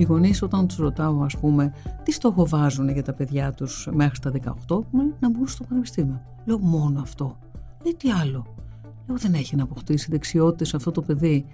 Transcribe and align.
Οι 0.00 0.02
γονείς, 0.02 0.42
όταν 0.42 0.66
τους 0.66 0.76
ρωτάω, 0.76 1.22
ας 1.22 1.36
πούμε, 1.36 1.72
τι 2.02 2.12
στόχο 2.12 2.46
βάζουν 2.46 2.88
για 2.88 3.02
τα 3.02 3.12
παιδιά 3.12 3.52
τους 3.52 3.88
μέχρι 3.92 4.18
τα 4.18 4.30
18, 4.30 4.84
να 5.20 5.30
μπουν 5.30 5.46
στο 5.46 5.64
πανεπιστήμιο. 5.64 6.22
Λέω 6.44 6.58
μόνο 6.58 7.00
αυτό. 7.00 7.38
Λέει 7.84 7.94
τι 7.94 8.10
άλλο. 8.10 8.46
Λέω 9.06 9.16
δεν 9.16 9.34
έχει 9.34 9.56
να 9.56 9.62
αποκτήσει 9.62 10.10
δεξιότητες 10.10 10.74
αυτό 10.74 10.90
το 10.90 11.02
παιδί 11.02 11.46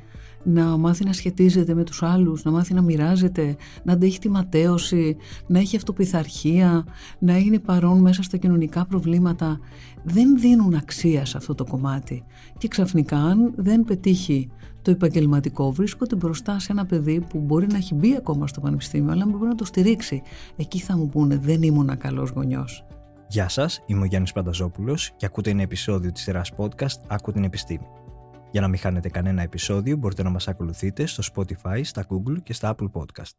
να 0.46 0.76
μάθει 0.76 1.04
να 1.04 1.12
σχετίζεται 1.12 1.74
με 1.74 1.84
τους 1.84 2.02
άλλους, 2.02 2.44
να 2.44 2.50
μάθει 2.50 2.74
να 2.74 2.82
μοιράζεται, 2.82 3.56
να 3.84 3.92
αντέχει 3.92 4.18
τη 4.18 4.30
ματέωση, 4.30 5.16
να 5.46 5.58
έχει 5.58 5.76
αυτοπιθαρχία, 5.76 6.84
να 7.18 7.36
είναι 7.36 7.58
παρόν 7.58 8.00
μέσα 8.00 8.22
στα 8.22 8.36
κοινωνικά 8.36 8.86
προβλήματα. 8.86 9.58
Δεν 10.04 10.38
δίνουν 10.38 10.74
αξία 10.74 11.24
σε 11.24 11.36
αυτό 11.36 11.54
το 11.54 11.64
κομμάτι. 11.64 12.24
Και 12.58 12.68
ξαφνικά 12.68 13.16
αν 13.16 13.52
δεν 13.56 13.84
πετύχει 13.84 14.50
το 14.82 14.90
επαγγελματικό 14.90 15.72
βρίσκονται 15.72 16.16
μπροστά 16.16 16.58
σε 16.58 16.72
ένα 16.72 16.86
παιδί 16.86 17.20
που 17.28 17.38
μπορεί 17.38 17.66
να 17.66 17.76
έχει 17.76 17.94
μπει 17.94 18.14
ακόμα 18.16 18.46
στο 18.46 18.60
πανεπιστήμιο 18.60 19.12
αλλά 19.12 19.26
μπορεί 19.26 19.46
να 19.46 19.54
το 19.54 19.64
στηρίξει. 19.64 20.22
Εκεί 20.56 20.78
θα 20.78 20.96
μου 20.96 21.08
πούνε 21.08 21.36
δεν 21.36 21.62
ήμουν 21.62 21.98
καλός 21.98 22.30
γονιός. 22.30 22.86
Γεια 23.28 23.48
σας, 23.48 23.82
είμαι 23.86 24.02
ο 24.02 24.04
Γιάννης 24.04 24.32
Πανταζόπουλος 24.32 25.12
και 25.16 25.26
ακούτε 25.26 25.50
ένα 25.50 25.62
επεισόδιο 25.62 26.12
της 26.12 26.22
σειράς 26.22 26.52
podcast 26.56 27.00
«Άκου 27.06 27.32
την 27.32 27.44
επιστήμη». 27.44 28.05
Για 28.50 28.60
να 28.60 28.68
μην 28.68 28.78
χάνετε 28.78 29.08
κανένα 29.08 29.42
επεισόδιο 29.42 29.96
μπορείτε 29.96 30.22
να 30.22 30.30
μας 30.30 30.48
ακολουθείτε 30.48 31.06
στο 31.06 31.22
Spotify, 31.34 31.80
στα 31.82 32.06
Google 32.08 32.42
και 32.42 32.52
στα 32.52 32.74
Apple 32.74 32.90
Podcast. 32.92 33.32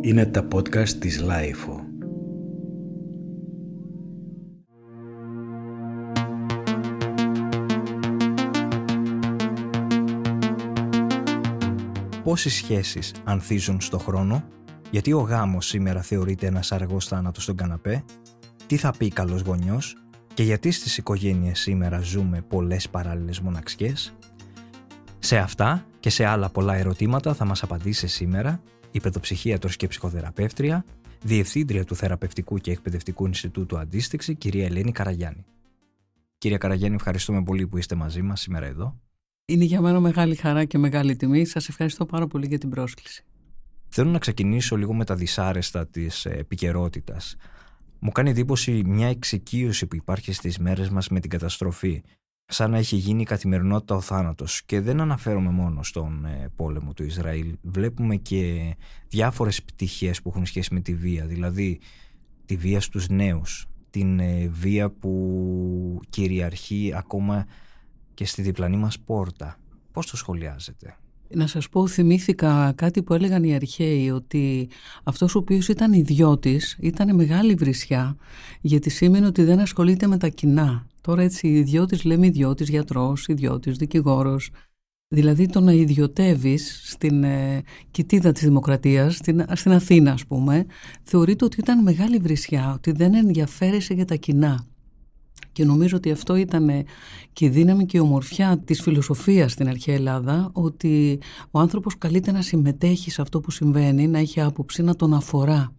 Είναι 0.00 0.26
τα 0.26 0.48
podcast 0.52 0.88
της 0.88 1.24
Lifeo. 1.28 1.92
Πόσες 12.22 12.52
σχέσεις 12.52 13.14
ανθίζουν 13.24 13.80
στο 13.80 13.98
χρόνο, 13.98 14.44
γιατί 14.90 15.12
ο 15.12 15.20
γάμος 15.20 15.66
σήμερα 15.66 16.02
θεωρείται 16.02 16.46
ένας 16.46 16.72
αργός 16.72 17.06
θάνατος 17.06 17.42
στον 17.42 17.56
καναπέ, 17.56 18.04
τι 18.66 18.76
θα 18.76 18.94
πει 18.98 19.08
καλός 19.08 19.40
γονιός; 19.40 20.01
Και 20.34 20.42
γιατί 20.42 20.70
στις 20.70 20.98
οικογένειες 20.98 21.60
σήμερα 21.60 22.00
ζούμε 22.00 22.42
πολλές 22.48 22.88
παράλληλες 22.88 23.40
μοναξιές; 23.40 24.14
Σε 25.18 25.38
αυτά 25.38 25.86
και 26.00 26.10
σε 26.10 26.24
άλλα 26.24 26.48
πολλά 26.48 26.74
ερωτήματα 26.74 27.34
θα 27.34 27.44
μας 27.44 27.62
απαντήσει 27.62 28.06
σήμερα 28.06 28.62
η 28.90 29.00
παιδοψυχίατρος 29.00 29.76
και 29.76 29.86
ψυχοθεραπεύτρια, 29.86 30.84
Διευθύντρια 31.24 31.84
του 31.84 31.94
Θεραπευτικού 31.94 32.58
και 32.58 32.70
Εκπαιδευτικού 32.70 33.26
Ινστιτούτου 33.26 33.78
Αντίστοιξη, 33.78 34.34
κυρία 34.34 34.64
Ελένη 34.64 34.92
Καραγιάννη. 34.92 35.44
Κυρία 36.38 36.58
Καραγιάννη, 36.58 36.96
ευχαριστούμε 36.96 37.42
πολύ 37.42 37.66
που 37.66 37.78
είστε 37.78 37.94
μαζί 37.94 38.22
μας 38.22 38.40
σήμερα 38.40 38.66
εδώ. 38.66 39.00
Είναι 39.44 39.64
για 39.64 39.80
μένα 39.80 40.00
μεγάλη 40.00 40.34
χαρά 40.34 40.64
και 40.64 40.78
μεγάλη 40.78 41.16
τιμή. 41.16 41.44
Σας 41.44 41.68
ευχαριστώ 41.68 42.06
πάρα 42.06 42.26
πολύ 42.26 42.46
για 42.46 42.58
την 42.58 42.70
πρόσκληση. 42.70 43.24
Θέλω 43.88 44.10
να 44.10 44.18
ξεκινήσω 44.18 44.76
λίγο 44.76 44.94
με 44.94 45.04
τα 45.04 45.14
δυσάρεστα 45.14 45.86
της 45.86 46.24
επικαιρότητας. 46.24 47.36
Μου 48.04 48.10
κάνει 48.10 48.30
εντύπωση 48.30 48.82
μια 48.86 49.08
εξοικείωση 49.08 49.86
που 49.86 49.96
υπάρχει 49.96 50.32
στις 50.32 50.58
μέρες 50.58 50.90
μας 50.90 51.08
με 51.08 51.20
την 51.20 51.30
καταστροφή. 51.30 52.02
Σαν 52.44 52.70
να 52.70 52.78
έχει 52.78 52.96
γίνει 52.96 53.20
η 53.22 53.24
καθημερινότητα 53.24 53.94
ο 53.94 54.00
θάνατος. 54.00 54.62
Και 54.64 54.80
δεν 54.80 55.00
αναφέρομαι 55.00 55.50
μόνο 55.50 55.82
στον 55.82 56.24
ε, 56.24 56.50
πόλεμο 56.56 56.92
του 56.92 57.04
Ισραήλ. 57.04 57.56
Βλέπουμε 57.62 58.16
και 58.16 58.74
διάφορες 59.08 59.62
πτυχές 59.62 60.22
που 60.22 60.28
έχουν 60.28 60.46
σχέση 60.46 60.74
με 60.74 60.80
τη 60.80 60.94
βία. 60.94 61.26
Δηλαδή 61.26 61.80
τη 62.44 62.56
βία 62.56 62.80
στους 62.80 63.08
νέους. 63.08 63.66
Την 63.90 64.20
ε, 64.20 64.48
βία 64.48 64.90
που 64.90 66.00
κυριαρχεί 66.10 66.92
ακόμα 66.96 67.46
και 68.14 68.24
στη 68.24 68.42
διπλανή 68.42 68.76
μας 68.76 68.98
πόρτα. 68.98 69.58
Πώς 69.92 70.06
το 70.06 70.16
σχολιάζετε; 70.16 70.96
Να 71.34 71.46
σας 71.46 71.68
πω, 71.68 71.86
θυμήθηκα 71.86 72.72
κάτι 72.76 73.02
που 73.02 73.14
έλεγαν 73.14 73.44
οι 73.44 73.54
αρχαίοι, 73.54 74.10
ότι 74.10 74.68
αυτός 75.02 75.34
ο 75.34 75.38
οποίος 75.38 75.68
ήταν 75.68 75.92
ιδιώτης 75.92 76.76
ήταν 76.80 77.14
μεγάλη 77.14 77.54
βρισιά, 77.54 78.16
γιατί 78.60 78.90
σήμαινε 78.90 79.26
ότι 79.26 79.44
δεν 79.44 79.58
ασχολείται 79.60 80.06
με 80.06 80.16
τα 80.16 80.28
κοινά. 80.28 80.86
Τώρα 81.00 81.22
έτσι 81.22 81.48
ιδιώτης 81.48 82.04
λέμε 82.04 82.26
ιδιώτης 82.26 82.68
γιατρός, 82.68 83.28
ιδιώτης 83.28 83.76
δικηγόρος. 83.76 84.50
Δηλαδή 85.08 85.46
το 85.48 85.60
να 85.60 85.72
ιδιωτεύεις 85.72 86.80
στην 86.84 87.24
ε, 87.24 87.62
κοιτίδα 87.90 88.32
της 88.32 88.42
δημοκρατίας, 88.42 89.14
στην, 89.14 89.44
στην 89.52 89.72
Αθήνα 89.72 90.12
ας 90.12 90.26
πούμε, 90.26 90.66
θεωρείται 91.02 91.44
ότι 91.44 91.60
ήταν 91.60 91.82
μεγάλη 91.82 92.18
βρισιά, 92.18 92.72
ότι 92.72 92.92
δεν 92.92 93.14
ενδιαφέρεσαι 93.14 93.94
για 93.94 94.04
τα 94.04 94.14
κοινά. 94.14 94.66
Και 95.52 95.64
νομίζω 95.64 95.96
ότι 95.96 96.10
αυτό 96.10 96.36
ήταν 96.36 96.70
και 97.32 97.44
η 97.44 97.48
δύναμη 97.48 97.86
και 97.86 97.96
η 97.96 98.00
ομορφιά 98.00 98.58
της 98.58 98.82
φιλοσοφίας 98.82 99.52
στην 99.52 99.68
αρχαία 99.68 99.94
Ελλάδα, 99.94 100.50
ότι 100.52 101.20
ο 101.50 101.58
άνθρωπος 101.58 101.98
καλείται 101.98 102.32
να 102.32 102.42
συμμετέχει 102.42 103.10
σε 103.10 103.22
αυτό 103.22 103.40
που 103.40 103.50
συμβαίνει, 103.50 104.08
να 104.08 104.18
έχει 104.18 104.40
άποψη, 104.40 104.82
να 104.82 104.96
τον 104.96 105.14
αφορά. 105.14 105.72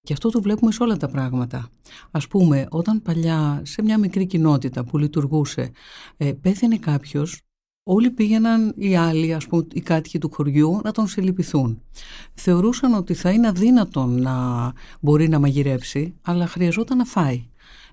Και 0.00 0.12
αυτό 0.12 0.30
το 0.30 0.42
βλέπουμε 0.42 0.72
σε 0.72 0.82
όλα 0.82 0.96
τα 0.96 1.08
πράγματα. 1.08 1.68
Ας 2.10 2.28
πούμε, 2.28 2.66
όταν 2.70 3.02
παλιά 3.02 3.62
σε 3.64 3.82
μια 3.82 3.98
μικρή 3.98 4.26
κοινότητα 4.26 4.84
που 4.84 4.98
λειτουργούσε 4.98 5.70
ε, 6.16 6.32
πέθανε 6.32 6.78
κάποιος, 6.78 7.40
όλοι 7.82 8.10
πήγαιναν 8.10 8.72
οι 8.76 8.96
άλλοι, 8.96 9.34
ας 9.34 9.46
πούμε 9.46 9.66
οι 9.72 9.80
κάτοικοι 9.80 10.18
του 10.18 10.30
χωριού, 10.32 10.80
να 10.84 10.92
τον 10.92 11.06
συλληπιθούν. 11.06 11.82
Θεωρούσαν 12.34 12.94
ότι 12.94 13.14
θα 13.14 13.30
είναι 13.30 13.48
αδύνατον 13.48 14.22
να 14.22 14.34
μπορεί 15.00 15.28
να 15.28 15.38
μαγειρέψει, 15.38 16.14
αλλά 16.22 16.46
χρειαζόταν 16.46 16.96
να 16.96 17.04
φάει. 17.04 17.49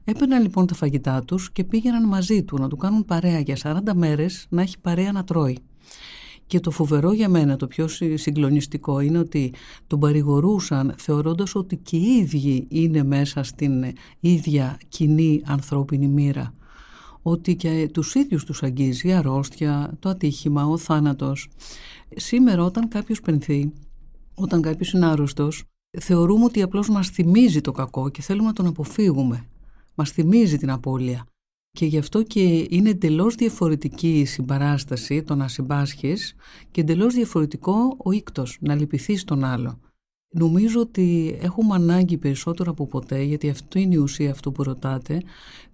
Έπαιρναν 0.10 0.42
λοιπόν 0.42 0.68
τα 0.68 0.76
φαγητά 0.76 1.24
τους 1.24 1.52
και 1.52 1.64
πήγαιναν 1.64 2.08
μαζί 2.08 2.44
του 2.44 2.58
να 2.58 2.68
του 2.68 2.78
κάνουν 2.78 3.06
παρέα 3.06 3.40
για 3.40 3.58
40 3.64 3.94
μέρες 3.96 4.46
να 4.50 4.62
έχει 4.62 4.80
παρέα 4.80 5.12
να 5.12 5.24
τρώει. 5.24 5.58
Και 6.46 6.60
το 6.60 6.72
φοβερό 6.72 7.12
για 7.14 7.30
μένα, 7.30 7.56
το 7.56 7.68
πιο 7.68 7.88
συγκλονιστικό 8.14 9.00
είναι 9.00 9.18
ότι 9.18 9.54
τον 9.88 10.00
παρηγορούσαν 10.00 10.94
θεωρώντας 10.98 11.56
ότι 11.56 11.78
και 11.78 11.98
οι 11.98 12.18
ίδιοι 12.18 12.68
είναι 12.70 13.04
μέσα 13.04 13.44
στην 13.44 13.86
ίδια 14.20 14.78
κοινή 14.88 15.42
ανθρώπινη 15.46 16.08
μοίρα. 16.08 16.54
Ότι 17.22 17.56
και 17.56 17.90
τους 17.94 18.16
ίδιους 18.16 18.44
τους 18.44 18.64
αγγίζει 18.64 19.08
η 19.08 19.14
αρρώστια, 19.14 19.98
το 20.00 20.10
ατύχημα, 20.10 20.66
ο 20.66 20.78
θάνατος. 20.78 21.50
Σήμερα 22.16 22.64
όταν 22.64 22.88
κάποιος 22.88 23.22
πενθεί, 23.22 23.74
όταν 24.36 24.62
κάποιος 24.62 24.92
είναι 24.92 25.06
άρρωστος, 25.06 25.64
θεωρούμε 26.00 26.44
ότι 26.44 26.62
απλώς 26.62 26.90
μας 26.90 27.08
θυμίζει 27.08 27.62
το 27.62 27.72
κακό 27.72 28.10
και 28.10 28.22
θέλουμε 28.22 28.48
να 28.48 28.54
τον 28.54 28.68
αποφύγουμε 28.68 29.48
μας 29.98 30.12
θυμίζει 30.12 30.58
την 30.58 30.70
απώλεια. 30.70 31.26
Και 31.72 31.86
γι' 31.86 31.98
αυτό 31.98 32.24
και 32.24 32.68
είναι 32.70 32.90
εντελώς 32.90 33.36
διαφορετική 33.36 34.20
η 34.20 34.26
συμπαράσταση, 34.26 35.24
το 35.24 35.36
να 35.36 35.48
συμπάσχεις 35.48 36.36
και 36.72 36.82
εντελώς 36.82 37.14
διαφορετικό 37.14 37.96
ο 37.98 38.12
ίκτος, 38.12 38.58
να 38.62 38.76
λυπηθεί 38.76 39.24
τον 39.24 39.44
άλλο. 39.44 39.80
Νομίζω 40.34 40.80
ότι 40.80 41.38
έχουμε 41.42 41.76
ανάγκη 41.76 42.18
περισσότερο 42.18 42.72
από 42.72 42.88
ποτέ, 42.88 43.22
γιατί 43.22 43.50
αυτό 43.50 43.80
είναι 43.80 43.96
η 43.96 43.98
ουσία 43.98 44.32
αυτού 44.32 44.52
που 44.52 44.64
ρωτάτε, 44.64 45.22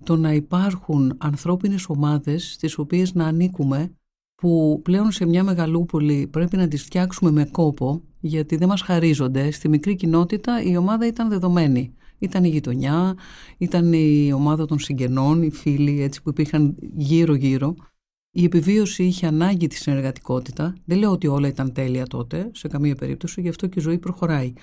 το 0.03 0.15
να 0.15 0.33
υπάρχουν 0.33 1.15
ανθρώπινες 1.17 1.89
ομάδες 1.89 2.53
στις 2.53 2.77
οποίες 2.77 3.13
να 3.13 3.25
ανήκουμε, 3.25 3.93
που 4.35 4.79
πλέον 4.83 5.11
σε 5.11 5.25
μια 5.25 5.43
μεγαλούπολη 5.43 6.27
πρέπει 6.27 6.57
να 6.57 6.67
τις 6.67 6.83
φτιάξουμε 6.83 7.31
με 7.31 7.45
κόπο, 7.45 8.01
γιατί 8.19 8.55
δεν 8.55 8.67
μας 8.67 8.81
χαρίζονται. 8.81 9.51
Στη 9.51 9.69
μικρή 9.69 9.95
κοινότητα 9.95 10.61
η 10.63 10.77
ομάδα 10.77 11.07
ήταν 11.07 11.29
δεδομένη. 11.29 11.93
Ήταν 12.23 12.43
η 12.43 12.49
γειτονιά, 12.49 13.17
ήταν 13.57 13.93
η 13.93 14.31
ομάδα 14.33 14.65
των 14.65 14.79
συγγενών, 14.79 15.41
οι 15.41 15.51
φίλοι 15.51 16.01
έτσι 16.01 16.21
που 16.21 16.29
υπήρχαν 16.29 16.75
γύρω-γύρω. 16.95 17.75
Η 18.35 18.43
επιβίωση 18.43 19.03
είχε 19.03 19.27
ανάγκη 19.27 19.67
τη 19.67 19.75
συνεργατικότητα. 19.75 20.75
Δεν 20.85 20.97
λέω 20.97 21.11
ότι 21.11 21.27
όλα 21.27 21.47
ήταν 21.47 21.73
τέλεια 21.73 22.07
τότε, 22.07 22.49
σε 22.53 22.67
καμία 22.67 22.95
περίπτωση, 22.95 23.41
γι' 23.41 23.49
αυτό 23.49 23.67
και 23.67 23.79
η 23.79 23.81
ζωή 23.81 23.97
προχωράει. 23.97 24.53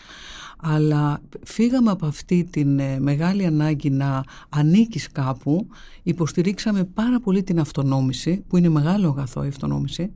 Αλλά 0.56 1.20
φύγαμε 1.44 1.91
από 1.91 2.06
αυτή 2.06 2.44
την 2.50 2.78
ε, 2.78 3.00
μεγάλη 3.00 3.47
ανάγκη 3.47 3.91
να 3.91 4.25
ανήκεις 4.48 5.10
κάπου, 5.12 5.66
υποστηρίξαμε 6.03 6.84
πάρα 6.84 7.20
πολύ 7.20 7.42
την 7.42 7.60
αυτονόμηση, 7.60 8.44
που 8.48 8.56
είναι 8.56 8.69
μεγάλο 8.69 9.08
αγαθό 9.08 9.44
η 9.44 9.48
αυτονόμηση, 9.48 10.12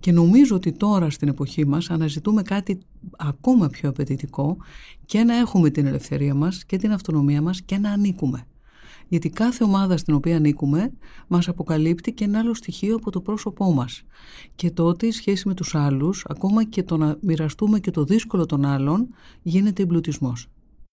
και 0.00 0.12
νομίζω 0.12 0.56
ότι 0.56 0.72
τώρα 0.72 1.10
στην 1.10 1.28
εποχή 1.28 1.66
μας 1.66 1.90
αναζητούμε 1.90 2.42
κάτι 2.42 2.78
ακόμα 3.16 3.68
πιο 3.68 3.88
απαιτητικό 3.88 4.56
και 5.06 5.24
να 5.24 5.36
έχουμε 5.36 5.70
την 5.70 5.86
ελευθερία 5.86 6.34
μας 6.34 6.64
και 6.64 6.76
την 6.76 6.92
αυτονομία 6.92 7.42
μας 7.42 7.62
και 7.62 7.78
να 7.78 7.90
ανήκουμε. 7.90 8.46
Γιατί 9.10 9.30
κάθε 9.30 9.64
ομάδα 9.64 9.96
στην 9.96 10.14
οποία 10.14 10.36
ανήκουμε 10.36 10.92
μας 11.28 11.48
αποκαλύπτει 11.48 12.12
και 12.12 12.24
ένα 12.24 12.38
άλλο 12.38 12.54
στοιχείο 12.54 12.94
από 12.94 13.10
το 13.10 13.20
πρόσωπό 13.20 13.72
μας. 13.72 14.02
Και 14.54 14.70
τότε 14.70 15.06
η 15.06 15.10
σχέση 15.10 15.48
με 15.48 15.54
τους 15.54 15.74
άλλους, 15.74 16.24
ακόμα 16.28 16.64
και 16.64 16.82
το 16.82 16.96
να 16.96 17.16
μοιραστούμε 17.20 17.80
και 17.80 17.90
το 17.90 18.04
δύσκολο 18.04 18.46
των 18.46 18.64
άλλων, 18.64 19.08
γίνεται 19.42 19.82
εμπλουτισμός. 19.82 20.46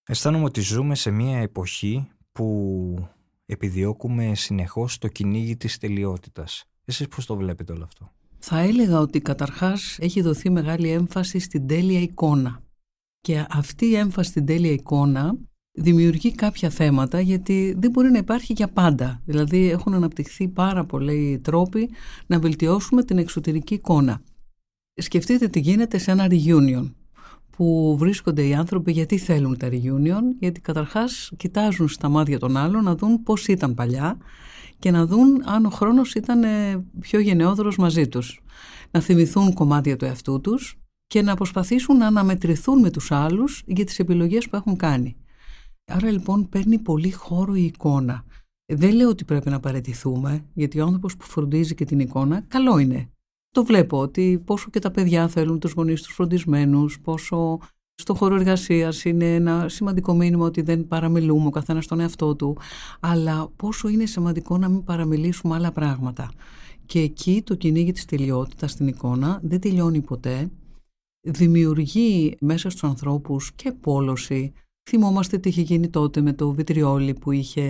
Αισθάνομαι 0.04 0.44
ότι 0.44 0.62
ζούμε 0.62 0.96
σε 0.96 1.12
μια 1.12 1.38
εποχή 1.38 2.08
που 2.32 3.08
επιδιώκουμε 3.46 4.36
συνεχώς 4.36 4.98
το 4.98 5.08
κυνήγι 5.08 5.58
της 5.58 5.78
τελειότητας. 5.78 6.64
Εσείς 6.86 7.08
πώς 7.08 7.26
το 7.26 7.36
βλέπετε 7.36 7.74
όλο 7.74 7.84
αυτό; 7.84 8.12
Θα 8.40 8.60
έλεγα 8.60 9.00
ότι 9.00 9.22
καταρχάς 9.22 9.98
έχει 10.00 10.22
δοθεί 10.22 10.50
μεγάλη 10.50 10.90
έμφαση 10.90 11.40
στην 11.40 11.68
τέλεια 11.68 12.02
εικόνα. 12.02 12.62
Και 13.22 13.46
αυτή 13.50 13.86
η 13.86 13.96
έμφαση 13.96 14.30
στην 14.30 14.46
τέλεια 14.46 14.72
εικόνα 14.72 15.38
δημιουργεί 15.78 16.36
κάποια 16.36 16.70
θέματα 16.70 17.20
γιατί 17.20 17.76
δεν 17.78 17.92
μπορεί 17.92 18.12
να 18.12 18.18
υπάρχει 18.18 18.54
για 18.54 18.68
πάντα. 18.68 19.22
Δηλαδή 19.26 19.70
έχουν 19.70 19.94
αναπτυχθεί 19.94 20.48
πάρα 20.48 20.84
πολλοί 20.86 21.40
τρόποι 21.44 21.90
να 22.28 22.40
βελτιώσουμε 22.40 23.04
την 23.04 23.18
εξωτερική 23.18 23.74
εικόνα. 23.74 24.22
Σκεφτείτε 24.94 25.48
τι 25.48 25.60
γίνεται 25.60 25.98
σε 25.98 26.12
ένα 26.12 26.28
reunion 26.30 26.92
που 27.50 27.96
βρίσκονται 28.00 28.48
οι 28.48 28.54
άνθρωποι 28.54 28.92
γιατί 28.92 29.18
θέλουν 29.18 29.58
τα 29.58 29.70
reunion, 29.72 30.24
γιατί 30.40 30.62
καταρχάς 30.62 31.32
κοιτάζουν 31.38 31.88
στα 31.88 32.10
μάτια 32.10 32.40
των 32.40 32.58
άλλων 32.58 32.84
να 32.84 32.96
δουν 32.96 33.24
πώς 33.24 33.48
ήταν 33.48 33.74
παλιά 33.74 34.18
και 34.80 34.92
να 34.92 35.06
δουν 35.06 35.42
αν 35.46 35.66
ο 35.66 35.70
χρόνος 35.70 36.14
ήταν 36.14 36.44
ε, 36.44 36.86
πιο 37.00 37.20
γενναιόδωρος 37.20 37.78
μαζί 37.78 38.08
τους. 38.08 38.42
Να 38.92 39.00
θυμηθούν 39.00 39.54
κομμάτια 39.54 39.96
του 39.96 40.06
εαυτού 40.06 40.42
τους 40.42 40.78
και 41.08 41.22
να 41.22 41.36
προσπαθήσουν 41.36 41.98
να 41.98 42.08
αναμετρηθούν 42.08 42.80
με 42.80 42.90
τους 42.90 43.12
άλλους 43.12 43.64
για 43.66 43.86
τις 43.86 44.00
επιλογές 44.00 44.50
που 44.50 44.56
έχουν 44.56 44.78
κάνει. 44.78 45.16
Άρα 45.92 46.12
λοιπόν 46.12 46.50
παίρνει 46.50 46.80
πολύ 46.80 47.12
χώρο 47.12 47.56
η 47.56 47.64
εικόνα. 47.64 48.26
Δεν 48.74 48.96
λέω 48.96 49.10
ότι 49.10 49.26
πρέπει 49.26 49.50
να 49.50 49.60
παρετηθούμε, 49.60 50.46
γιατί 50.54 50.80
ο 50.80 50.86
άνθρωπος 50.86 51.18
που 51.18 51.26
φροντίζει 51.26 51.76
και 51.76 51.86
την 51.86 52.00
εικόνα, 52.00 52.42
καλό 52.48 52.78
είναι. 52.78 53.10
Το 53.50 53.64
βλέπω 53.64 54.00
ότι 54.00 54.42
πόσο 54.46 54.70
και 54.70 54.80
τα 54.80 54.92
παιδιά 54.92 55.28
θέλουν 55.28 55.60
τους 55.60 55.72
γονείς 55.72 56.02
τους 56.02 56.14
φροντισμένους, 56.14 57.00
πόσο 57.00 57.60
στο 57.94 58.14
χώρο 58.14 58.36
εργασίας 58.36 59.06
είναι 59.06 59.36
ένα 59.36 59.70
σημαντικό 59.70 60.14
μήνυμα 60.14 60.46
ότι 60.46 60.62
δεν 60.62 60.88
παραμιλούμε 60.88 61.48
ο 61.48 61.50
καθένας 61.50 61.88
τον 61.88 62.00
εαυτό 62.00 62.36
του, 62.36 62.58
αλλά 63.00 63.48
πόσο 63.56 63.88
είναι 63.88 64.06
σημαντικό 64.06 64.58
να 64.58 64.70
μην 64.70 64.84
παραμιλήσουμε 64.84 65.56
άλλα 65.56 65.72
πράγματα. 65.72 66.32
Και 66.86 67.00
εκεί 67.00 67.42
το 67.46 67.56
κυνήγι 67.56 67.92
της 67.92 68.06
τελειότητας 68.06 68.72
στην 68.72 68.88
εικόνα 68.88 69.40
δεν 69.44 69.60
τελειώνει 69.60 70.02
ποτέ. 70.02 70.52
Δημιουργεί 71.28 72.38
μέσα 72.40 72.70
στους 72.70 72.84
ανθρώπους 72.84 73.52
και 73.52 73.72
πόλωση, 73.72 74.54
Θυμόμαστε 74.90 75.38
τι 75.38 75.50
είχε 75.50 75.62
γίνει 75.62 75.90
τότε 75.90 76.22
με 76.22 76.34
το 76.34 76.52
βιτριόλι 76.52 77.14
που 77.14 77.32
είχε 77.32 77.64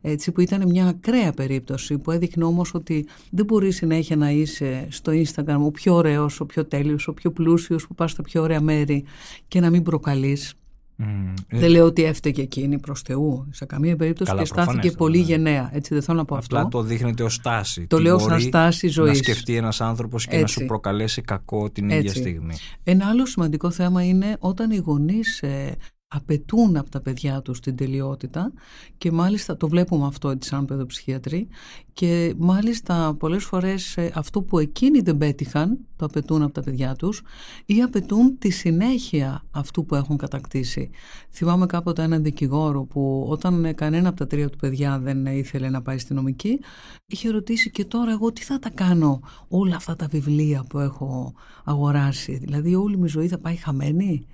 έτσι 0.00 0.32
που 0.32 0.40
ήταν 0.40 0.68
μια 0.68 0.86
ακραία 0.86 1.32
περίπτωση 1.32 1.98
που 1.98 2.10
έδειχνε 2.10 2.44
όμως 2.44 2.74
ότι 2.74 3.06
δεν 3.30 3.44
μπορείς 3.44 3.76
συνέχεια 3.76 4.16
να 4.16 4.30
είσαι 4.30 4.86
στο 4.90 5.12
Instagram 5.12 5.58
ο 5.64 5.70
πιο 5.70 5.94
ωραίος, 5.94 6.40
ο 6.40 6.46
πιο 6.46 6.64
τέλειος, 6.64 7.08
ο 7.08 7.12
πιο 7.12 7.30
πλούσιος 7.30 7.86
που 7.86 7.94
πας 7.94 8.10
στα 8.10 8.22
πιο 8.22 8.42
ωραία 8.42 8.60
μέρη 8.60 9.04
και 9.48 9.60
να 9.60 9.70
μην 9.70 9.82
προκαλείς. 9.82 10.54
Mm. 10.98 11.34
Δεν 11.48 11.70
λέω 11.70 11.84
ότι 11.84 12.04
έφταιγε 12.04 12.42
εκείνη 12.42 12.78
προς 12.78 13.02
Θεού 13.02 13.48
σε 13.50 13.64
καμία 13.64 13.96
περίπτωση 13.96 14.30
Καλά, 14.30 14.42
και 14.42 14.46
στάθηκε 14.46 14.90
πολύ 14.90 15.18
ναι. 15.18 15.24
γενναία. 15.24 15.70
Έτσι 15.72 15.94
δεν 15.94 16.02
θέλω 16.02 16.18
να 16.18 16.24
πω 16.24 16.36
Απλά 16.36 16.60
αυτό. 16.60 16.78
το 16.78 16.84
δείχνετε 16.84 17.22
ως 17.22 17.34
στάση. 17.34 17.86
Το 17.86 17.98
λέω 17.98 18.18
σαν 18.18 18.40
στάση 18.40 18.88
ζωής. 18.88 19.08
Να 19.08 19.14
σκεφτεί 19.14 19.56
ένας 19.56 19.80
άνθρωπος 19.80 20.26
και 20.26 20.40
να 20.40 20.46
σου 20.46 20.64
προκαλέσει 20.66 21.22
κακό 21.22 21.70
την 21.70 21.88
ίδια 21.88 22.14
στιγμή. 22.14 22.54
Ένα 22.84 23.08
άλλο 23.08 23.26
σημαντικό 23.26 23.70
θέμα 23.70 24.04
είναι 24.04 24.36
όταν 24.38 24.70
οι 24.70 24.76
γονείς 24.76 25.42
ε, 25.42 25.76
απαιτούν 26.12 26.76
από 26.76 26.90
τα 26.90 27.00
παιδιά 27.00 27.42
τους 27.42 27.60
την 27.60 27.76
τελειότητα 27.76 28.52
και 28.98 29.12
μάλιστα 29.12 29.56
το 29.56 29.68
βλέπουμε 29.68 30.06
αυτό 30.06 30.28
έτσι 30.30 30.48
σαν 30.48 30.64
παιδοψυχίατροι 30.64 31.48
και 31.92 32.34
μάλιστα 32.38 33.14
πολλές 33.18 33.44
φορές 33.44 33.96
ε, 33.96 34.10
αυτό 34.14 34.42
που 34.42 34.58
εκείνοι 34.58 35.00
δεν 35.00 35.18
πέτυχαν 35.18 35.78
το 35.96 36.04
απαιτούν 36.04 36.42
από 36.42 36.52
τα 36.52 36.62
παιδιά 36.62 36.94
τους 36.94 37.22
ή 37.66 37.82
απαιτούν 37.82 38.38
τη 38.38 38.50
συνέχεια 38.50 39.44
αυτού 39.50 39.84
που 39.84 39.94
έχουν 39.94 40.16
κατακτήσει. 40.16 40.90
Θυμάμαι 41.30 41.66
κάποτε 41.66 42.02
έναν 42.02 42.22
δικηγόρο 42.22 42.84
που 42.84 43.26
όταν 43.28 43.74
κανένα 43.74 44.08
από 44.08 44.18
τα 44.18 44.26
τρία 44.26 44.48
του 44.48 44.58
παιδιά 44.58 44.98
δεν 44.98 45.26
ήθελε 45.26 45.68
να 45.68 45.82
πάει 45.82 45.98
στη 45.98 46.14
νομική 46.14 46.60
είχε 47.06 47.30
ρωτήσει 47.30 47.70
και 47.70 47.84
τώρα 47.84 48.10
εγώ 48.10 48.32
τι 48.32 48.42
θα 48.42 48.58
τα 48.58 48.70
κάνω 48.70 49.20
όλα 49.48 49.76
αυτά 49.76 49.96
τα 49.96 50.06
βιβλία 50.06 50.64
που 50.68 50.78
έχω 50.78 51.34
αγοράσει. 51.64 52.38
Δηλαδή 52.38 52.74
όλη 52.74 52.96
μου 52.96 53.04
η 53.04 53.08
ζωή 53.08 53.28
θα 53.28 53.38
πάει 53.38 53.56
χαμένη 53.56 54.26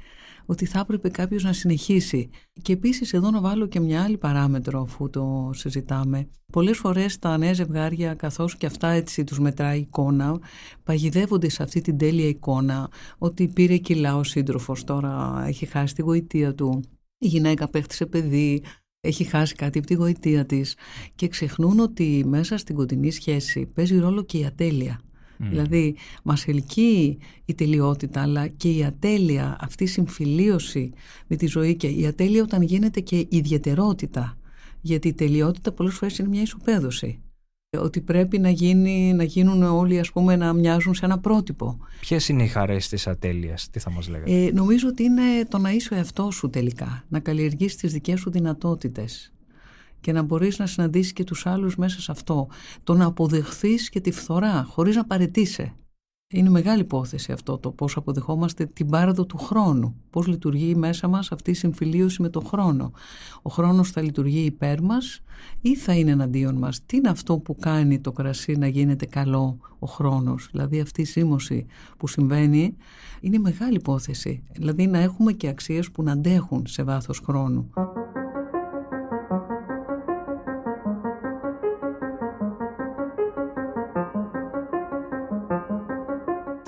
ότι 0.46 0.64
θα 0.66 0.78
έπρεπε 0.80 1.08
κάποιος 1.08 1.42
να 1.44 1.52
συνεχίσει. 1.52 2.30
Και 2.62 2.72
επίσης 2.72 3.12
εδώ 3.12 3.30
να 3.30 3.40
βάλω 3.40 3.66
και 3.66 3.80
μια 3.80 4.02
άλλη 4.02 4.18
παράμετρο 4.18 4.80
αφού 4.80 5.10
το 5.10 5.50
συζητάμε. 5.54 6.28
Πολλές 6.52 6.78
φορές 6.78 7.18
τα 7.18 7.38
νέα 7.38 7.52
ζευγάρια 7.52 8.14
καθώς 8.14 8.56
και 8.56 8.66
αυτά 8.66 8.88
έτσι 8.88 9.24
τους 9.24 9.38
μετράει 9.38 9.78
εικόνα 9.78 10.38
παγιδεύονται 10.84 11.48
σε 11.48 11.62
αυτή 11.62 11.80
την 11.80 11.98
τέλεια 11.98 12.28
εικόνα 12.28 12.88
ότι 13.18 13.48
πήρε 13.48 13.76
κιλά 13.76 14.16
ο 14.16 14.24
σύντροφος 14.24 14.84
τώρα 14.84 15.44
έχει 15.46 15.66
χάσει 15.66 15.94
τη 15.94 16.02
γοητεία 16.02 16.54
του 16.54 16.82
η 17.18 17.26
γυναίκα 17.26 17.68
παίχτησε 17.68 18.06
παιδί 18.06 18.62
έχει 19.00 19.24
χάσει 19.24 19.54
κάτι 19.54 19.78
από 19.78 19.86
τη 19.86 19.94
γοητεία 19.94 20.46
της 20.46 20.76
και 21.14 21.28
ξεχνούν 21.28 21.80
ότι 21.80 22.24
μέσα 22.26 22.56
στην 22.56 22.74
κοντινή 22.74 23.10
σχέση 23.10 23.66
παίζει 23.66 23.98
ρόλο 23.98 24.22
και 24.22 24.38
η 24.38 24.44
ατέλεια. 24.44 25.00
Mm. 25.38 25.46
Δηλαδή 25.48 25.96
μας 26.22 26.46
ελκύει 26.46 27.18
η 27.44 27.54
τελειότητα 27.54 28.22
αλλά 28.22 28.46
και 28.46 28.70
η 28.70 28.84
ατέλεια, 28.84 29.56
αυτή 29.60 29.84
η 29.84 29.86
συμφιλίωση 29.86 30.92
με 31.26 31.36
τη 31.36 31.46
ζωή 31.46 31.76
και 31.76 31.86
η 31.86 32.06
ατέλεια 32.06 32.42
όταν 32.42 32.62
γίνεται 32.62 33.00
και 33.00 33.26
ιδιαιτερότητα 33.28 34.38
γιατί 34.80 35.08
η 35.08 35.14
τελειότητα 35.14 35.72
πολλές 35.72 35.94
φορές 35.94 36.18
είναι 36.18 36.28
μια 36.28 36.42
ισοπαίδωση 36.42 37.20
ότι 37.78 38.00
πρέπει 38.00 38.38
να, 38.38 38.50
γίνει, 38.50 39.12
να 39.12 39.24
γίνουν 39.24 39.62
όλοι 39.62 39.98
ας 39.98 40.12
πούμε 40.12 40.36
να 40.36 40.52
μοιάζουν 40.52 40.94
σε 40.94 41.04
ένα 41.04 41.18
πρότυπο. 41.18 41.78
Ποιες 42.00 42.28
είναι 42.28 42.42
οι 42.42 42.46
χαρές 42.46 42.88
της 42.88 43.06
ατέλειας, 43.06 43.70
τι 43.70 43.78
θα 43.78 43.90
μας 43.90 44.08
λέγατε; 44.08 44.44
Ε, 44.44 44.50
νομίζω 44.52 44.88
ότι 44.88 45.02
είναι 45.02 45.22
το 45.48 45.58
να 45.58 45.70
είσαι 45.70 45.94
ο 45.94 45.96
εαυτός 45.96 46.34
σου 46.34 46.50
τελικά, 46.50 47.04
να 47.08 47.20
καλλιεργείς 47.20 47.76
τις 47.76 47.92
δικές 47.92 48.20
σου 48.20 48.30
δυνατότητες 48.30 49.32
και 50.06 50.12
να 50.12 50.22
μπορείς 50.22 50.58
να 50.58 50.66
συναντήσεις 50.66 51.12
και 51.12 51.24
τους 51.24 51.46
άλλους 51.46 51.76
μέσα 51.76 52.00
σε 52.00 52.12
αυτό. 52.12 52.48
Το 52.84 52.94
να 52.94 53.04
αποδεχθείς 53.04 53.88
και 53.88 54.00
τη 54.00 54.10
φθορά 54.10 54.64
χωρίς 54.68 54.96
να 54.96 55.04
παρετήσει. 55.04 55.72
Είναι 56.28 56.50
μεγάλη 56.50 56.80
υπόθεση 56.80 57.32
αυτό 57.32 57.58
το 57.58 57.70
πώς 57.70 57.96
αποδεχόμαστε 57.96 58.66
την 58.66 58.90
πάραδο 58.90 59.26
του 59.26 59.38
χρόνου. 59.38 59.94
Πώς 60.10 60.26
λειτουργεί 60.26 60.74
μέσα 60.74 61.08
μας 61.08 61.32
αυτή 61.32 61.50
η 61.50 61.54
συμφιλίωση 61.54 62.22
με 62.22 62.28
τον 62.28 62.46
χρόνο. 62.46 62.92
Ο 63.42 63.50
χρόνος 63.50 63.90
θα 63.90 64.02
λειτουργεί 64.02 64.44
υπέρ 64.44 64.82
μας 64.82 65.20
ή 65.60 65.76
θα 65.76 65.92
είναι 65.92 66.10
εναντίον 66.10 66.54
μας. 66.54 66.80
Τι 66.86 66.96
είναι 66.96 67.08
αυτό 67.08 67.38
που 67.38 67.54
κάνει 67.54 68.00
το 68.00 68.12
κρασί 68.12 68.52
να 68.52 68.66
γίνεται 68.66 69.06
καλό 69.06 69.58
ο 69.78 69.86
χρόνος; 69.86 70.48
Δηλαδή 70.50 70.80
αυτή 70.80 71.00
η 71.00 71.04
σύμμωση 71.04 71.66
που 71.96 72.08
συμβαίνει 72.08 72.76
είναι 73.20 73.38
μεγάλη 73.38 73.74
υπόθεση. 73.74 74.42
Δηλαδή 74.52 74.86
να 74.86 74.98
έχουμε 74.98 75.32
και 75.32 75.48
αξίες 75.48 75.90
που 75.90 76.02
να 76.02 76.12
αντέχουν 76.12 76.66
σε 76.66 76.82
βάθος 76.82 77.20
χρόνου. 77.24 77.70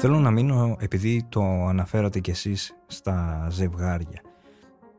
Θέλω 0.01 0.21
να 0.21 0.31
μείνω, 0.31 0.77
επειδή 0.81 1.27
το 1.29 1.43
αναφέρατε 1.67 2.21
κι 2.21 2.31
εσείς 2.31 2.77
στα 2.87 3.49
ζευγάρια. 3.51 4.23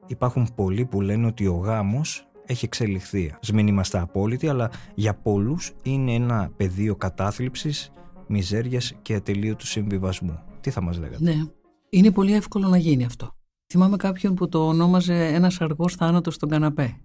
Υπάρχουν 0.08 0.48
πολλοί 0.56 0.86
που 0.86 1.02
λένε 1.02 1.26
ότι 1.26 1.48
ο 1.48 1.56
γάμος 1.56 2.28
έχει 2.46 2.66
εξελιχθεί. 2.66 3.36
Ας 3.42 3.52
μην 3.52 3.68
είμαστε 3.68 4.00
απόλυτοι, 4.00 4.48
αλλά 4.48 4.72
για 4.96 5.14
πολλούς 5.14 5.72
είναι 5.84 6.14
ένα 6.14 6.52
πεδίο 6.58 6.96
κατάθλιψης, 6.96 7.92
μιζέριας 8.28 8.94
και 9.02 9.16
ατελείωτου 9.16 9.66
συμβιβασμού. 9.66 10.40
Τι 10.62 10.70
θα 10.70 10.82
μας 10.82 10.98
λέγατε; 10.98 11.24
Ναι, 11.24 11.44
είναι 11.90 12.12
πολύ 12.12 12.34
εύκολο 12.34 12.68
να 12.68 12.78
γίνει 12.78 13.06
αυτό. 13.06 13.32
Θυμάμαι 13.72 13.98
κάποιον 13.98 14.34
που 14.34 14.50
το 14.50 14.68
ονόμαζε 14.68 15.28
ένας 15.28 15.62
αργός 15.62 15.96
θάνατος 15.96 16.34
στον 16.34 16.50
καναπέ 16.50 16.98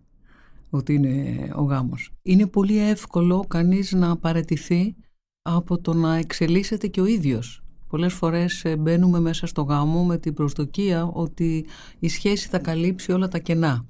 ότι 0.71 0.95
είναι 0.95 1.49
ο 1.55 1.63
γάμος. 1.63 2.11
Είναι 2.23 2.47
πολύ 2.47 2.79
εύκολο 2.79 3.45
κανείς 3.49 3.93
να 3.93 4.17
παρετηθεί 4.17 4.97
από 5.43 5.81
το 5.81 5.95
να 5.95 6.17
εξελίσσεται 6.17 6.87
και 6.87 7.01
ο 7.01 7.07
ίδιος 7.07 7.64
Πολλές 7.87 8.13
φορές 8.13 8.65
ε, 8.65 8.77
μπαίνουμε 8.77 9.21
μέσα 9.21 9.47
στο 9.47 9.63
γάμο 9.63 10.05
με 10.05 10.19
την 10.19 10.35
προσδοκία 10.35 11.05
ότι 11.05 11.67
η 11.99 12.09
σχέση 12.09 12.49
θα 12.49 12.59
καλύψει 12.59 13.13
όλα 13.13 13.29
τα 13.29 13.39
κενά. 13.39 13.87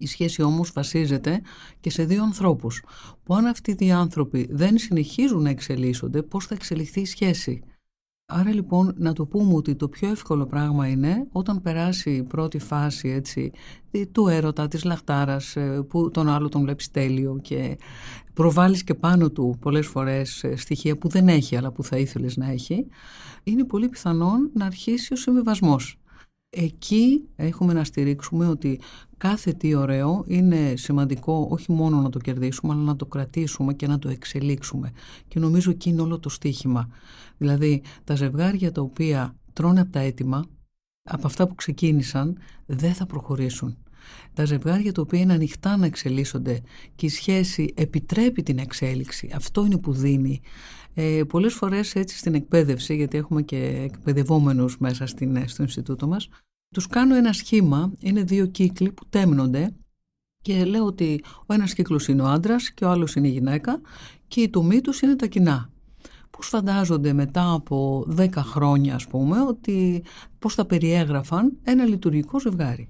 Η 0.00 0.06
σχέση 0.06 0.42
όμως 0.42 0.72
βασίζεται 0.72 1.42
και 1.80 1.90
σε 1.90 2.04
δύο 2.04 2.22
ανθρώπους, 2.22 2.82
που 3.22 3.34
αν 3.34 3.46
αυτοί 3.46 3.70
οι 3.70 3.74
δύο 3.74 3.98
άνθρωποι 3.98 4.48
δεν 4.50 4.78
συνεχίζουν 4.78 5.42
να 5.42 5.50
εξελίσσονται, 5.50 6.22
πώς 6.22 6.46
θα 6.46 6.54
εξελιχθεί 6.54 7.00
η 7.00 7.06
σχέση; 7.06 7.62
Άρα 8.30 8.52
λοιπόν 8.52 8.94
να 8.96 9.12
το 9.12 9.26
πούμε 9.26 9.54
ότι 9.54 9.74
το 9.74 9.88
πιο 9.88 10.08
εύκολο 10.08 10.46
πράγμα 10.46 10.88
είναι 10.88 11.26
όταν 11.32 11.62
περάσει 11.62 12.10
η 12.10 12.22
πρώτη 12.22 12.58
φάση 12.58 13.08
έτσι, 13.08 13.52
του 14.12 14.28
έρωτα, 14.28 14.68
της 14.68 14.84
λαχτάρας 14.84 15.56
ε, 15.56 15.84
που 15.88 16.10
τον 16.10 16.28
άλλο 16.28 16.48
τον 16.48 16.62
βλέπεις 16.62 16.90
τέλειο 16.90 17.38
και 17.42 17.78
προβάλλεις 18.34 18.84
και 18.84 18.94
πάνω 18.94 19.30
του 19.30 19.56
πολλές 19.60 19.86
φορές 19.86 20.44
ε, 20.44 20.56
στοιχεία 20.56 20.96
που 20.96 21.08
δεν 21.08 21.28
έχει 21.28 21.56
αλλά 21.56 21.72
που 21.72 21.82
θα 21.84 21.96
ήθελες 21.96 22.36
να 22.36 22.50
έχει 22.50 22.86
είναι 23.44 23.64
πολύ 23.64 23.88
πιθανόν 23.88 24.50
να 24.54 24.66
αρχίσει 24.66 25.12
ο 25.12 25.16
συμβιβασμός. 25.16 25.98
Εκεί 26.50 27.28
έχουμε 27.36 27.72
να 27.72 27.84
στηρίξουμε 27.84 28.46
ότι 28.46 28.80
κάθε 29.16 29.52
τι 29.52 29.74
ωραίο 29.74 30.24
είναι 30.26 30.74
σημαντικό 30.76 31.46
όχι 31.50 31.72
μόνο 31.72 32.00
να 32.00 32.10
το 32.10 32.18
κερδίσουμε 32.18 32.72
αλλά 32.72 32.82
να 32.82 32.96
το 32.96 33.06
κρατήσουμε 33.06 33.74
και 33.74 33.86
να 33.86 33.98
το 33.98 34.08
εξελίξουμε. 34.08 34.92
Και 35.28 35.38
νομίζω 35.38 35.70
εκεί 35.70 35.88
είναι 35.88 36.02
όλο 36.02 36.18
το 36.18 36.28
στίχημα. 36.28 36.88
Δηλαδή 37.36 37.82
τα 38.04 38.14
ζευγάρια 38.14 38.72
τα 38.72 38.80
οποία 38.80 39.36
τρώνε 39.52 39.80
από 39.80 39.92
τα 39.92 40.00
έτοιμα, 40.00 40.44
από 41.02 41.26
αυτά 41.26 41.48
που 41.48 41.54
ξεκίνησαν, 41.54 42.38
δεν 42.66 42.94
θα 42.94 43.06
προχωρήσουν. 43.06 43.76
Τα 44.32 44.44
ζευγάρια 44.44 44.92
τα 44.92 45.02
οποία 45.02 45.20
είναι 45.20 45.32
ανοιχτά 45.32 45.76
να 45.76 45.86
εξελίσσονται 45.86 46.60
και 46.94 47.06
η 47.06 47.08
σχέση 47.08 47.72
επιτρέπει 47.76 48.42
την 48.42 48.58
εξέλιξη, 48.58 49.30
αυτό 49.34 49.64
είναι 49.64 49.78
που 49.78 49.92
δίνει 49.92 50.40
ε, 51.00 51.24
πολλές 51.24 51.54
φορές 51.54 51.94
έτσι 51.94 52.16
στην 52.16 52.34
εκπαίδευση, 52.34 52.94
γιατί 52.96 53.16
έχουμε 53.16 53.42
και 53.42 53.56
εκπαιδευόμενους 53.56 54.78
μέσα 54.78 55.06
στην, 55.06 55.48
στο 55.48 55.62
Ινστιτούτο 55.62 56.06
μας, 56.06 56.28
τους 56.74 56.86
κάνω 56.86 57.14
ένα 57.14 57.32
σχήμα, 57.32 57.92
είναι 57.98 58.22
δύο 58.22 58.46
κύκλοι 58.46 58.92
που 58.92 59.04
τέμνονται 59.08 59.76
και 60.42 60.64
λέω 60.64 60.84
ότι 60.84 61.24
ο 61.46 61.54
ένας 61.54 61.74
κύκλος 61.74 62.08
είναι 62.08 62.22
ο 62.22 62.26
άντρας 62.26 62.70
και 62.70 62.84
ο 62.84 62.88
άλλος 62.88 63.14
είναι 63.14 63.28
η 63.28 63.30
γυναίκα 63.30 63.80
και 64.28 64.40
η 64.40 64.48
τομή 64.48 64.80
τους 64.80 65.00
είναι 65.00 65.16
τα 65.16 65.26
κοινά. 65.26 65.70
πώς 66.30 66.48
φαντάζονται 66.48 67.12
μετά 67.12 67.52
από 67.52 68.06
10 68.16 68.28
χρόνια 68.36 68.94
ας 68.94 69.06
πούμε 69.06 69.40
ότι 69.40 70.04
πώς 70.38 70.54
θα 70.54 70.66
περιέγραφαν 70.66 71.58
ένα 71.62 71.84
λειτουργικό 71.84 72.40
ζευγάρι. 72.40 72.88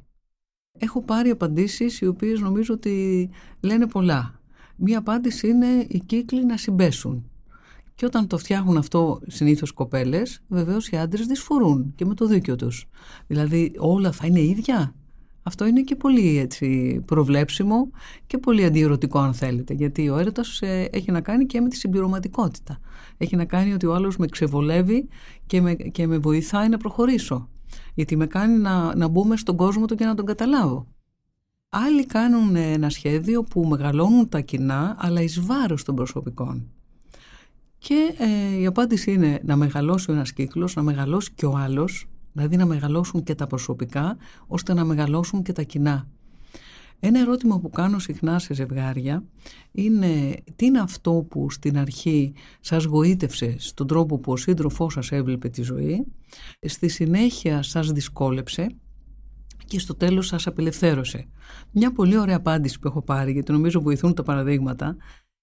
Έχω 0.79 1.03
πάρει 1.03 1.31
απαντήσεις 1.31 2.01
οι 2.01 2.07
οποίες 2.07 2.41
νομίζω 2.41 2.75
ότι 2.75 3.29
λένε 3.61 3.87
πολλά. 3.87 4.41
Μία 4.77 4.99
απάντηση 4.99 5.49
είναι 5.49 5.87
οι 5.89 5.99
κύκλοι 5.99 6.45
να 6.45 6.57
συμπέσουν. 6.57 7.31
Και 7.99 8.07
όταν 8.07 8.27
το 8.27 8.39
φτιάχνουν 8.39 8.77
αυτό 8.77 9.21
συνήθως 9.27 9.73
κοπέλες, 9.73 10.43
βεβαίως 10.49 10.89
οι 10.89 10.97
άντρες 10.97 11.27
δυσφορούν 11.27 11.93
και 11.95 12.05
με 12.05 12.15
το 12.15 12.27
δίκιο 12.27 12.57
τους. 12.57 12.87
Δηλαδή, 13.27 13.73
όλα 13.79 14.13
θα 14.13 14.27
είναι 14.27 14.41
ίδια. 14.41 14.95
Αυτό 15.43 15.67
είναι 15.67 15.81
και 15.83 15.97
πολύ 15.97 16.39
έτσι 16.39 17.01
προβλέψιμο 17.07 17.91
και 18.27 18.39
πολύ 18.39 18.65
αντιερωτικό 18.65 19.19
αν 19.19 19.35
θέλετε 19.35 19.75
γιατί 19.75 20.09
ο 20.09 20.19
έρωτας 20.19 20.61
ε, 20.63 20.89
έχει 20.93 21.11
να 21.11 21.21
κάνει 21.21 21.47
και 21.47 21.61
με 21.61 21.69
τη 21.69 21.77
συμπληρωματικότητα. 21.77 22.79
Έχει 23.17 23.37
να 23.37 23.45
κάνει 23.45 23.73
ότι 23.73 23.87
ο 23.87 23.95
άλλος 23.95 24.17
με 24.17 24.27
ξεβολεύει 24.27 25.09
και 25.47 25.61
με, 25.61 25.75
και 25.75 26.07
με 26.07 26.19
βοηθάει 26.19 26.69
να 26.69 26.77
προχωρήσω. 26.77 27.49
Γιατί 27.95 28.17
με 28.17 28.27
κάνει 28.27 28.59
να, 28.59 28.97
να 28.97 29.09
μπούμε 29.09 29.37
στον 29.37 29.57
κόσμο 29.57 29.85
του 29.85 29.95
και 29.95 30.05
να 30.05 30.15
τον 30.15 30.27
καταλάβω. 30.27 30.87
Άλλοι 31.69 32.07
κάνουν 32.07 32.57
ένα 32.57 32.91
σχέδιο 32.91 33.43
που 33.43 33.67
μεγαλώνουν 33.67 34.29
τα 34.29 34.41
κοινά 34.41 34.97
αλλά 34.99 35.21
εις 35.21 35.41
βάρος 35.41 35.85
των 35.85 35.95
προσωπικών. 35.95 36.73
Και 37.79 38.15
ε, 38.19 38.61
η 38.61 38.67
απάντηση 38.67 39.13
είναι 39.13 39.41
να 39.45 39.57
μεγαλώσει 39.57 40.11
ο 40.11 40.15
ένας 40.15 40.33
κύκλος, 40.33 40.75
να 40.75 40.83
μεγαλώσει 40.83 41.33
και 41.35 41.47
ο 41.47 41.57
άλλος 41.57 42.09
δηλαδή 42.39 42.57
να 42.57 42.67
μεγαλώσουν 42.67 43.23
και 43.23 43.35
τα 43.35 43.47
προσωπικά 43.47 44.17
ώστε 44.47 44.75
να 44.75 44.85
μεγαλώσουν 44.85 45.43
και 45.43 45.53
τα 45.53 45.63
κοινά. 45.63 46.09
Ένα 47.01 47.21
ερώτημα 47.21 47.61
που 47.61 47.71
κάνω 47.71 47.99
συχνά 47.99 48.39
σε 48.39 48.55
ζευγάρια 48.55 49.25
είναι 49.73 50.35
τι 50.57 50.67
είναι 50.67 50.81
αυτό 50.81 51.27
που 51.31 51.51
στην 51.51 51.79
αρχή 51.79 52.33
σας 52.61 52.85
γοήτευσε 52.85 53.55
στον 53.59 53.87
τρόπο 53.87 54.19
που 54.19 54.33
ο 54.33 54.37
σύντροφός 54.37 54.93
σας 54.93 55.13
έβλεπε 55.13 55.49
τη 55.49 55.63
ζωή, 55.63 56.07
στη 56.61 56.89
συνέχεια 56.89 57.63
σας 57.63 57.93
δυσκόλεψε 57.93 58.67
και 59.65 59.79
στο 59.79 59.95
τέλος 59.95 60.27
σας 60.27 60.47
απελευθέρωσε. 60.47 61.29
Μια 61.73 61.93
πολύ 61.93 62.19
ωραία 62.19 62.37
απάντηση 62.37 62.79
που 62.79 62.89
έχω 62.89 63.03
πάρει, 63.03 63.33
γιατί 63.33 63.53
νομίζω 63.53 63.81
βοηθούν 63.81 64.15
τα 64.15 64.23
παραδείγματα, 64.23 64.97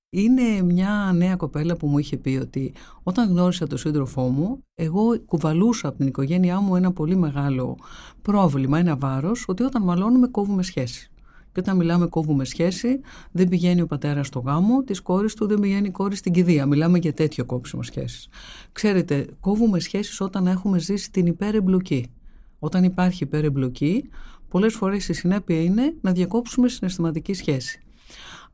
είναι 0.10 0.62
μια 0.62 1.12
νέα 1.16 1.36
κοπέλα 1.36 1.76
που 1.76 1.88
μου 1.88 1.98
είχε 1.98 2.18
πει 2.18 2.40
ότι 2.42 2.74
όταν 3.04 3.30
γνώρισα 3.30 3.68
τον 3.68 3.78
σύντροφό 3.78 4.22
μου, 4.22 4.64
εγώ 4.76 5.20
κουβαλούσα 5.26 5.88
από 5.88 5.98
την 5.98 6.08
οικογένειά 6.08 6.60
μου 6.60 6.76
ένα 6.76 6.92
πολύ 6.92 7.16
μεγάλο 7.16 7.78
πρόβλημα, 8.22 8.80
ένα 8.80 8.96
βάρος, 8.96 9.46
ότι 9.48 9.64
όταν 9.64 9.84
μαλώνουμε 9.84 10.28
κόβουμε 10.28 10.64
σχέση. 10.64 11.10
Και 11.52 11.62
όταν 11.62 11.78
μιλάμε 11.78 12.08
κόβουμε 12.08 12.46
σχέση, 12.46 13.00
δεν 13.32 13.48
πηγαίνει 13.48 13.82
ο 13.82 13.88
πατέρας 13.88 14.28
στο 14.28 14.40
γάμο, 14.40 14.84
της 14.84 15.02
κόρης 15.02 15.34
του 15.34 15.48
δεν 15.48 15.60
πηγαίνει 15.60 15.88
η 15.88 15.92
κόρη 15.92 16.16
στην 16.16 16.32
κηδεία. 16.32 16.66
Μιλάμε 16.66 16.98
για 16.98 17.14
τέτοιο 17.14 17.46
κόψιμο 17.46 17.84
σχέσης. 17.84 18.28
Ξέρετε, 18.72 19.28
κόβουμε 19.40 19.80
σχέσεις 19.80 20.22
όταν 20.22 20.48
έχουμε 20.48 20.80
ζήσει 20.80 21.12
την 21.12 21.26
υπερεμπλοκή. 21.26 22.12
Όταν 22.60 22.84
υπάρχει 22.84 23.24
υπερεμπλοκή, 23.24 24.10
πολλές 24.48 24.74
φορές 24.74 25.10
η 25.10 25.14
συνέπεια 25.14 25.62
είναι 25.62 25.94
να 26.02 26.12
διακόψουμε 26.12 26.68
συναισθηματική 26.68 27.34
σχέση. 27.34 27.85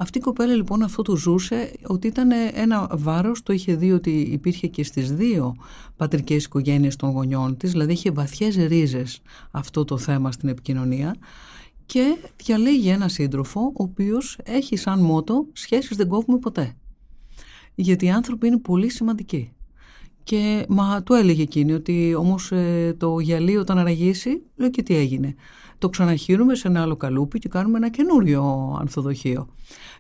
Αυτή 0.01 0.17
η 0.17 0.22
κοπέλα 0.22 0.53
λοιπόν 0.53 0.84
αυτό 0.84 1.01
το 1.01 1.15
ζούσε 1.15 1.72
ότι 1.88 2.08
ήταν 2.08 2.31
ένα 2.53 2.89
βάρος, 2.93 3.43
το 3.43 3.53
είχε 3.53 3.75
δει 3.75 3.91
ότι 3.91 4.12
υπήρχε 4.12 4.67
και 4.67 4.84
στις 4.84 5.13
δύο 5.13 5.55
πατρικές 5.96 6.43
οικογένειες 6.43 6.96
των 6.96 7.10
γονιών 7.10 7.58
της, 7.58 7.72
δηλαδή 7.72 7.91
είχε 7.91 8.12
βαθιές 8.12 8.55
ρίζες 8.55 9.22
αυτό 9.51 9.86
το 9.86 9.98
θέμα 9.98 10.31
στην 10.31 10.50
επικοινωνία 10.50 11.15
και 11.86 12.17
διαλέγει 12.43 12.89
ένα 12.89 13.08
σύντροφο 13.08 13.62
ο 13.62 13.84
οποίος 13.84 14.38
έχει 14.43 14.75
σαν 14.75 15.00
μότο 15.00 15.46
«Σχέσεις 15.53 15.98
δεν 15.98 16.08
κόβουμε 16.08 16.39
ποτέ». 16.39 16.75
Γιατί 17.75 18.05
οι 18.05 18.12
άνθρωποι 18.12 18.48
είναι 18.48 18.60
πολύ 18.60 18.89
σημαντικοί. 18.89 19.53
Και 20.24 20.65
μα 20.70 21.03
του 21.03 21.13
έλεγε 21.13 21.41
εκείνη 21.41 21.74
ότι 21.74 22.15
όμως 22.15 22.51
ε, 22.51 22.96
το 23.00 23.20
γυαλί 23.20 23.58
όταν 23.58 23.77
αραγίσει, 23.77 24.41
λέω 24.55 24.70
και 24.70 24.84
τι 24.84 24.96
έγινε. 24.96 25.36
Το 25.81 25.89
ξαναχύνουμε 25.89 26.55
σε 26.55 26.67
ένα 26.67 26.81
άλλο 26.81 26.95
καλούπι 26.95 27.39
και 27.39 27.50
κάνουμε 27.50 27.77
ένα 27.77 27.89
καινούριο 27.89 28.75
ανθοδοχείο. 28.79 29.47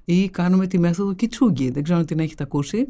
Ή 0.05 0.29
κάνουμε 0.29 0.67
τη 0.67 0.79
μέθοδο 0.79 1.13
κιτσούγκι, 1.13 1.69
δεν 1.69 1.83
ξέρω 1.83 1.99
αν 1.99 2.05
την 2.05 2.19
έχετε 2.19 2.43
ακούσει, 2.43 2.87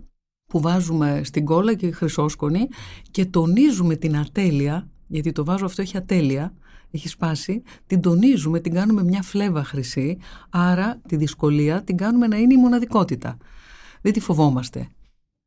που 0.47 0.61
βάζουμε 0.61 1.21
στην 1.23 1.45
κόλλα 1.45 1.73
και 1.73 1.91
χρυσόσκονη 1.91 2.67
και 3.11 3.25
τονίζουμε 3.25 3.95
την 3.95 4.17
ατέλεια, 4.17 4.89
γιατί 5.07 5.31
το 5.31 5.45
βάζο 5.45 5.65
αυτό 5.65 5.81
έχει 5.81 5.97
ατέλεια, 5.97 6.53
έχει 6.91 7.07
σπάσει, 7.07 7.61
την 7.87 8.01
τονίζουμε, 8.01 8.59
την 8.59 8.73
κάνουμε 8.73 9.03
μια 9.03 9.21
φλέβα 9.21 9.63
χρυσή, 9.63 10.17
άρα 10.49 11.01
τη 11.07 11.15
δυσκολία 11.15 11.83
την 11.83 11.97
κάνουμε 11.97 12.27
να 12.27 12.37
είναι 12.37 12.53
η 12.53 12.57
μοναδικότητα. 12.57 13.37
Δεν 14.01 14.13
τη 14.13 14.19
φοβόμαστε. 14.19 14.89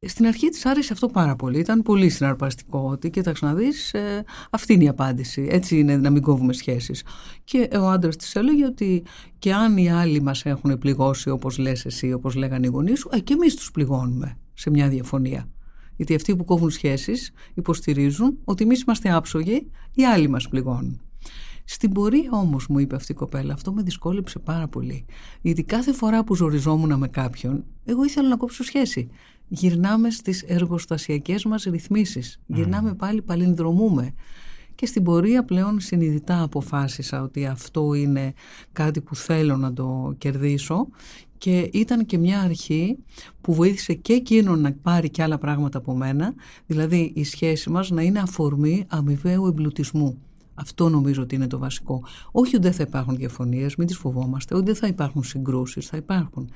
Στην 0.06 0.26
αρχή 0.26 0.48
της 0.48 0.66
άρεσε 0.66 0.92
αυτό 0.92 1.06
πάρα 1.06 1.36
πολύ. 1.36 1.58
Ήταν 1.58 1.82
πολύ 1.82 2.08
συναρπαστικό 2.08 2.88
ότι, 2.90 3.10
κοίταξε 3.10 3.46
να 3.46 3.54
δεις, 3.54 3.92
ε, 3.92 4.24
αυτή 4.50 4.72
είναι 4.72 4.84
η 4.84 4.88
απάντηση. 4.88 5.46
Έτσι 5.50 5.78
είναι 5.78 5.96
να 5.96 6.10
μην 6.10 6.22
κόβουμε 6.22 6.52
σχέσεις. 6.52 7.04
Και 7.44 7.68
ο 7.78 7.88
άντρας 7.88 8.16
της 8.16 8.34
έλεγε 8.34 8.64
ότι 8.64 9.04
και 9.38 9.54
αν 9.54 9.76
οι 9.76 9.90
άλλοι 9.90 10.22
μας 10.22 10.44
έχουν 10.44 10.78
πληγώσει 10.78 11.30
όπως 11.30 11.58
λες 11.58 11.84
εσύ, 11.84 12.12
όπως 12.12 12.34
λέγανε 12.34 12.66
οι 12.66 12.70
γονείς 12.70 12.98
σου, 12.98 13.08
ε, 13.12 13.18
και 13.20 13.32
εμείς 13.32 13.54
τους 13.54 13.70
πληγώνουμε 13.70 14.38
σε 14.54 14.70
μια 14.70 14.88
διαφωνία. 14.88 15.48
Γιατί 15.96 16.14
αυτοί 16.14 16.36
που 16.36 16.44
κόβουν 16.44 16.70
σχέσεις 16.70 17.32
υποστηρίζουν 17.54 18.38
ότι 18.44 18.64
εμείς 18.64 18.80
είμαστε 18.80 19.12
άψογοι, 19.12 19.70
οι 19.94 20.04
άλλοι 20.04 20.28
μας 20.28 20.48
πληγώνουν. 20.48 21.00
Στην 21.64 21.92
πορεία 21.92 22.30
όμως, 22.32 22.66
μου 22.66 22.78
είπε 22.78 22.94
αυτή 22.94 23.12
η 23.12 23.14
κοπέλα, 23.14 23.52
αυτό 23.52 23.72
με 23.72 23.82
δυσκόλεψε 23.82 24.38
πάρα 24.38 24.68
πολύ. 24.68 25.04
Γιατί 25.40 25.62
κάθε 25.62 25.92
φορά 25.92 26.24
που 26.24 26.34
ζοριζόμουν 26.34 26.98
με 26.98 27.08
κάποιον, 27.08 27.64
εγώ 27.84 28.04
ήθελα 28.04 28.28
να 28.28 28.36
κόψω 28.36 28.64
σχέση 28.64 29.08
γυρνάμε 29.48 30.10
στις 30.10 30.42
εργοστασιακές 30.42 31.44
μας 31.44 31.62
ρυθμίσεις. 31.62 32.40
Γυρνάμε 32.46 32.94
πάλι, 32.94 33.22
παλινδρομούμε. 33.22 34.14
Και 34.74 34.86
στην 34.86 35.02
πορεία 35.02 35.44
πλέον 35.44 35.80
συνειδητά 35.80 36.42
αποφάσισα 36.42 37.22
ότι 37.22 37.46
αυτό 37.46 37.94
είναι 37.94 38.32
κάτι 38.72 39.00
που 39.00 39.16
θέλω 39.16 39.56
να 39.56 39.72
το 39.72 40.14
κερδίσω 40.18 40.88
και 41.38 41.70
ήταν 41.72 42.06
και 42.06 42.18
μια 42.18 42.40
αρχή 42.40 42.98
που 43.40 43.54
βοήθησε 43.54 43.94
και 43.94 44.12
εκείνον 44.12 44.60
να 44.60 44.72
πάρει 44.72 45.10
και 45.10 45.22
άλλα 45.22 45.38
πράγματα 45.38 45.78
από 45.78 45.94
μένα, 45.94 46.34
δηλαδή 46.66 47.12
η 47.14 47.24
σχέση 47.24 47.70
μας 47.70 47.90
να 47.90 48.02
είναι 48.02 48.20
αφορμή 48.20 48.84
αμοιβαίου 48.88 49.46
εμπλουτισμού. 49.46 50.18
Αυτό 50.54 50.88
νομίζω 50.88 51.22
ότι 51.22 51.34
είναι 51.34 51.46
το 51.46 51.58
βασικό. 51.58 52.02
Όχι 52.30 52.56
ότι 52.56 52.64
δεν 52.64 52.72
θα 52.72 52.82
υπάρχουν 52.82 53.16
διαφωνίες, 53.16 53.76
μην 53.76 53.86
τις 53.86 53.96
φοβόμαστε, 53.96 54.54
ότι 54.54 54.64
δεν 54.64 54.74
θα 54.74 54.86
υπάρχουν 54.86 55.22
συγκρούσεις, 55.22 55.86
θα 55.86 55.96
υπάρχουν. 55.96 56.50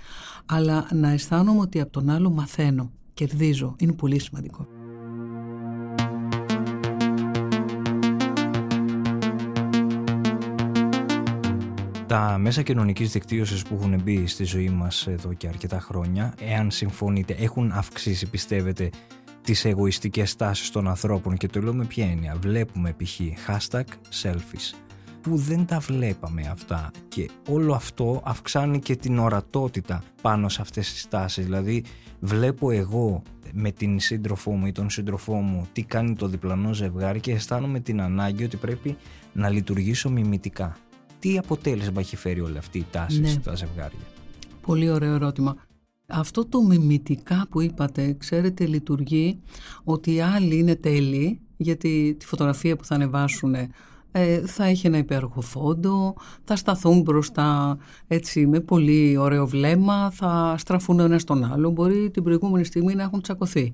Αλλά 0.47 0.89
να 0.93 1.11
αισθάνομαι 1.11 1.61
ότι 1.61 1.81
από 1.81 1.93
τον 1.93 2.09
άλλο 2.09 2.31
μαθαίνω, 2.31 2.91
κερδίζω. 3.15 3.75
Είναι 3.79 3.93
πολύ 3.93 4.19
σημαντικό. 4.19 4.67
Τα 12.07 12.39
μέσα 12.39 12.63
κοινωνικής 12.63 13.13
δικτύωσης 13.13 13.63
που 13.63 13.75
έχουν 13.75 14.01
μπει 14.03 14.27
στη 14.27 14.45
ζωή 14.45 14.69
μας 14.69 15.07
εδώ 15.07 15.33
και 15.33 15.49
αρκετά 15.49 15.81
χρόνια, 15.81 16.35
εάν 16.39 16.71
συμφωνείτε, 16.71 17.37
έχουν 17.39 17.73
αυξήσει, 17.73 18.27
πιστεύετε, 18.27 18.91
τις 19.49 19.65
εγωιστικές 19.65 20.37
τάσεις 20.37 20.71
των 20.71 20.89
ανθρώπων 20.89 21.37
και 21.37 21.47
το 21.49 21.61
λέω 21.61 21.75
με 21.75 21.85
ποια 21.85 22.11
έννοια. 22.11 22.37
Βλέπουμε 22.41 22.95
π.χ. 22.97 23.21
hashtag 23.47 23.85
selfies 24.23 24.75
που 25.21 25.37
δεν 25.37 25.67
τα 25.67 25.79
βλέπαμε 25.79 26.49
αυτά 26.51 26.91
και 27.09 27.31
όλο 27.49 27.75
αυτό 27.75 28.21
αυξάνει 28.25 28.79
και 28.79 28.97
την 28.97 29.19
ορατότητα 29.19 30.03
πάνω 30.23 30.49
σε 30.49 30.61
αυτές 30.61 30.93
τις 30.93 31.09
τάσεις. 31.09 31.45
Δηλαδή 31.45 31.85
βλέπω 32.21 32.71
εγώ 32.71 33.23
με 33.53 33.71
την 33.71 34.01
σύντροφό 34.01 34.51
μου 34.51 34.67
ή 34.67 34.73
τον 34.73 34.91
σύντροφό 34.91 35.35
μου 35.35 35.69
τι 35.73 35.83
κάνει 35.83 36.15
το 36.15 36.27
διπλανό 36.27 36.73
ζευγάρι 36.73 37.21
και 37.21 37.33
αισθάνομαι 37.33 37.81
την 37.81 38.01
ανάγκη 38.01 38.45
ότι 38.45 38.57
πρέπει 38.57 38.97
να 39.33 39.49
λειτουργήσω 39.49 40.11
μιμητικά. 40.11 40.77
Τι 41.19 41.39
αποτέλεσμα 41.39 42.01
έχει 42.01 42.17
φέρει 42.17 42.41
όλη 42.41 42.59
αυτή 42.59 42.79
η 42.79 42.87
τάση 42.91 43.21
ναι. 43.21 43.29
στα 43.29 43.55
ζευγάρια; 43.55 43.99
Πολύ 44.61 44.91
ωραίο 44.91 45.15
ερώτημα. 45.15 45.57
Αυτό 46.11 46.47
το 46.47 46.63
μιμητικά 46.63 47.47
που 47.51 47.61
είπατε, 47.61 48.13
ξέρετε, 48.19 48.67
λειτουργεί 48.67 49.41
ότι 49.85 50.15
οι 50.15 50.21
άλλοι 50.21 50.59
είναι 50.59 50.77
τέλειοι, 50.77 51.41
γιατί 51.57 52.17
τη 52.19 52.27
φωτογραφία 52.27 52.77
που 52.77 52.85
θα 52.85 52.95
ανεβάσουν 52.95 53.55
ε, 54.13 54.47
θα 54.47 54.65
έχει 54.65 54.87
ένα 54.87 54.99
υπέροχο 54.99 55.41
φόντο, 55.41 56.15
θα 56.45 56.57
σταθούν 56.57 57.01
μπροστά 57.01 57.79
έτσι 58.07 58.47
με 58.47 58.61
πολύ 58.61 59.17
ωραίο 59.17 59.47
βλέμμα, 59.47 60.11
θα 60.11 60.55
στραφούν 60.59 61.01
ένα 61.01 61.19
στον 61.19 61.45
άλλο, 61.53 61.71
μπορεί 61.71 62.11
την 62.11 62.23
προηγούμενη 62.23 62.65
στιγμή 62.65 62.95
να 62.95 63.03
έχουν 63.03 63.23
τσακωθεί. 63.23 63.73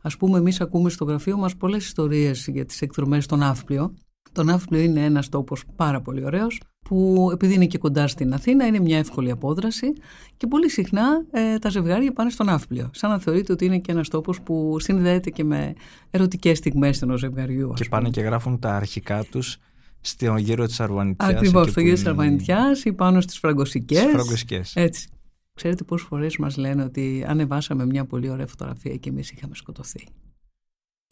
Ας 0.00 0.16
πούμε, 0.16 0.38
εμείς 0.38 0.60
ακούμε 0.60 0.90
στο 0.90 1.04
γραφείο 1.04 1.36
μας 1.36 1.56
πολλές 1.56 1.84
ιστορίες 1.84 2.46
για 2.46 2.64
τις 2.64 2.82
εκδρομές 2.82 3.24
στον 3.24 3.38
Ναύπλιο. 3.38 3.94
Το 4.34 4.42
Ναύπλιο 4.42 4.80
είναι 4.80 5.04
ένας 5.04 5.28
τόπος 5.28 5.64
πάρα 5.76 6.00
πολύ 6.00 6.24
ωραίος, 6.24 6.60
που 6.82 7.28
επειδή 7.32 7.54
είναι 7.54 7.66
και 7.66 7.78
κοντά 7.78 8.08
στην 8.08 8.32
Αθήνα 8.32 8.66
είναι 8.66 8.80
μια 8.80 8.98
εύκολη 8.98 9.30
απόδραση 9.30 9.92
και 10.36 10.46
πολύ 10.46 10.70
συχνά 10.70 11.24
ε, 11.30 11.58
τα 11.58 11.68
ζευγάρια 11.68 12.12
πάνε 12.12 12.30
στον 12.30 12.46
Ναύπλιο. 12.46 12.90
Σαν 12.92 13.10
να 13.10 13.18
θεωρείται 13.18 13.52
ότι 13.52 13.64
είναι 13.64 13.78
και 13.78 13.92
ένας 13.92 14.08
τόπος 14.08 14.40
που 14.40 14.76
συνδέεται 14.78 15.30
και 15.30 15.44
με 15.44 15.74
ερωτικές 16.10 16.58
στιγμές 16.58 17.02
ενός 17.02 17.20
ζευγαριού. 17.20 17.72
Και 17.74 17.84
πάνε 17.90 18.10
και 18.10 18.20
γράφουν 18.20 18.58
τα 18.58 18.74
αρχικά 18.74 19.24
τους 19.24 19.58
στο 20.00 20.36
γύρο 20.36 20.66
της 20.66 20.80
Αρβανιτιάς. 20.80 21.30
Ακριβώς, 21.30 21.70
στο 21.70 21.80
γύρο 21.80 21.94
της 21.94 22.06
Αρβανιτιάς 22.06 22.84
ή 22.84 22.92
πάνω 22.92 23.20
στις 23.20 23.38
φραγκοσικές. 23.38 23.98
Στις 23.98 24.12
φραγκοσικές. 24.12 24.76
Έτσι. 24.76 25.08
Ξέρετε 25.54 25.84
πόσες 25.84 26.06
φορές 26.06 26.36
μας 26.36 26.56
λένε 26.56 26.82
ότι 26.82 27.24
ανεβάσαμε 27.28 27.86
μια 27.86 28.04
πολύ 28.04 28.30
ωραία 28.30 28.46
φωτογραφία 28.46 28.96
και 28.96 29.08
εμείς 29.08 29.30
είχαμε 29.30 29.54
σκοτωθεί. 29.54 30.06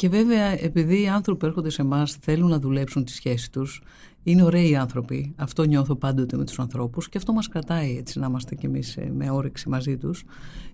Και 0.03 0.09
βέβαια 0.09 0.65
επειδή 0.65 1.03
οι 1.03 1.09
άνθρωποι 1.09 1.47
έρχονται 1.47 1.71
σε 1.71 1.83
εμάς 1.83 2.13
θέλουν 2.13 2.49
να 2.49 2.59
δουλέψουν 2.59 3.05
τη 3.05 3.13
σχέση 3.13 3.51
τους, 3.51 3.83
είναι 4.23 4.43
ωραίοι 4.43 4.77
άνθρωποι, 4.77 5.35
αυτό 5.37 5.65
νιώθω 5.65 5.97
πάντοτε 5.97 6.37
με 6.37 6.45
τους 6.45 6.59
ανθρώπους 6.59 7.09
και 7.09 7.19
αυτό 7.19 7.33
μας 7.33 7.49
κρατάει 7.49 7.97
έτσι 7.97 8.19
να 8.19 8.27
είμαστε 8.27 8.55
κι 8.55 8.67
εμείς 8.67 8.97
ε, 8.97 9.11
με 9.15 9.31
όρεξη 9.31 9.69
μαζί 9.69 9.97
τους, 9.97 10.25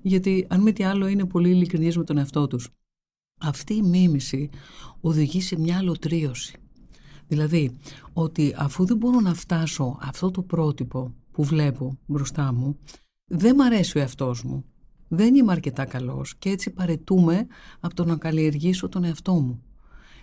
γιατί 0.03 0.47
αν 0.49 0.63
μη 0.63 0.73
τι 0.73 0.85
άλλο 0.85 1.07
είναι 1.07 1.25
πολύ 1.25 1.51
ειλικρινείς 1.51 1.97
με 1.97 2.05
τον 2.05 2.19
εαυτό 2.19 2.47
τους. 2.47 2.69
Αυτή 3.41 3.75
η 3.75 3.83
μίμηση 3.83 4.51
οδηγεί 5.01 5.41
σε 5.41 5.59
μια 5.59 5.79
αλωτρίωση. 5.79 6.57
Δηλαδή 7.29 7.77
ότι 8.13 8.55
αφού 8.57 8.85
δεν 8.85 8.97
μπορώ 8.97 9.21
να 9.21 9.35
φτάσω 9.35 9.99
αυτό 10.01 10.31
το 10.31 10.43
πρότυπο 10.43 11.15
που 11.33 11.45
βλέπω 11.45 11.99
μπροστά 12.07 12.53
μου, 12.53 12.79
δεν 13.25 13.55
μ' 13.55 13.61
αρέσει 13.61 13.99
ο 13.99 14.01
εαυτός 14.01 14.43
μου, 14.43 14.65
δεν 15.09 15.35
είμαι 15.35 15.53
αρκετά 15.53 15.85
καλός 15.85 16.35
και 16.39 16.49
έτσι 16.49 16.71
παρετούμε 16.71 17.47
από 17.81 17.95
το 17.95 18.05
να 18.05 18.17
καλλιεργήσω 18.17 18.89
τον 18.89 19.05
εαυτό 19.05 19.35
μου. 19.35 19.63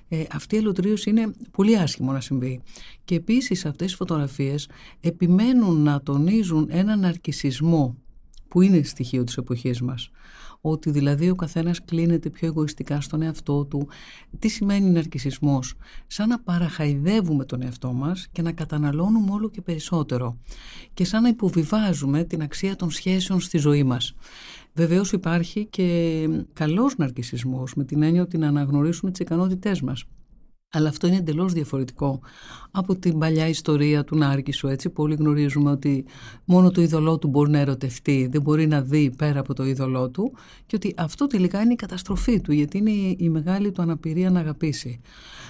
Ε, 0.07 0.23
αυτή 0.31 0.55
η 0.55 0.57
ελωτρίωση 0.57 1.09
είναι 1.09 1.31
πολύ 1.51 1.77
άσχημο 1.77 2.11
να 2.11 2.21
συμβεί. 2.21 2.61
Και 3.05 3.15
επίσης 3.15 3.65
αυτές 3.65 3.91
οι 3.91 3.95
φωτογραφίες 3.95 4.69
επιμένουν 4.99 5.81
να 5.83 6.01
τονίζουν 6.01 6.67
έναν 6.71 7.05
αρκισισμό 7.05 7.95
που 8.47 8.61
είναι 8.61 8.83
στοιχείο 8.83 9.23
της 9.23 9.37
εποχής 9.37 9.81
μας 9.81 10.11
ότι 10.69 10.91
δηλαδή 10.91 11.29
ο 11.29 11.35
καθένας 11.35 11.85
κλείνεται 11.85 12.29
πιο 12.29 12.47
εγωιστικά 12.47 13.01
στον 13.01 13.21
εαυτό 13.21 13.65
του. 13.65 13.87
Τι 14.39 14.47
σημαίνει 14.47 14.89
ναρκισισμός; 14.89 15.73
Σαν 16.07 16.29
να 16.29 16.39
παραχαϊδεύουμε 16.39 17.45
τον 17.45 17.61
εαυτό 17.61 17.93
μας 17.93 18.27
και 18.31 18.41
να 18.41 18.51
καταναλώνουμε 18.51 19.31
όλο 19.31 19.49
και 19.49 19.61
περισσότερο 19.61 20.37
και 20.93 21.05
σαν 21.05 21.21
να 21.21 21.27
υποβιβάζουμε 21.27 22.23
την 22.23 22.41
αξία 22.41 22.75
των 22.75 22.91
σχέσεων 22.91 23.39
στη 23.39 23.57
ζωή 23.57 23.83
μας. 23.83 24.15
Βεβαίως 24.75 25.11
υπάρχει 25.11 25.65
και 25.65 26.27
καλός 26.53 26.97
ναρκισισμός 26.97 27.73
με 27.75 27.83
την 27.83 28.01
έννοια 28.03 28.21
ότι 28.21 28.37
να 28.37 28.47
αναγνωρίσουμε 28.47 29.11
τις 29.11 29.19
ικανότητές 29.19 29.81
μας. 29.81 30.03
Αλλά 30.71 30.89
αυτό 30.89 31.07
είναι 31.07 31.15
εντελώς 31.15 31.53
διαφορετικό 31.53 32.19
από 32.71 32.95
την 32.95 33.17
παλιά 33.17 33.47
ιστορία 33.47 34.03
του 34.03 34.15
Νάρκησου, 34.15 34.67
έτσι 34.67 34.89
που 34.89 35.03
όλοι 35.03 35.15
γνωρίζουμε 35.15 35.71
ότι 35.71 36.05
μόνο 36.45 36.71
το 36.71 36.81
είδωλό 36.81 37.17
του 37.17 37.27
μπορεί 37.27 37.51
να 37.51 37.59
ερωτευτεί, 37.59 38.27
δεν 38.31 38.41
μπορεί 38.41 38.67
να 38.67 38.81
δει 38.81 39.13
πέρα 39.17 39.39
από 39.39 39.53
το 39.53 39.65
είδωλό 39.65 40.09
του 40.09 40.33
και 40.65 40.75
ότι 40.75 40.93
αυτό 40.97 41.27
τελικά 41.27 41.61
είναι 41.61 41.73
η 41.73 41.75
καταστροφή 41.75 42.41
του, 42.41 42.51
γιατί 42.51 42.77
είναι 42.77 43.15
η 43.17 43.29
μεγάλη 43.29 43.71
του 43.71 43.81
αναπηρία 43.81 44.29
να 44.29 44.39
αγαπήσει. 44.39 45.01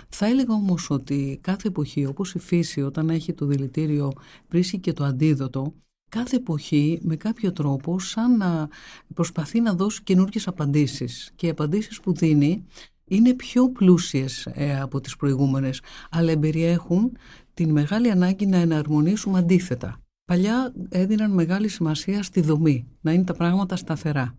Θα 0.09 0.25
έλεγα 0.25 0.53
όμως 0.53 0.89
ότι 0.89 1.39
κάθε 1.41 1.67
εποχή, 1.67 2.05
όπως 2.05 2.33
η 2.33 2.39
φύση 2.39 2.81
όταν 2.81 3.09
έχει 3.09 3.33
το 3.33 3.45
δηλητήριο 3.45 4.11
βρίσκει 4.49 4.79
και 4.79 4.93
το 4.93 5.03
αντίδοτο, 5.03 5.73
κάθε 6.15 6.35
εποχή 6.35 6.99
με 7.01 7.15
κάποιο 7.15 7.51
τρόπο 7.51 7.99
σαν 7.99 8.37
να 8.37 8.69
προσπαθεί 9.13 9.59
να 9.61 9.73
δώσει 9.73 10.03
καινούργιες 10.03 10.47
απαντήσεις 10.47 11.31
και 11.35 11.45
οι 11.45 11.49
απαντήσεις 11.49 11.99
που 11.99 12.13
δίνει 12.13 12.65
είναι 13.05 13.33
πιο 13.33 13.69
πλούσιες 13.69 14.45
ε, 14.53 14.79
από 14.79 15.01
τις 15.01 15.15
προηγούμενες, 15.15 15.81
αλλά 16.09 16.31
εμπεριέχουν 16.31 17.17
την 17.53 17.71
μεγάλη 17.71 18.11
ανάγκη 18.11 18.45
να 18.45 18.57
εναρμονίσουμε 18.57 19.37
αντίθετα. 19.37 19.99
Παλιά 20.25 20.73
έδιναν 20.89 21.31
μεγάλη 21.31 21.67
σημασία 21.67 22.23
στη 22.23 22.41
δομή, 22.41 22.87
να 23.01 23.11
είναι 23.11 23.23
τα 23.23 23.33
πράγματα 23.33 23.75
σταθερά. 23.75 24.35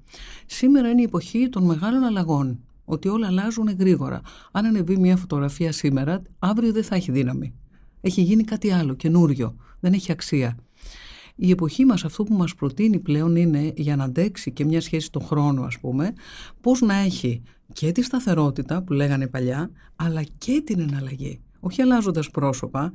Σήμερα 0.47 0.89
είναι 0.91 1.01
η 1.01 1.05
εποχή 1.05 1.49
των 1.49 1.65
μεγάλων 1.65 2.05
αλλαγών, 2.05 2.61
ότι 2.85 3.09
όλα 3.09 3.27
αλλάζουν 3.27 3.77
γρήγορα. 3.79 4.21
Αν 4.53 4.65
ανεβεί 4.65 4.97
μια 4.97 5.17
φωτογραφία 5.17 5.73
σήμερα, 5.73 6.23
αύριο 6.39 6.73
δεν 6.73 6.85
θα 6.85 6.95
έχει 6.95 7.13
δύναμη. 7.13 7.55
Έχει 8.01 8.23
γίνει 8.23 8.45
κάτι 8.45 8.71
άλλο, 8.71 8.95
καινούριο, 8.95 9.57
δεν 9.81 9.93
έχει 9.93 10.13
αξία. 10.13 10.57
Η 11.37 11.51
εποχή 11.51 11.85
μας 11.85 12.05
αυτό 12.05 12.25
που 12.25 12.35
μας 12.35 12.55
προτείνει 12.55 12.99
πλέον 12.99 13.37
είναι 13.37 13.73
για 13.77 13.97
να 13.97 14.05
αντέξει 14.05 14.51
και 14.51 14.65
μια 14.65 14.81
σχέση 14.81 15.07
στον 15.07 15.23
χρόνο 15.23 15.63
ας 15.63 15.79
πούμε 15.79 16.13
πώς 16.61 16.81
να 16.81 16.95
έχει 16.95 17.43
και 17.73 17.93
τη 17.93 18.03
σταθερότητα 18.03 18.83
που 18.83 18.93
λέγανε 18.93 19.27
παλιά 19.27 19.71
αλλά 19.97 20.23
και 20.39 20.63
την 20.65 20.81
εναλλαγή. 20.81 21.41
Όχι 21.61 21.83
αλλάζοντας 21.83 22.31
πρόσωπα, 22.31 22.93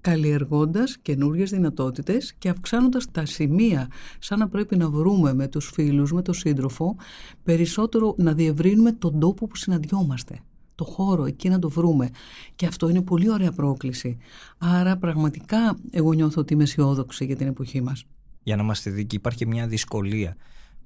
καλλιεργώντας 0.00 0.98
καινούριες 0.98 1.50
δυνατότητες 1.50 2.34
και 2.38 2.48
αυξάνοντας 2.48 3.10
τα 3.10 3.26
σημεία 3.26 3.88
σαν 4.18 4.38
να 4.38 4.48
πρέπει 4.48 4.76
να 4.76 4.90
βρούμε 4.90 5.34
με 5.34 5.48
τους 5.48 5.70
φίλους, 5.74 6.12
με 6.12 6.22
τον 6.22 6.34
σύντροφο 6.34 6.96
περισσότερο 7.44 8.14
να 8.18 8.32
διευρύνουμε 8.32 8.92
τον 8.92 9.20
τόπο 9.20 9.46
που 9.46 9.56
συναντιόμαστε 9.56 10.40
το 10.76 10.84
χώρο, 10.84 11.24
εκεί 11.24 11.48
να 11.48 11.58
το 11.58 11.68
βρούμε. 11.68 12.10
Και 12.56 12.66
αυτό 12.66 12.88
είναι 12.88 13.02
πολύ 13.02 13.30
ωραία 13.30 13.52
πρόκληση. 13.52 14.16
Άρα 14.58 14.96
πραγματικά 14.96 15.78
εγώ 15.90 16.12
νιώθω 16.12 16.40
ότι 16.40 16.52
είμαι 16.52 16.62
αισιόδοξη 16.62 17.24
για 17.24 17.36
την 17.36 17.46
εποχή 17.46 17.80
μας. 17.80 18.04
Για 18.42 18.56
να 18.56 18.62
είμαστε 18.62 18.90
δίκοι 18.90 19.16
υπάρχει 19.16 19.46
μια 19.46 19.66
δυσκολία 19.66 20.36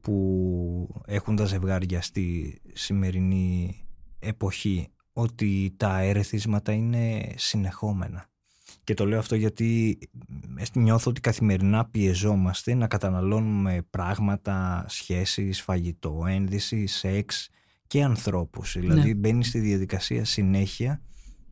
που 0.01 1.03
έχουν 1.07 1.37
τα 1.37 1.45
ζευγάρια 1.45 2.03
στη 2.03 2.59
σημερινή 2.73 3.85
εποχή 4.19 4.89
ότι 5.13 5.75
τα 5.77 6.01
ερεθίσματα 6.01 6.73
είναι 6.73 7.33
συνεχόμενα. 7.37 8.29
Και 8.85 8.95
το 8.95 9.07
λέω 9.07 9.19
αυτό 9.19 9.35
γιατί 9.35 9.99
νιώθω 10.75 11.11
ότι 11.11 11.21
καθημερινά 11.21 11.85
πιεζόμαστε 11.85 12.75
να 12.75 12.87
καταναλώνουμε 12.87 13.87
πράγματα, 13.91 14.85
σχέσεις, 14.89 15.63
φαγητό, 15.63 16.25
ένδυση, 16.29 16.87
σεξ 16.87 17.49
και 17.91 18.03
ανθρώπους. 18.03 18.77
Δηλαδή 18.79 19.09
ναι. 19.09 19.15
μπαίνεις 19.15 19.49
στη 19.49 19.59
διαδικασία 19.59 20.25
συνέχεια 20.25 21.01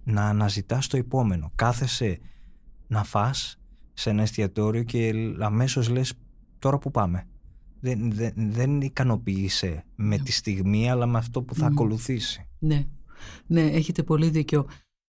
να 0.05 0.29
αναζητάς 0.29 0.87
το 0.87 0.97
επόμενο. 0.97 1.53
Κάθεσαι 1.55 2.19
να 2.87 3.05
φας 3.05 3.61
σε 3.93 4.11
ένα 4.11 4.23
εστιατόριο 4.23 4.83
και 4.83 5.13
αμέσως 5.39 5.89
λες 5.89 6.13
τώρα 6.59 6.79
που 6.79 6.91
πάμε. 6.91 7.27
Δεν, 7.81 8.13
δεν, 8.13 8.33
δεν 8.37 8.81
ικανοποιείσαι 8.81 9.85
με 9.95 10.17
ναι. 10.17 10.23
τη 10.23 10.33
στιγμή 10.33 10.91
αλλά 10.91 11.07
με 11.07 11.19
αυτό 11.19 11.43
που 11.43 11.55
θα 11.55 11.67
ακολουθήσει. 11.67 12.49
Ναι. 12.59 12.87
ναι, 13.47 13.63
έχετε 13.63 14.03
πολύ 14.03 14.29
δίκιο. 14.29 14.67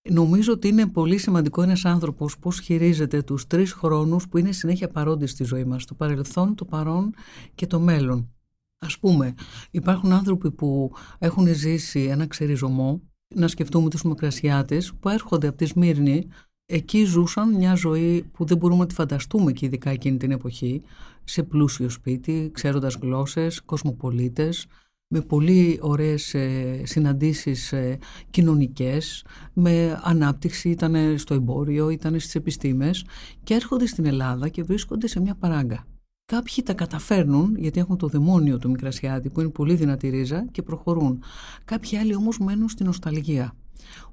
Νομίζω 0.10 0.54
ότι 0.54 0.68
είναι 0.68 0.88
πολύ 0.88 1.18
σημαντικό 1.18 1.62
ένας 1.62 1.86
άνθρωπος 1.86 2.38
πώς 2.40 2.60
χειρίζεται 2.60 3.22
τους 3.22 3.48
τρεις 3.48 3.74
χρόνους 3.74 4.28
που 4.28 4.38
είναι 4.38 4.52
συνέχεια 4.52 4.88
παρόντες 4.88 5.32
στη 5.32 5.44
ζωή 5.44 5.64
μας. 5.64 5.86
Το 5.86 5.94
παρελθόν, 5.94 6.56
το 6.56 6.66
παρόν 6.66 7.14
και 7.56 7.68
το 7.68 7.80
μέλλον. 7.80 8.34
Ας 8.80 9.00
πούμε, 9.00 9.34
υπάρχουν 9.72 10.12
άνθρωποι 10.12 10.52
που 10.52 10.92
έχουν 11.20 11.48
ζήσει 11.48 12.04
ένα 12.04 12.28
ξεριζωμό, 12.28 13.02
να 13.36 13.48
σκεφτούμε 13.48 13.90
τους 13.90 14.04
Μικρασιάτες, 14.04 14.94
που 15.00 15.10
έρχονται 15.10 15.48
από 15.48 15.58
τη 15.58 15.66
Σμύρνη, 15.66 16.28
εκεί 16.66 17.04
ζούσαν 17.04 17.56
μια 17.56 17.76
ζωή 17.76 18.24
που 18.32 18.46
δεν 18.46 18.58
μπορούμε 18.58 18.80
να 18.80 18.86
τη 18.86 18.94
φανταστούμε 18.94 19.52
και 19.52 19.66
ειδικά 19.66 19.90
εκείνη 19.90 20.18
την 20.18 20.32
εποχή, 20.32 20.82
σε 21.24 21.44
πλούσιο 21.44 21.90
σπίτι, 21.90 22.50
ξέροντας 22.54 22.98
γλώσσες, 23.02 23.62
κοσμοπολίτες, 23.62 24.68
με 25.14 25.22
πολύ 25.22 25.80
ωραίες 25.82 26.34
ε, 26.34 26.82
συναντήσεις 26.86 27.72
ε, 27.72 27.98
κοινωνικές, 28.30 29.26
με 29.54 30.00
ανάπτυξη, 30.04 30.70
ήταν 30.70 31.18
στο 31.18 31.34
εμπόριο, 31.34 31.90
ήταν 31.90 32.20
στις 32.20 32.36
επιστήμες 32.36 33.06
και 33.44 33.54
έρχονται 33.54 33.86
στην 33.86 34.06
Ελλάδα 34.06 34.50
και 34.50 34.64
βρίσκονται 34.64 35.08
σε 35.08 35.20
μια 35.20 35.36
παράγκα. 35.36 35.88
Κάποιοι 36.30 36.64
τα 36.64 36.74
καταφέρνουν 36.74 37.56
γιατί 37.58 37.80
έχουν 37.80 37.98
το 37.98 38.08
δαιμόνιο 38.08 38.58
του 38.58 38.70
Μικρασιάτη 38.70 39.30
που 39.30 39.40
είναι 39.40 39.50
πολύ 39.50 39.76
δυνατή 39.76 40.10
ρίζα 40.10 40.46
και 40.52 40.62
προχωρούν. 40.62 41.24
Κάποιοι 41.66 41.98
άλλοι 41.98 42.16
όμως 42.16 42.40
μένουν 42.40 42.70
στην 42.70 42.86
νοσταλγία. 42.86 43.56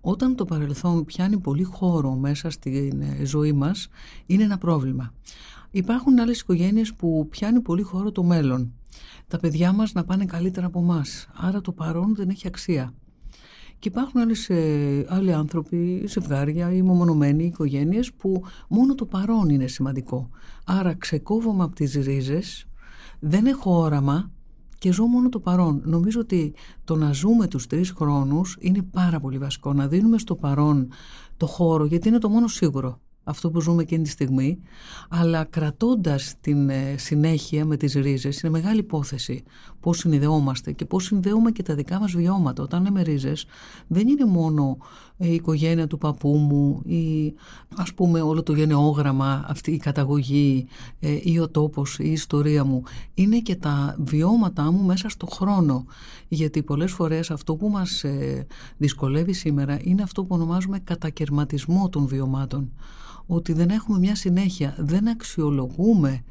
Όταν 0.01 0.35
το 0.35 0.45
παρελθόν 0.45 1.05
πιάνει 1.05 1.39
πολύ 1.39 1.63
χώρο 1.63 2.15
μέσα 2.15 2.51
στη 2.51 2.93
ε, 3.21 3.25
ζωή 3.25 3.53
μας 3.53 3.89
είναι 4.27 4.43
ένα 4.43 4.59
πρόβλημα. 4.59 5.13
Υπάρχουν 5.71 6.19
άλλες 6.19 6.41
οικογένειες 6.41 6.95
που 6.95 7.27
πιάνει 7.31 7.61
πολύ 7.61 7.83
χώρο 7.83 8.13
το 8.13 8.23
μέλλον. 8.23 8.73
Τα 9.29 9.39
παιδιά 9.39 9.73
μας 9.73 9.93
να 9.93 10.05
πάνε 10.05 10.25
καλύτερα 10.25 10.67
από 10.67 10.81
εμάς. 10.81 11.29
άρα 11.35 11.61
το 11.61 11.73
παρόν 11.73 12.15
δεν 12.15 12.29
έχει 12.29 12.47
αξία. 12.47 12.95
Και 13.79 13.89
υπάρχουν 13.89 14.21
άλλες, 14.21 14.49
ε, 14.49 15.07
άλλοι 15.09 15.33
άνθρωποι, 15.33 16.05
ζευγάρια 16.07 16.73
ή 16.73 16.83
μεμονωμένοι 16.83 17.45
οικογένειες 17.45 18.13
που 18.13 18.43
μόνο 18.69 18.95
το 18.95 19.07
παρόν 19.07 19.49
είναι 19.49 19.67
σημαντικό. 19.67 20.31
Άρα 20.65 20.95
ξεκόβομαι 20.95 21.65
από 21.65 21.75
τις 21.75 21.95
ρίζες, 21.95 22.67
δεν 23.19 23.47
έχω 23.47 23.79
όραμα 23.79 24.31
και 24.79 24.93
ζω 24.93 25.07
μόνο 25.07 25.29
το 25.29 25.41
παρόν. 25.41 25.83
Νομίζω 25.85 26.21
ότι 26.21 26.55
το 26.85 26.97
να 26.97 27.13
ζούμε 27.13 27.47
τους 27.47 27.67
τρεις 27.67 27.91
χρόνους 27.91 28.57
είναι 28.61 28.83
πάρα 28.83 29.21
πολύ 29.21 29.39
βασικό. 29.39 29.73
Να 29.73 29.89
δίνουμε 29.89 30.19
στο 30.19 30.35
παρόν 30.35 30.89
το 31.37 31.47
χώρο 31.47 31.85
γιατί 31.85 32.09
είναι 32.09 32.19
το 32.19 32.29
μόνο 32.29 32.49
σίγουρο 32.49 33.01
αυτό 33.29 33.51
που 33.51 33.61
ζούμε 33.61 33.83
εκείνη 33.83 34.03
τη 34.03 34.09
στιγμή, 34.09 34.59
αλλά 35.09 35.45
κρατώντας 35.45 36.35
την 36.41 36.69
ε, 36.69 36.95
συνέχεια 36.99 37.65
με 37.65 37.77
τις 37.77 37.95
ρίζες, 37.95 38.41
είναι 38.41 38.53
μεγάλη 38.53 38.79
υπόθεση 38.79 39.43
πώς 39.87 39.99
συνειδεόμαστε 39.99 40.73
και 40.73 40.85
πώς 40.85 41.05
συνδέουμε 41.05 41.51
και 41.51 41.63
τα 41.63 41.75
δικά 41.75 42.01
μας 42.01 42.13
βιώματα. 42.13 42.63
Όταν 42.63 42.83
λέμε 42.83 43.03
ρίζες, 43.03 43.47
δεν 43.87 44.09
είναι 44.09 44.25
μόνο 44.25 44.77
η 45.17 45.35
οικογένεια 45.35 45.87
του 45.87 45.99
παππού 45.99 46.37
μου 46.37 46.83
ή 46.85 47.35
ας 47.77 47.95
πούμε 47.95 48.21
όλο 48.21 48.43
το 48.43 48.53
γενεόγραμμα, 48.53 49.45
αυτή 49.49 49.71
η 49.71 49.77
καταγωγή 49.77 50.67
ε, 51.01 51.19
ή 51.23 51.39
ο 51.39 51.49
τόπος, 51.49 51.99
η 51.99 52.13
ιστορία 52.13 52.65
μου. 52.65 52.83
Είναι 53.15 53.39
και 53.39 53.57
τα 53.57 53.97
βιώματά 53.99 54.73
μου 54.73 54.83
μέσα 54.83 55.09
στο 55.09 55.27
χρόνο. 55.27 55.85
Γιατί 56.29 56.63
πολλές 56.63 56.93
φορές 56.93 57.31
αυτό 57.31 57.57
που 57.57 57.69
μας 57.69 58.05
ε, 58.05 58.47
δυσκολεύει 58.77 59.33
σήμερα 59.33 59.79
είναι 59.81 60.03
αυτό 60.03 60.23
που 60.25 60.35
ονομάζουμε 60.35 60.79
κατακαιρματισμό 60.79 61.89
των 61.89 62.07
βιωμάτων 62.07 62.73
ότι 63.27 63.53
δεν 63.53 63.69
έχουμε 63.69 63.99
μια 63.99 64.15
συνέχεια, 64.15 64.75
δεν 64.79 65.09
αξιολογούμε 65.09 66.25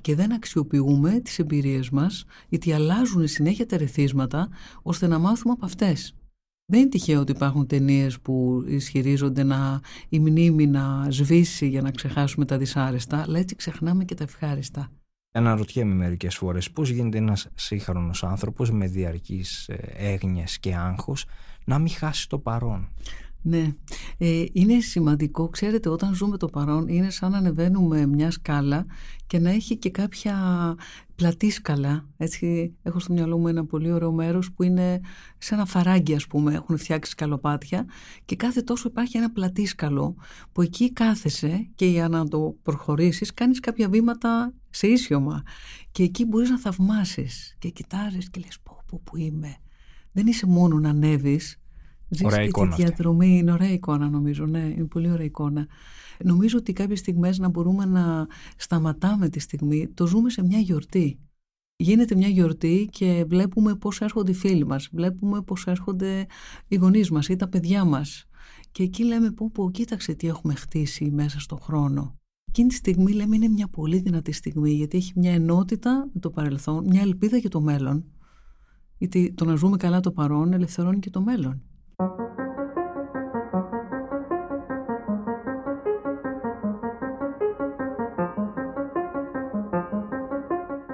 και 0.00 0.14
δεν 0.14 0.32
αξιοποιούμε 0.32 1.20
τις 1.20 1.38
εμπειρίες 1.38 1.90
μας 1.90 2.24
γιατί 2.48 2.72
αλλάζουν 2.72 3.28
συνέχεια 3.28 3.66
τα 3.66 3.76
ρεθίσματα 3.76 4.48
ώστε 4.82 5.06
να 5.06 5.18
μάθουμε 5.18 5.52
από 5.52 5.64
αυτές. 5.64 6.14
Δεν 6.66 6.80
είναι 6.80 6.88
τυχαίο 6.88 7.20
ότι 7.20 7.32
υπάρχουν 7.32 7.66
ταινίες 7.66 8.20
που 8.20 8.64
ισχυρίζονται 8.66 9.42
να 9.42 9.80
η 10.08 10.18
μνήμη 10.18 10.66
να 10.66 11.06
σβήσει 11.10 11.68
για 11.68 11.82
να 11.82 11.90
ξεχάσουμε 11.90 12.44
τα 12.44 12.58
δυσάρεστα, 12.58 13.22
αλλά 13.22 13.38
έτσι 13.38 13.56
ξεχνάμε 13.56 14.04
και 14.04 14.14
τα 14.14 14.24
ευχάριστα. 14.24 14.90
Αναρωτιέμαι 15.34 15.94
μερικές 15.94 16.36
φορές 16.36 16.70
πώς 16.70 16.90
γίνεται 16.90 17.18
ένας 17.18 17.48
σύγχρονος 17.54 18.24
άνθρωπος 18.24 18.70
με 18.70 18.86
διαρκείς 18.86 19.68
ε, 19.68 19.94
έγνοιες 19.96 20.58
και 20.58 20.74
άγχος 20.74 21.24
να 21.64 21.78
μην 21.78 21.90
χάσει 21.90 22.28
το 22.28 22.38
παρόν; 22.38 22.92
Ναι, 23.44 23.74
ε, 24.18 24.44
είναι 24.52 24.80
σημαντικό, 24.80 25.48
ξέρετε 25.48 25.88
όταν 25.88 26.14
ζούμε 26.14 26.36
το 26.36 26.46
παρόν 26.46 26.88
είναι 26.88 27.10
σαν 27.10 27.30
να 27.30 27.38
ανεβαίνουμε 27.38 28.06
μια 28.06 28.30
σκάλα 28.30 28.86
και 29.26 29.38
να 29.38 29.50
έχει 29.50 29.76
και 29.76 29.90
κάποια 29.90 30.36
πλατή 31.14 31.50
σκαλά. 31.50 32.08
Έτσι 32.16 32.74
έχω 32.82 32.98
στο 32.98 33.12
μυαλό 33.12 33.38
μου 33.38 33.48
ένα 33.48 33.66
πολύ 33.66 33.92
ωραίο 33.92 34.12
μέρος 34.12 34.52
που 34.52 34.62
είναι 34.62 35.00
σε 35.38 35.54
ένα 35.54 35.64
φαράγγι 35.64 36.14
ας 36.14 36.26
πούμε, 36.26 36.54
έχουν 36.54 36.78
φτιάξει 36.78 37.10
σκαλοπάτια 37.10 37.86
και 38.24 38.36
κάθε 38.36 38.62
τόσο 38.62 38.88
υπάρχει 38.88 39.16
ένα 39.16 39.30
πλατή 39.30 39.66
σκαλό 39.66 40.16
που 40.52 40.62
εκεί 40.62 40.92
κάθεσαι 40.92 41.70
και 41.74 41.86
για 41.86 42.08
να 42.08 42.28
το 42.28 42.56
προχωρήσεις 42.62 43.34
κάνεις 43.34 43.60
κάποια 43.60 43.88
βήματα 43.88 44.54
σε 44.70 44.86
ίσιωμα 44.86 45.42
και 45.90 46.02
εκεί 46.02 46.24
μπορείς 46.24 46.50
να 46.50 46.58
θαυμάσεις 46.58 47.56
και 47.58 47.68
κοιτάζεις 47.68 48.30
και 48.30 48.40
λες 48.44 48.58
πω 48.62 48.82
πω 48.86 49.00
που 49.04 49.16
είμαι. 49.16 49.56
Δεν 50.12 50.26
είσαι 50.26 50.46
μόνο 50.46 50.78
να 50.78 50.88
ανέβεις 50.88 51.32
Ζεις 51.32 51.61
ωραία 52.22 52.42
εικόνα. 52.42 52.74
Τη 52.74 52.82
διαδρομή 52.82 53.38
είναι 53.38 53.52
ωραία 53.52 53.72
εικόνα 53.72 54.08
νομίζω, 54.08 54.46
ναι, 54.46 54.58
είναι 54.58 54.84
πολύ 54.84 55.10
ωραία 55.10 55.26
εικόνα. 55.26 55.66
Νομίζω 56.24 56.58
ότι 56.58 56.72
κάποιες 56.72 56.98
στιγμές 56.98 57.38
να 57.38 57.48
μπορούμε 57.48 57.84
να 57.84 58.26
σταματάμε 58.56 59.28
τη 59.28 59.40
στιγμή, 59.40 59.88
το 59.94 60.06
ζούμε 60.06 60.30
σε 60.30 60.42
μια 60.42 60.58
γιορτή. 60.58 61.18
Γίνεται 61.76 62.14
μια 62.14 62.28
γιορτή 62.28 62.88
και 62.90 63.24
βλέπουμε 63.28 63.74
πώς 63.74 64.00
έρχονται 64.00 64.30
οι 64.30 64.34
φίλοι 64.34 64.66
μας, 64.66 64.88
βλέπουμε 64.92 65.42
πώς 65.42 65.66
έρχονται 65.66 66.26
οι 66.68 66.76
γονείς 66.76 67.10
μας 67.10 67.28
ή 67.28 67.36
τα 67.36 67.48
παιδιά 67.48 67.84
μας. 67.84 68.26
Και 68.72 68.82
εκεί 68.82 69.04
λέμε 69.04 69.30
πω 69.30 69.50
πω 69.50 69.70
κοίταξε 69.70 70.14
τι 70.14 70.26
έχουμε 70.26 70.54
χτίσει 70.54 71.10
μέσα 71.10 71.40
στον 71.40 71.58
χρόνο. 71.60 72.16
Εκείνη 72.48 72.68
τη 72.68 72.74
στιγμή 72.74 73.12
λέμε 73.12 73.36
είναι 73.36 73.48
μια 73.48 73.68
πολύ 73.68 73.98
δυνατή 73.98 74.32
στιγμή 74.32 74.70
γιατί 74.70 74.96
έχει 74.96 75.12
μια 75.16 75.32
ενότητα 75.32 76.10
με 76.12 76.20
το 76.20 76.30
παρελθόν, 76.30 76.84
μια 76.86 77.00
ελπίδα 77.00 77.36
για 77.36 77.50
το 77.50 77.60
μέλλον. 77.60 78.04
Γιατί 78.98 79.32
το 79.32 79.44
να 79.44 79.54
ζούμε 79.54 79.76
καλά 79.76 80.00
το 80.00 80.12
παρόν 80.12 80.52
ελευθερώνει 80.52 80.98
και 80.98 81.10
το 81.10 81.20
μέλλον. 81.20 81.62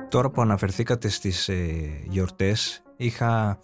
Τώρα 0.08 0.30
που 0.30 0.40
αναφερθήκατε 0.40 1.08
στις 1.08 1.48
ε, 1.48 1.56
γιορτές 2.08 2.82
είχα 2.96 3.58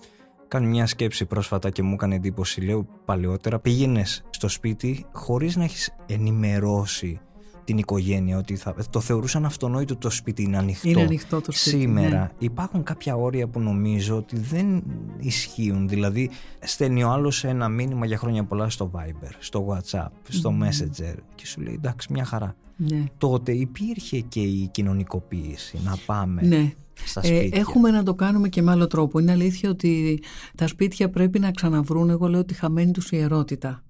κάνει 0.49 0.67
μια 0.67 0.87
σκέψη 0.87 1.27
πρόσφατα 1.27 1.71
και 1.71 1.83
μου 1.83 1.93
έκανε 1.93 2.15
εντύπωση. 2.15 2.61
Λέω 2.61 2.87
παλαιότερα 3.05 3.59
πήγαινες 3.59 4.25
στο 4.31 4.49
σπίτι 4.49 5.07
χωρίς 5.13 5.57
να 5.57 5.65
έχεις 5.65 5.95
ενημερώσει 6.07 7.21
την 7.65 7.79
οικογένεια 7.79 8.39
ότι 8.39 8.57
θα, 8.57 8.75
το 8.91 9.01
θεωρούσαν 9.01 9.45
αυτονόητο 9.45 9.97
το 9.97 10.11
σπίτι 10.11 10.43
είναι 10.43 10.57
ανοιχτό. 10.57 10.89
Είναι 10.89 11.03
ανοιχτό 11.03 11.41
το 11.41 11.53
σπίτι. 11.53 11.77
Σήμερα 11.77 12.19
ναι. 12.19 12.31
υπάρχουν 12.39 12.83
κάποια 12.83 13.17
όρια 13.17 13.47
που 13.47 13.61
νομίζω 13.61 14.17
ότι 14.17 14.39
δεν 14.39 14.83
ισχύουν. 15.19 15.89
Δηλαδή, 15.89 16.31
στέλνει 16.61 17.03
ο 17.03 17.11
άλλος 17.11 17.45
ένα 17.45 17.69
μήνυμα 17.69 18.07
για 18.07 18.17
χρόνια 18.17 18.45
πολλά 18.45 18.69
στο 18.69 18.91
Viber, 18.95 19.31
στο 19.39 19.67
WhatsApp, 19.69 20.09
στο 20.29 20.55
Messenger 20.63 21.15
και 21.35 21.47
σου 21.47 21.61
λέει 21.61 21.75
εντάξει, 21.75 22.13
μια 22.13 22.25
χαρά. 22.25 22.57
Ναι. 22.77 23.05
Τότε 23.19 23.53
υπήρχε 23.53 24.21
και 24.21 24.41
η 24.41 24.69
κοινωνικοποίηση 24.73 25.81
να 25.85 25.97
πάμε. 26.07 26.43
Ναι. 26.43 26.73
Στα 27.05 27.21
ε, 27.25 27.27
σπίτια. 27.27 27.61
έχουμε 27.61 27.91
να 27.91 28.03
το 28.03 28.15
κάνουμε 28.15 28.49
και 28.49 28.63
με 28.63 28.71
άλλο 28.71 28.87
τρόπο. 28.87 29.19
Είναι 29.19 29.33
αλήθεια 29.33 29.71
ότι 29.71 30.23
τα 30.55 30.67
σπίτια 30.67 31.11
πρέπει 31.11 31.39
να 31.39 31.51
ξαναβρούν, 31.51 32.11
εγώ 32.11 32.29
λέω, 32.29 32.45
τη 32.45 32.55
χαμένη 32.55 32.91
τους 32.91 33.11
ιερότητα 33.11 33.83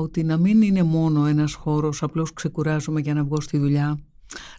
ότι 0.00 0.24
να 0.24 0.36
μην 0.36 0.62
είναι 0.62 0.82
μόνο 0.82 1.26
ένας 1.26 1.54
χώρος 1.54 2.02
απλώς 2.02 2.32
ξεκουράζομαι 2.32 3.00
για 3.00 3.14
να 3.14 3.24
βγω 3.24 3.40
στη 3.40 3.58
δουλειά, 3.58 3.98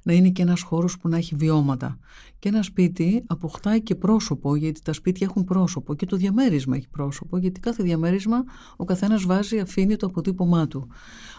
να 0.04 0.14
είναι 0.14 0.30
και 0.30 0.42
ένας 0.42 0.62
χώρος 0.62 0.98
που 0.98 1.10
να 1.10 1.18
έχει 1.18 1.36
βιώματα. 1.36 2.00
Και 2.40 2.50
ένα 2.50 2.64
σπίτι 2.64 3.24
αποκτάει 3.28 3.82
και 3.82 3.96
πρόσωπο, 3.96 4.56
γιατί 4.56 4.82
τα 4.82 4.94
σπίτια 4.94 5.28
έχουν 5.30 5.44
πρόσωπο 5.44 5.96
και 5.96 6.06
το 6.06 6.16
διαμέρισμα 6.16 6.76
έχει 6.76 6.90
πρόσωπο, 6.90 7.38
γιατί 7.38 7.60
κάθε 7.60 7.84
διαμέρισμα 7.84 8.44
ο 8.76 8.86
καθένας 8.86 9.24
βάζει, 9.26 9.60
αφήνει 9.60 9.96
το 9.96 10.06
αποτύπωμά 10.06 10.68
του. 10.68 10.88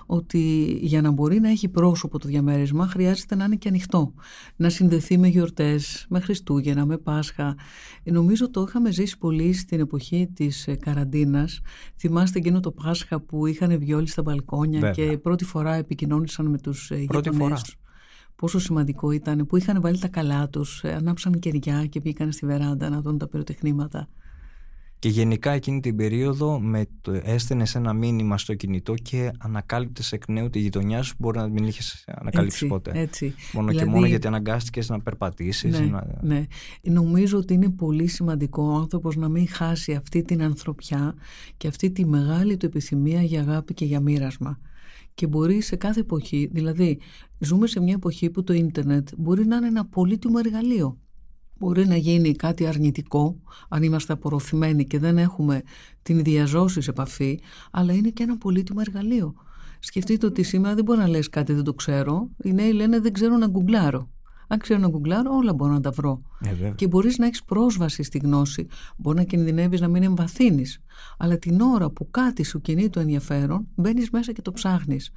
Ότι 0.06 0.78
για 0.80 1.00
να 1.00 1.10
μπορεί 1.10 1.40
να 1.40 1.48
έχει 1.48 1.68
πρόσωπο 1.68 2.18
το 2.18 2.28
διαμέρισμα 2.28 2.86
χρειάζεται 2.86 3.34
να 3.34 3.44
είναι 3.44 3.56
και 3.56 3.68
ανοιχτό. 3.68 4.14
Να 4.56 4.68
συνδεθεί 4.68 5.18
με 5.18 5.28
γιορτές, 5.28 6.06
με 6.08 6.20
Χριστούγεννα, 6.20 6.86
με 6.86 6.98
Πάσχα. 6.98 7.56
Ε, 8.02 8.10
νομίζω 8.10 8.50
το 8.50 8.64
είχαμε 8.68 8.90
ζήσει 8.90 9.18
πολύ 9.18 9.52
στην 9.52 9.80
εποχή 9.80 10.30
της 10.34 10.66
ε, 10.66 10.74
καραντίνας. 10.74 11.60
Θυμάστε 11.96 12.38
εκείνο 12.38 12.60
το 12.60 12.70
Πάσχα 12.70 13.20
που 13.20 13.46
είχαν 13.46 13.78
βιόλι 13.78 14.08
στα 14.08 14.22
μπαλκόνια 14.22 14.90
και 14.90 15.18
πρώτη 15.18 15.44
φορά 15.44 15.74
επικοινώνησαν 15.74 16.46
με 16.46 16.58
τους 16.58 16.90
ε, 16.90 16.96
γειτονές 16.96 17.78
πόσο 18.38 18.58
σημαντικό 18.58 19.10
ήταν, 19.10 19.46
που 19.46 19.56
είχαν 19.56 19.80
βάλει 19.80 19.98
τα 19.98 20.08
καλά 20.08 20.48
τους, 20.48 20.82
ε, 20.84 20.92
ανάψαν 20.92 21.38
κεριά 21.38 21.86
και 21.86 22.00
πήγαν 22.00 22.32
στη 22.32 22.46
βεράντα 22.46 22.88
να 22.88 23.00
δουν 23.00 23.18
τα 23.18 23.28
πυροτεχνήματα. 23.28 24.08
Και 24.98 25.08
γενικά 25.08 25.50
εκείνη 25.50 25.80
την 25.80 25.96
περίοδο 25.96 26.60
με 26.60 26.86
το, 27.00 27.20
έστενες 27.24 27.74
ένα 27.74 27.92
μήνυμα 27.92 28.38
στο 28.38 28.54
κινητό 28.54 28.94
και 28.94 29.32
ανακάλυπτες 29.38 30.12
εκ 30.12 30.28
νέου 30.28 30.50
τη 30.50 30.58
γειτονιά 30.58 31.02
σου 31.02 31.14
μπορεί 31.18 31.38
να 31.38 31.48
μην 31.48 31.64
είχες 31.64 32.04
ανακαλύψει 32.06 32.66
ποτέ. 32.66 32.90
Έτσι. 32.94 33.34
Μόνο 33.52 33.68
δηλαδή, 33.68 33.86
και 33.86 33.92
μόνο 33.92 34.06
γιατί 34.06 34.26
αναγκάστηκες 34.26 34.88
να 34.88 35.00
περπατήσεις. 35.00 35.78
Ναι, 35.78 35.86
να... 35.86 36.06
ναι. 36.20 36.46
Νομίζω 36.82 37.38
ότι 37.38 37.54
είναι 37.54 37.70
πολύ 37.70 38.06
σημαντικό 38.06 38.62
ο 38.62 38.74
άνθρωπος 38.74 39.16
να 39.16 39.28
μην 39.28 39.48
χάσει 39.48 39.92
αυτή 39.92 40.22
την 40.22 40.42
ανθρωπιά 40.42 41.14
και 41.56 41.68
αυτή 41.68 41.90
τη 41.90 42.06
μεγάλη 42.06 42.56
του 42.56 42.66
επιθυμία 42.66 43.22
για 43.22 43.40
αγάπη 43.40 43.74
και 43.74 43.84
για 43.84 44.00
μοίρασμα 44.00 44.58
και 45.18 45.26
μπορεί 45.26 45.60
σε 45.60 45.76
κάθε 45.76 46.00
εποχή, 46.00 46.50
δηλαδή 46.52 47.00
ζούμε 47.38 47.66
σε 47.66 47.80
μια 47.80 47.94
εποχή 47.94 48.30
που 48.30 48.44
το 48.44 48.52
ίντερνετ 48.52 49.08
μπορεί 49.16 49.46
να 49.46 49.56
είναι 49.56 49.66
ένα 49.66 49.86
πολύτιμο 49.86 50.36
εργαλείο. 50.44 50.98
Μπορεί 51.58 51.86
να 51.86 51.96
γίνει 51.96 52.34
κάτι 52.34 52.66
αρνητικό, 52.66 53.40
αν 53.68 53.82
είμαστε 53.82 54.12
απορροφημένοι 54.12 54.86
και 54.86 54.98
δεν 54.98 55.18
έχουμε 55.18 55.62
την 56.02 56.22
διαζώση 56.22 56.80
σε 56.80 56.90
επαφή, 56.90 57.40
αλλά 57.70 57.92
είναι 57.92 58.08
και 58.08 58.22
ένα 58.22 58.38
πολύτιμο 58.38 58.80
εργαλείο. 58.86 59.34
Σκεφτείτε 59.78 60.26
ότι 60.26 60.42
σήμερα 60.42 60.74
δεν 60.74 60.84
μπορεί 60.84 60.98
να 60.98 61.08
λες 61.08 61.28
κάτι 61.28 61.52
δεν 61.52 61.64
το 61.64 61.74
ξέρω. 61.74 62.30
Οι 62.42 62.52
νέοι 62.52 62.72
λένε 62.72 63.00
δεν 63.00 63.12
ξέρω 63.12 63.36
να 63.36 63.46
γκουγκλάρω. 63.46 64.10
Αν 64.48 64.58
ξέρω 64.58 64.80
να 64.80 64.88
γκουγκλάρω, 64.88 65.34
όλα 65.34 65.54
μπορώ 65.54 65.72
να 65.72 65.80
τα 65.80 65.90
βρω. 65.90 66.22
Ε, 66.40 66.70
και 66.74 66.86
μπορείς 66.86 67.18
να 67.18 67.26
έχεις 67.26 67.44
πρόσβαση 67.44 68.02
στη 68.02 68.18
γνώση. 68.18 68.66
Μπορεί 68.96 69.16
να 69.16 69.24
κινδυνεύεις 69.24 69.80
να 69.80 69.88
μην 69.88 70.02
εμβαθύνεις. 70.02 70.82
Αλλά 71.18 71.38
την 71.38 71.60
ώρα 71.60 71.90
που 71.90 72.10
κάτι 72.10 72.44
σου 72.44 72.60
κινεί 72.60 72.90
το 72.90 73.00
ενδιαφέρον, 73.00 73.68
μπαίνεις 73.74 74.10
μέσα 74.10 74.32
και 74.32 74.42
το 74.42 74.52
ψάχνεις. 74.52 75.10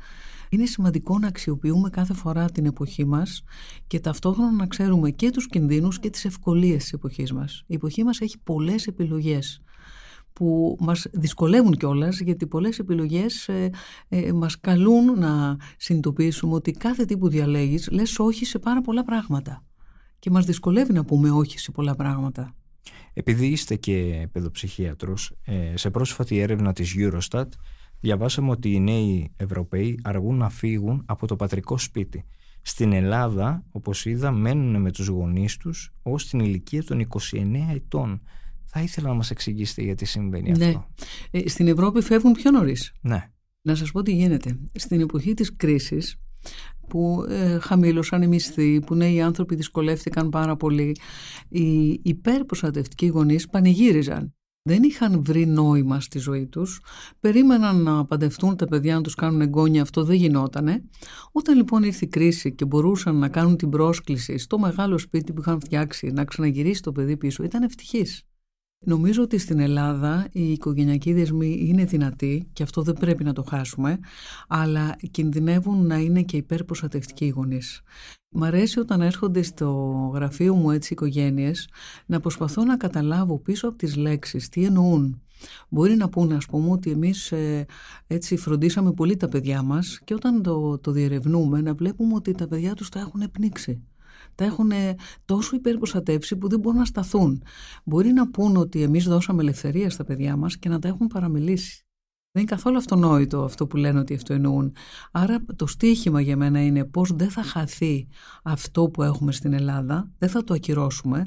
Είναι 0.50 0.66
σημαντικό 0.66 1.20
να 1.20 1.28
αξιοποιούμε 1.28 1.90
κάθε 1.90 2.14
φορά 2.14 2.52
την 2.52 2.66
εποχή 2.66 3.06
μας 3.06 3.44
και 3.88 4.00
ταυτόχρονα 4.00 4.52
να 4.52 4.68
ξέρουμε 4.68 5.12
και 5.12 5.30
τους 5.30 5.48
κινδύνους 5.48 6.00
και 6.00 6.10
τις 6.10 6.26
ευκολίες 6.26 6.84
της 6.84 6.94
εποχής 6.94 7.34
μας. 7.34 7.64
Η 7.68 7.76
εποχή 7.76 8.04
μας 8.04 8.20
έχει 8.20 8.38
πολλές 8.44 8.88
επιλογές 8.88 9.62
που 10.34 10.78
μας 10.80 11.08
δυσκολεύουν 11.12 11.76
κιόλας 11.76 12.20
γιατί 12.20 12.48
πολλές 12.48 12.80
επιλογές 12.80 13.48
ε, 13.48 13.70
ε, 14.10 14.32
μας 14.34 14.60
καλούν 14.60 15.20
να 15.20 15.58
συνειδητοποιήσουμε 15.78 16.54
ότι 16.54 16.72
κάθε 16.72 17.06
τι 17.06 17.18
που 17.18 17.30
διαλέγεις 17.30 17.90
λες 17.92 18.20
όχι 18.20 18.46
σε 18.46 18.60
πάρα 18.60 18.82
πολλά 18.82 19.04
πράγματα 19.04 19.64
και 20.20 20.30
μας 20.30 20.46
δυσκολεύει 20.46 20.94
να 20.94 21.06
πούμε 21.06 21.30
όχι 21.30 21.60
σε 21.60 21.72
πολλά 21.72 21.96
πράγματα. 21.96 22.56
Επειδή 23.14 23.48
είστε 23.48 23.76
και 23.76 24.28
παιδοψυχίατρος, 24.32 25.34
ε, 25.46 25.78
σε 25.78 25.90
πρόσφατη 25.90 26.40
έρευνα 26.40 26.74
της 26.74 26.96
Eurostat 26.98 27.48
διαβάσαμε 28.00 28.50
ότι 28.50 28.74
οι 28.74 28.80
νέοι 28.80 29.34
Ευρωπαίοι 29.38 30.00
αργούν 30.04 30.38
να 30.38 30.50
φύγουν 30.50 31.04
από 31.06 31.28
το 31.28 31.36
πατρικό 31.36 31.78
σπίτι. 31.78 32.26
Στην 32.62 32.92
Ελλάδα, 32.94 33.64
όπως 33.72 34.06
είδα, 34.06 34.32
μένουν 34.32 34.82
με 34.82 34.92
τους 34.92 35.08
γονείς 35.08 35.58
τους 35.58 35.94
ως 36.02 36.28
την 36.28 36.40
ηλικία 36.40 36.84
των 36.84 37.00
29 37.00 37.72
ετών. 37.74 38.22
Θα 38.74 38.82
ήθελα 38.82 39.08
να 39.08 39.14
μας 39.14 39.32
εξηγήσετε 39.32 39.82
γιατί 39.82 40.06
συμβαίνει 40.06 40.52
ναι. 40.52 40.66
αυτό. 40.66 40.88
Ε, 41.32 41.50
στην 41.50 41.68
Ευρώπη 41.68 42.02
φεύγουν 42.02 42.32
πιο 42.32 42.52
νωρίς. 42.52 42.94
Ναι. 43.02 43.30
Να 43.62 43.76
σας 43.76 43.92
πω 43.92 44.02
τι 44.02 44.14
γίνεται. 44.14 44.60
Στην 44.74 45.02
εποχή 45.02 45.34
της 45.34 45.56
κρίσης 45.56 46.20
που 46.88 47.26
ε, 47.30 47.60
χαμήλωσαν 47.60 48.22
οι 48.22 48.28
μισθοί, 48.28 48.80
που 48.80 48.96
νέοι 48.96 49.22
άνθρωποι 49.22 49.56
δυσκολεύτηκαν 49.56 50.30
πάρα 50.30 50.56
πολύ, 50.56 50.96
οι 51.50 52.00
υπερπροστατευτικοί 52.04 53.08
γονείς 53.08 53.48
πανηγύριζαν. 53.48 54.34
Δεν 54.64 54.84
είχαν 54.84 55.24
βρει 55.24 55.46
νόημα 55.46 56.00
στη 56.00 56.20
ζωή 56.20 56.48
τους, 56.48 56.82
περίμεναν 57.20 57.82
να 57.84 58.06
παντευτούν 58.06 58.56
τα 58.56 58.66
παιδιά 58.66 58.96
να 58.96 59.02
τους 59.02 59.16
κάνουν 59.16 59.42
εγγόνια, 59.42 59.82
αυτό 59.82 60.04
δεν 60.04 60.16
γινότανε. 60.16 60.84
Όταν 61.32 61.56
λοιπόν 61.56 61.84
ήρθε 61.84 62.06
η 62.06 62.08
κρίση 62.08 62.56
και 62.56 62.66
μπορούσαν 62.66 63.16
να 63.16 63.30
κάνουν 63.30 63.58
την 63.58 63.70
πρόσκληση 63.70 64.38
στο 64.38 64.60
μεγάλο 64.60 64.98
σπίτι 64.98 65.34
που 65.34 65.42
είχαν 65.42 65.60
φτιάξει, 65.60 66.08
να 66.08 66.26
ξαναγυρίσει 66.26 66.82
το 66.82 66.92
παιδί 66.92 67.18
πίσω, 67.18 67.44
ήταν 67.44 67.64
ευτυχείς. 67.64 68.26
Νομίζω 68.86 69.24
ότι 69.24 69.38
στην 69.38 69.60
Ελλάδα 69.60 70.28
η 70.32 70.52
οικογενειακή 70.52 71.14
δεσμή 71.14 71.58
είναι 71.68 71.86
δυνατή 71.86 72.50
και 72.54 72.64
αυτό 72.64 72.82
δεν 72.82 72.94
πρέπει 72.94 73.24
να 73.24 73.34
το 73.34 73.44
χάσουμε, 73.44 74.00
αλλά 74.48 74.96
κινδυνεύουν 75.12 75.86
να 75.86 75.98
είναι 75.98 76.22
και 76.22 76.38
υπερπροστατευτικοί 76.38 77.26
οι 77.26 77.30
γονείς. 77.30 77.82
Μ' 78.30 78.44
αρέσει 78.44 78.80
όταν 78.80 79.02
έρχονται 79.02 79.42
στο 79.42 79.70
γραφείο 80.14 80.56
μου 80.56 80.72
έτσι 80.72 80.94
οικογένειες 80.94 81.70
να 82.06 82.20
προσπαθώ 82.20 82.64
να 82.64 82.78
καταλάβω 82.78 83.40
πίσω 83.40 83.68
από 83.68 83.78
τις 83.78 83.96
λέξεις 83.96 84.50
τι 84.50 84.66
εννοούν. 84.66 85.22
Μπορεί 85.70 85.96
να 85.96 86.10
πούνε 86.10 86.36
ας 86.36 86.46
πούμε 86.46 86.72
ότι 86.72 86.92
εμείς 86.92 87.32
ε, 87.32 87.66
έτσι 88.08 88.38
φροντίσαμε 88.38 88.94
πολύ 88.94 89.18
τα 89.18 89.30
παιδιά 89.30 89.62
μας 89.62 90.00
και 90.04 90.14
όταν 90.14 90.42
το, 90.42 90.78
το 90.78 90.92
διερευνούμε 90.92 91.62
να 91.62 91.74
βλέπουμε 91.74 92.14
ότι 92.14 92.32
τα 92.32 92.48
παιδιά 92.48 92.74
τους 92.74 92.90
τα 92.90 93.00
έχουν 93.00 93.32
πνίξει. 93.32 93.82
Τα 94.36 94.46
έχουν 94.46 94.72
τόσο 95.26 95.56
υπερποστατεύσει 95.56 96.36
που 96.36 96.50
δεν 96.50 96.60
μπορούν 96.60 96.80
να 96.80 96.86
σταθούν. 96.86 97.44
Μπορεί 97.84 98.12
να 98.12 98.30
πούνε 98.30 98.60
ότι 98.60 98.82
εμείς 98.82 99.06
δώσαμε 99.06 99.42
ελευθερία 99.42 99.90
στα 99.90 100.04
παιδιά 100.04 100.36
μας 100.36 100.58
και 100.58 100.70
να 100.70 100.80
τα 100.80 100.88
έχουν 100.88 101.08
παραμελήσει. 101.08 101.86
Δεν 102.34 102.44
είναι 102.44 102.52
καθόλου 102.52 102.78
αυτονόητο 102.78 103.44
αυτό 103.44 103.68
που 103.68 103.78
λένε 103.78 104.00
ότι 104.00 104.16
αυτό 104.16 104.34
εννοούν. 104.34 104.76
Άρα 105.12 105.46
το 105.56 105.68
στίχημα 105.68 106.22
για 106.22 106.38
μένα 106.38 106.64
είναι 106.66 106.86
πώς 106.86 107.12
δεν 107.14 107.30
θα 107.30 107.44
χαθεί 107.44 108.08
αυτό 108.44 108.90
που 108.90 109.04
έχουμε 109.04 109.32
στην 109.32 109.54
Ελλάδα, 109.54 110.12
δεν 110.18 110.30
θα 110.30 110.44
το 110.44 110.54
ακυρώσουμε, 110.54 111.22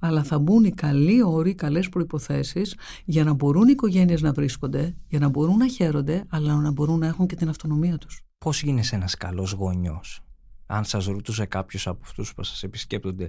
αλλά 0.00 0.22
θα 0.22 0.38
μπουν 0.38 0.64
οι 0.64 0.70
καλοί 0.70 1.22
όροι, 1.22 1.50
οι 1.50 1.54
καλές 1.54 1.88
προϋποθέσεις 1.88 2.76
για 3.04 3.24
να 3.24 3.32
μπορούν 3.32 3.68
οι 3.68 3.70
οικογένειες 3.70 4.22
να 4.22 4.32
βρίσκονται, 4.32 4.96
για 5.08 5.18
να 5.18 5.28
μπορούν 5.28 5.56
να 5.56 5.68
χαίρονται, 5.68 6.24
αλλά 6.28 6.54
να 6.54 6.70
μπορούν 6.70 6.98
να 6.98 7.06
έχουν 7.06 7.26
και 7.26 7.36
την 7.36 7.48
αυτονομία 7.48 7.98
τους. 7.98 8.20
Πώς 8.38 8.62
γίνεσαι 8.62 8.94
ένας 8.94 9.14
καλός 9.14 9.52
γονιός; 9.52 10.20
Αν 10.66 10.84
σας 10.84 11.06
ρωτούσε 11.06 11.44
κάποιος 11.44 11.86
από 11.86 12.00
αυτούς 12.02 12.34
που 12.34 12.42
σας 12.42 12.62
επισκέπτονται, 12.62 13.28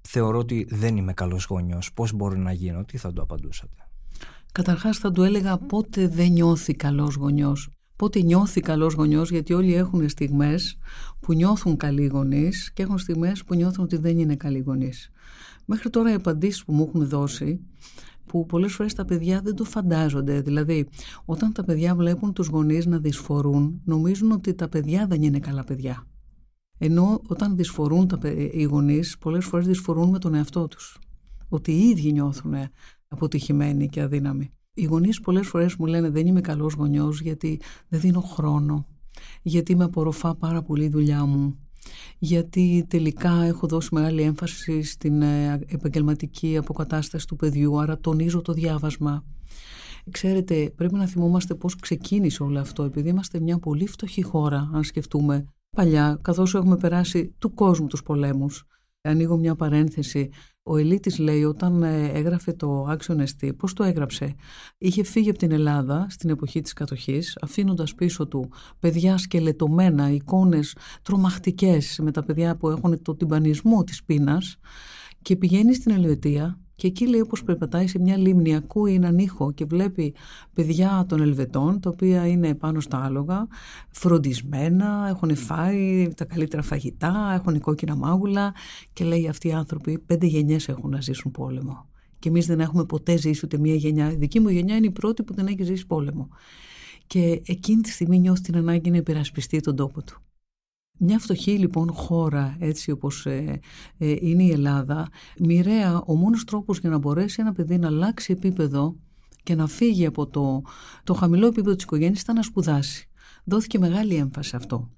θεωρώ 0.00 0.38
ότι 0.38 0.66
δεν 0.68 0.96
είμαι 0.96 1.12
καλός 1.12 1.44
γονιός, 1.44 1.92
πώς 1.92 2.12
μπορεί 2.12 2.38
να 2.38 2.52
γίνω, 2.52 2.84
τι 2.84 2.98
θα 2.98 3.12
το 3.12 3.22
απαντούσατε; 3.22 3.76
Καταρχάς 4.52 4.98
θα 4.98 5.10
του 5.10 5.22
έλεγα 5.22 5.58
πότε 5.58 6.08
δεν 6.08 6.32
νιώθει 6.32 6.74
καλός 6.74 7.14
γονιός. 7.14 7.70
Πότε 7.96 8.20
νιώθει 8.20 8.60
καλός 8.60 8.94
γονιός, 8.94 9.30
γιατί 9.30 9.52
όλοι 9.52 9.74
έχουν 9.74 10.08
στιγμές 10.08 10.78
που 11.20 11.32
νιώθουν 11.32 11.76
καλοί 11.76 12.06
γονείς 12.06 12.72
και 12.72 12.82
έχουν 12.82 12.98
στιγμές 12.98 13.44
που 13.44 13.54
νιώθουν 13.54 13.84
ότι 13.84 13.96
δεν 13.96 14.18
είναι 14.18 14.36
καλοί 14.36 14.58
γονείς. 14.58 15.10
Μέχρι 15.64 15.90
τώρα 15.90 16.10
οι 16.10 16.14
απαντήσεις 16.14 16.64
που 16.64 16.72
μου 16.72 16.84
έχουν 16.88 17.08
δώσει 17.08 17.60
που 18.26 18.46
πολλές 18.46 18.72
φορές 18.72 18.94
τα 18.94 19.04
παιδιά 19.04 19.40
δεν 19.40 19.54
το 19.54 19.64
φαντάζονται. 19.64 20.40
Δηλαδή, 20.40 20.88
όταν 21.24 21.52
τα 21.52 21.64
παιδιά 21.64 21.94
βλέπουν 21.94 22.32
τους 22.32 22.46
γονείς 22.46 22.86
να 22.86 22.98
δυσφορούν, 22.98 23.80
νομίζουν 23.84 24.30
ότι 24.30 24.54
τα 24.54 24.68
παιδιά 24.68 25.06
δεν 25.06 25.22
είναι 25.22 25.38
καλά 25.38 25.64
παιδιά. 25.64 26.06
Ενώ 26.78 27.20
όταν 27.26 27.56
δυσφορούν 27.56 28.08
τα, 28.08 28.18
οι 28.52 28.62
γονείς, 28.62 29.18
πολλές 29.18 29.44
φορές 29.44 29.66
δυσφορούν 29.66 30.10
με 30.10 30.18
τον 30.18 30.34
εαυτό 30.34 30.68
τους. 30.68 30.98
Ότι 31.48 31.72
οι 31.72 31.88
ίδιοι 31.88 32.12
νιώθουν 32.12 32.54
αποτυχημένοι 33.08 33.88
και 33.88 34.00
αδύναμοι. 34.00 34.50
Οι 34.74 34.84
γονείς 34.84 35.20
πολλές 35.20 35.46
φορές 35.46 35.76
μου 35.76 35.86
λένε 35.86 36.10
δεν 36.10 36.26
είμαι 36.26 36.40
καλός 36.40 36.74
γονιός 36.74 37.20
γιατί 37.20 37.60
δεν 37.88 38.00
δίνω 38.00 38.20
χρόνο, 38.20 38.86
γιατί 39.42 39.76
με 39.76 39.84
απορροφά 39.84 40.34
πάρα 40.34 40.62
πολύ 40.62 40.84
η 40.84 40.88
δουλειά 40.88 41.24
μου, 41.24 41.58
γιατί 42.18 42.86
τελικά 42.88 43.42
έχω 43.42 43.66
δώσει 43.66 43.88
μεγάλη 43.92 44.22
έμφαση 44.22 44.82
στην 44.82 45.22
ε, 45.22 45.60
επαγγελματική 45.66 46.56
αποκατάσταση 46.56 47.26
του 47.26 47.36
παιδιού, 47.36 47.80
άρα 47.80 47.98
τονίζω 47.98 48.42
το 48.42 48.52
διάβασμα. 48.52 49.24
Ξέρετε, 50.10 50.72
πρέπει 50.76 50.94
να 50.94 51.06
θυμόμαστε 51.06 51.54
πώς 51.54 51.76
ξεκίνησε 51.76 52.42
όλο 52.42 52.60
αυτό, 52.60 52.82
επειδή 52.82 53.08
είμαστε 53.08 53.40
μια 53.40 53.58
πολύ 53.58 53.86
φτωχή 53.86 54.22
χώρα, 54.22 54.70
αν 54.72 54.84
σκεφτούμε 54.84 55.46
παλιά, 55.76 56.18
καθώς 56.22 56.54
έχουμε 56.54 56.76
περάσει 56.76 57.34
του 57.38 57.54
κόσμου 57.54 57.86
τους 57.86 58.02
πολέμους. 58.02 58.66
Ανοίγω 59.00 59.36
μια 59.36 59.54
παρένθεση. 59.54 60.30
Ο 60.62 60.76
Ελίτης 60.76 61.18
λέει 61.18 61.44
όταν 61.44 61.82
ε, 61.82 62.10
έγραφε 62.12 62.52
το 62.52 62.86
Action 62.90 63.16
ST, 63.18 63.56
πώς 63.56 63.72
το 63.72 63.84
έγραψε; 63.84 64.34
Είχε 64.78 65.02
φύγει 65.04 65.30
από 65.30 65.38
την 65.38 65.52
Ελλάδα 65.52 66.06
στην 66.10 66.30
εποχή 66.30 66.60
της 66.60 66.72
κατοχής, 66.72 67.38
αφήνοντας 67.40 67.94
πίσω 67.94 68.26
του 68.26 68.50
παιδιά 68.78 69.18
σκελετωμένα, 69.18 70.10
εικόνες 70.10 70.76
τρομακτικές 71.02 71.98
με 72.02 72.10
τα 72.10 72.24
παιδιά 72.24 72.56
που 72.56 72.68
έχουν 72.68 73.02
το 73.02 73.16
τυμπανισμό 73.16 73.84
της 73.84 74.04
πείνας 74.04 74.56
και 75.22 75.36
πηγαίνει 75.36 75.74
στην 75.74 75.92
Ελβετία 75.92 76.58
και 76.76 76.86
εκεί 76.86 77.08
λέει 77.08 77.20
όπως 77.20 77.44
περπατάει 77.44 77.86
σε 77.86 77.98
μια 77.98 78.16
λίμνη, 78.16 78.56
ακούει 78.56 78.94
έναν 78.94 79.18
ήχο 79.18 79.52
και 79.52 79.64
βλέπει 79.64 80.14
παιδιά 80.54 81.04
των 81.08 81.20
Ελβετών, 81.20 81.80
τα 81.80 81.90
οποία 81.90 82.26
είναι 82.26 82.54
πάνω 82.54 82.80
στα 82.80 83.04
άλογα, 83.04 83.46
φροντισμένα, 83.90 85.06
έχουν 85.08 85.36
φάει 85.36 86.08
τα 86.16 86.24
καλύτερα 86.24 86.62
φαγητά, 86.62 87.40
έχουν 87.40 87.60
κόκκινα 87.60 87.96
μάγουλα 87.96 88.54
και 88.92 89.04
λέει 89.04 89.28
αυτοί 89.28 89.48
οι 89.48 89.52
άνθρωποι 89.52 89.98
πέντε 89.98 90.26
γενιές 90.26 90.68
έχουν 90.68 90.90
να 90.90 91.00
ζήσουν 91.00 91.30
πόλεμο. 91.30 91.86
Και 92.18 92.28
εμείς 92.28 92.46
δεν 92.46 92.60
έχουμε 92.60 92.84
ποτέ 92.84 93.16
ζήσει 93.16 93.40
ούτε 93.44 93.58
μία 93.58 93.74
γενιά. 93.74 94.12
Η 94.12 94.16
δική 94.16 94.40
μου 94.40 94.48
γενιά 94.48 94.76
είναι 94.76 94.86
η 94.86 94.90
πρώτη 94.90 95.22
που 95.22 95.34
δεν 95.34 95.46
έχει 95.46 95.62
ζήσει 95.62 95.86
πόλεμο. 95.86 96.28
Και 97.06 97.42
εκείνη 97.46 97.80
τη 97.80 97.90
στιγμή 97.90 98.18
νιώθει 98.18 98.40
την 98.42 98.56
ανάγκη 98.56 98.90
να 98.90 98.96
υπερασπιστεί 98.96 99.60
τον 99.60 99.76
τόπο 99.76 100.02
του. 100.02 100.25
Μια 100.98 101.18
φτωχή 101.18 101.58
λοιπόν 101.58 101.92
χώρα 101.92 102.56
έτσι 102.58 102.90
όπως 102.90 103.26
ε, 103.26 103.60
ε, 103.98 104.16
είναι 104.20 104.42
η 104.42 104.50
Ελλάδα, 104.50 105.08
μοιραία 105.38 106.02
ο 106.06 106.14
μόνος 106.14 106.44
τρόπος 106.44 106.78
για 106.78 106.90
να 106.90 106.98
μπορέσει 106.98 107.36
ένα 107.40 107.52
παιδί 107.52 107.78
να 107.78 107.86
αλλάξει 107.86 108.32
επίπεδο 108.32 108.96
και 109.42 109.54
να 109.54 109.66
φύγει 109.66 110.06
από 110.06 110.26
το, 110.26 110.62
το 111.04 111.14
χαμηλό 111.14 111.46
επίπεδο 111.46 111.74
της 111.74 111.84
οικογένειας 111.84 112.20
ήταν 112.20 112.34
να 112.34 112.42
σπουδάσει. 112.42 113.08
Δόθηκε 113.44 113.78
μεγάλη 113.78 114.14
έμφαση 114.14 114.48
σε 114.48 114.56
αυτό. 114.56 114.90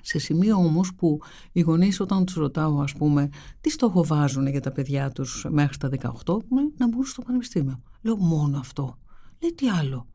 Σε 0.00 0.18
σημείο 0.18 0.56
όμως 0.56 0.94
που 0.94 1.18
οι 1.52 1.60
γονείς 1.60 2.00
όταν 2.00 2.24
τους 2.24 2.34
ρωτάω 2.34 2.80
ας 2.80 2.92
πούμε 2.92 3.28
τι 3.60 3.70
στόχο 3.70 4.04
βάζουν 4.04 4.46
για 4.46 4.60
τα 4.60 4.72
παιδιά 4.72 5.10
τους 5.10 5.46
μέχρι 5.50 5.76
τα 5.76 5.88
18 6.24 6.36
να 6.76 6.88
μπουν 6.88 7.04
στο 7.04 7.22
πανεπιστήμιο. 7.22 7.82
Λέω 8.02 8.16
μόνο 8.16 8.58
αυτό. 8.58 8.98
Λέει 9.42 9.54
τι 9.54 9.68
άλλο. 9.68 10.06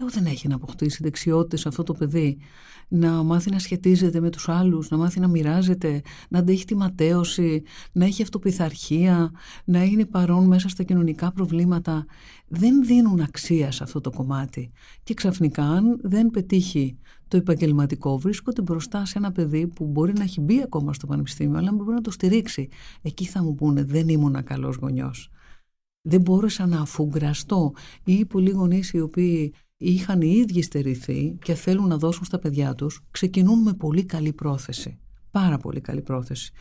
Λέω 0.00 0.08
δεν 0.08 0.26
έχει 0.26 0.48
να 0.48 0.54
αποκτήσει 0.54 1.02
δεξιότητες 1.02 1.66
αυτό 1.66 1.82
το 1.82 1.94
παιδί 1.94 2.38
να 2.88 3.22
μάθει 3.22 3.50
να 3.50 3.58
σχετίζεται 3.58 4.20
με 4.20 4.30
τους 4.30 4.48
άλλους, 4.48 4.90
να 4.90 4.96
μάθει 4.96 5.20
να 5.20 5.28
μοιράζεται, 5.28 6.02
να 6.28 6.38
αντέχει 6.38 6.64
τη 6.64 6.76
ματέωση, 6.76 7.62
να 7.92 8.04
έχει 8.04 8.22
αυτοπιθαρχία, 8.22 9.30
να 9.64 9.84
είναι 9.84 10.06
παρόν 10.06 10.46
μέσα 10.46 10.68
στα 10.68 10.82
κοινωνικά 10.82 11.32
προβλήματα. 11.32 12.06
Δεν 12.48 12.84
δίνουν 12.84 13.20
αξία 13.20 13.70
σε 13.70 13.82
αυτό 13.82 14.00
το 14.00 14.10
κομμάτι. 14.10 14.70
Και 15.02 15.14
ξαφνικά 15.14 15.62
αν 15.62 16.00
δεν 16.02 16.30
πετύχει 16.30 16.98
το 17.28 17.36
επαγγελματικό 17.36 18.18
βρίσκονται 18.18 18.62
μπροστά 18.62 19.04
σε 19.04 19.18
ένα 19.18 19.32
παιδί 19.32 19.66
που 19.66 19.86
μπορεί 19.86 20.12
να 20.12 20.22
έχει 20.22 20.40
μπει 20.40 20.62
ακόμα 20.62 20.92
στο 20.92 21.06
πανεπιστήμιο 21.06 21.58
αλλά 21.58 21.72
μπορεί 21.72 21.92
να 21.92 22.00
το 22.00 22.10
στηρίξει. 22.10 22.68
Εκεί 23.02 23.24
θα 23.24 23.42
μου 23.42 23.54
πούνε 23.54 23.84
δεν 23.84 24.08
ήμουν 24.08 24.44
καλός 24.44 24.76
γονιός. 24.76 25.30
Δεν 26.02 26.20
μπόρεσα 26.20 26.66
να 26.66 26.80
αφουγκραστώ 26.80 27.72
ή 28.04 28.12
οι 28.12 28.24
πολλοί 28.24 28.50
γονείς 28.50 28.92
οι 28.92 29.00
οποίοι 29.00 29.54
είχαν 29.82 30.20
οι 30.20 30.30
ίδιοι 30.30 30.62
στερηθεί 30.62 31.36
και 31.42 31.54
θέλουν 31.54 31.88
να 31.88 31.96
δώσουν 31.96 32.24
στα 32.24 32.38
παιδιά 32.38 32.74
τους, 32.74 33.00
ξεκινούν 33.10 33.62
με 33.62 33.74
πολύ 33.74 34.04
καλή 34.04 34.32
πρόθεση. 34.32 34.98
Πάρα 35.30 35.58
πολύ 35.58 35.80
καλή 35.80 36.02
πρόθεση. 36.02 36.52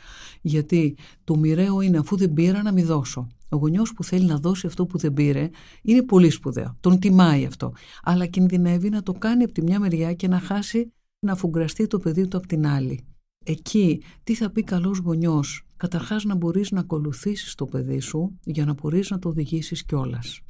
Γιατί 0.41 0.97
το 1.23 1.37
μοιραίο 1.37 1.81
είναι 1.81 1.97
αφού 1.97 2.17
δεν 2.17 2.33
πήρα 2.33 2.63
να 2.63 2.71
μην 2.71 2.85
δώσω. 2.85 3.27
Ο 3.49 3.55
γονιός 3.55 3.93
που 3.93 4.03
θέλει 4.03 4.25
να 4.25 4.37
δώσει 4.37 4.67
αυτό 4.67 4.85
που 4.85 4.97
δεν 4.97 5.13
πήρε 5.13 5.49
είναι 5.81 6.03
πολύ 6.03 6.29
σπουδαίο. 6.29 6.77
Τον 6.79 6.99
τιμάει 6.99 7.45
αυτό. 7.45 7.73
Αλλά 8.03 8.25
κινδυνεύει 8.25 8.89
να 8.89 9.03
το 9.03 9.13
κάνει 9.13 9.43
από 9.43 9.53
τη 9.53 9.61
μια 9.61 9.79
μεριά 9.79 10.13
και 10.13 10.27
να 10.27 10.39
χάσει 10.39 10.93
να 11.19 11.35
φουγκραστεί 11.35 11.87
το 11.87 11.99
παιδί 11.99 12.27
του 12.27 12.37
από 12.37 12.47
την 12.47 12.67
άλλη. 12.67 13.05
Εκεί 13.45 14.01
τι 14.23 14.35
θα 14.35 14.51
πει 14.51 14.63
καλός 14.63 14.97
γονιός; 14.97 15.63
Καταρχάς 15.77 16.23
να 16.23 16.35
μπορείς 16.35 16.71
να 16.71 16.79
ακολουθήσεις 16.79 17.55
το 17.55 17.65
παιδί 17.65 17.99
σου 17.99 18.39
για 18.43 18.65
να 18.65 18.73
μπορείς 18.73 19.09
να 19.09 19.19
το 19.19 19.29
οδηγήσεις 19.29 19.85
κιόλας 19.85 20.41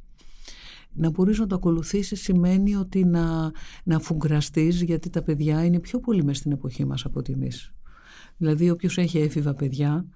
να 0.92 1.10
μπορείς 1.10 1.38
να 1.38 1.46
το 1.46 1.54
ακολουθήσεις 1.54 2.20
σημαίνει 2.20 2.74
ότι 2.74 3.04
να, 3.04 3.52
να 3.84 3.98
φουγκραστείς 3.98 4.82
γιατί 4.82 5.10
τα 5.10 5.22
παιδιά 5.22 5.64
είναι 5.64 5.80
πιο 5.80 6.00
πολύ 6.00 6.24
μες 6.24 6.36
στην 6.36 6.52
εποχή 6.52 6.84
μας 6.84 7.04
από 7.04 7.18
ότι 7.18 7.32
εμείς. 7.32 7.72
Δηλαδή 8.36 8.70
όποιος 8.70 8.98
έχει 8.98 9.18
έφηβα 9.18 9.54
παιδιά 9.54 10.06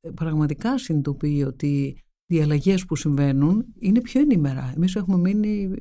ε, 0.00 0.10
πραγματικά 0.10 0.78
συνειδητοποιεί 0.78 1.44
ότι 1.46 1.98
οι 2.26 2.40
αλλαγές 2.40 2.84
που 2.84 2.96
συμβαίνουν 2.96 3.64
είναι 3.78 4.00
πιο 4.00 4.20
ενημερά. 4.20 4.72
Εμείς 4.76 4.96
έχουμε 4.96 5.18
μείνει, 5.18 5.74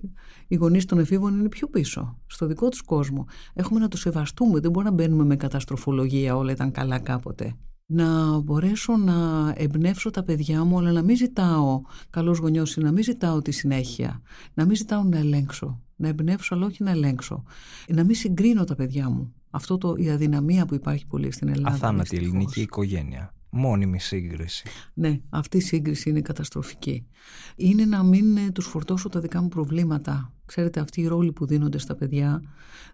οι 0.47 0.55
γονείς 0.55 0.85
των 0.85 0.99
εφήβων 0.99 1.39
είναι 1.39 1.49
πιο 1.49 1.67
πίσω, 1.67 2.21
στο 2.25 2.45
δικό 2.45 2.69
τους 2.69 2.81
κόσμο. 2.81 3.25
Έχουμε 3.53 3.79
να 3.79 3.87
το 3.87 3.97
σεβαστούμε. 3.97 4.59
Δεν 4.59 4.71
μπορούμε 4.71 4.91
να 4.91 4.95
μπαίνουμε 4.95 5.23
με 5.25 5.35
καταστροφολογία, 5.35 6.35
όλα 6.35 6.51
ήταν 6.51 6.71
καλά 6.71 6.99
κάποτε 6.99 7.55
να 7.93 8.39
μπορέσω 8.39 8.97
να 8.97 9.13
εμπνεύσω 9.57 10.09
τα 10.09 10.23
παιδιά 10.23 10.63
μου, 10.63 10.77
αλλά 10.77 10.91
να 10.91 11.01
μην 11.01 11.15
ζητάω, 11.15 11.81
καλός 12.09 12.37
γονιός 12.37 12.77
να 12.77 12.91
μην 12.91 13.03
ζητάω 13.03 13.41
τη 13.41 13.51
συνέχεια, 13.51 14.21
να 14.53 14.65
μην 14.65 14.75
ζητάω 14.75 15.03
να 15.03 15.17
ελέγξω, 15.17 15.81
να 15.95 16.07
εμπνεύσω 16.07 16.55
αλλά 16.55 16.65
όχι 16.65 16.83
να 16.83 16.91
ελέγξω, 16.91 17.43
να 17.87 18.03
μην 18.03 18.15
συγκρίνω 18.15 18.63
τα 18.63 18.75
παιδιά 18.75 19.09
μου. 19.09 19.33
Αυτό 19.49 19.77
το, 19.77 19.95
η 19.97 20.09
αδυναμία 20.09 20.65
που 20.65 20.75
υπάρχει 20.75 21.05
πολύ 21.05 21.31
στην 21.31 21.47
Ελλάδα. 21.47 21.75
Αθάνατη 21.75 22.17
ελληνική 22.17 22.61
οικογένεια 22.61 23.33
μόνιμη 23.53 23.99
σύγκριση. 23.99 24.63
Ναι, 24.93 25.19
αυτή 25.29 25.57
η 25.57 25.61
σύγκριση 25.61 26.09
είναι 26.09 26.21
καταστροφική. 26.21 27.07
Είναι 27.55 27.85
να 27.85 28.03
μην 28.03 28.37
ε, 28.37 28.51
τους 28.51 28.65
φορτώσω 28.65 29.09
τα 29.09 29.19
δικά 29.19 29.41
μου 29.41 29.47
προβλήματα. 29.47 30.33
Ξέρετε, 30.45 30.79
αυτοί 30.79 31.01
οι 31.01 31.07
ρόλοι 31.07 31.31
που 31.31 31.45
δίνονται 31.45 31.77
στα 31.77 31.95
παιδιά, 31.95 32.41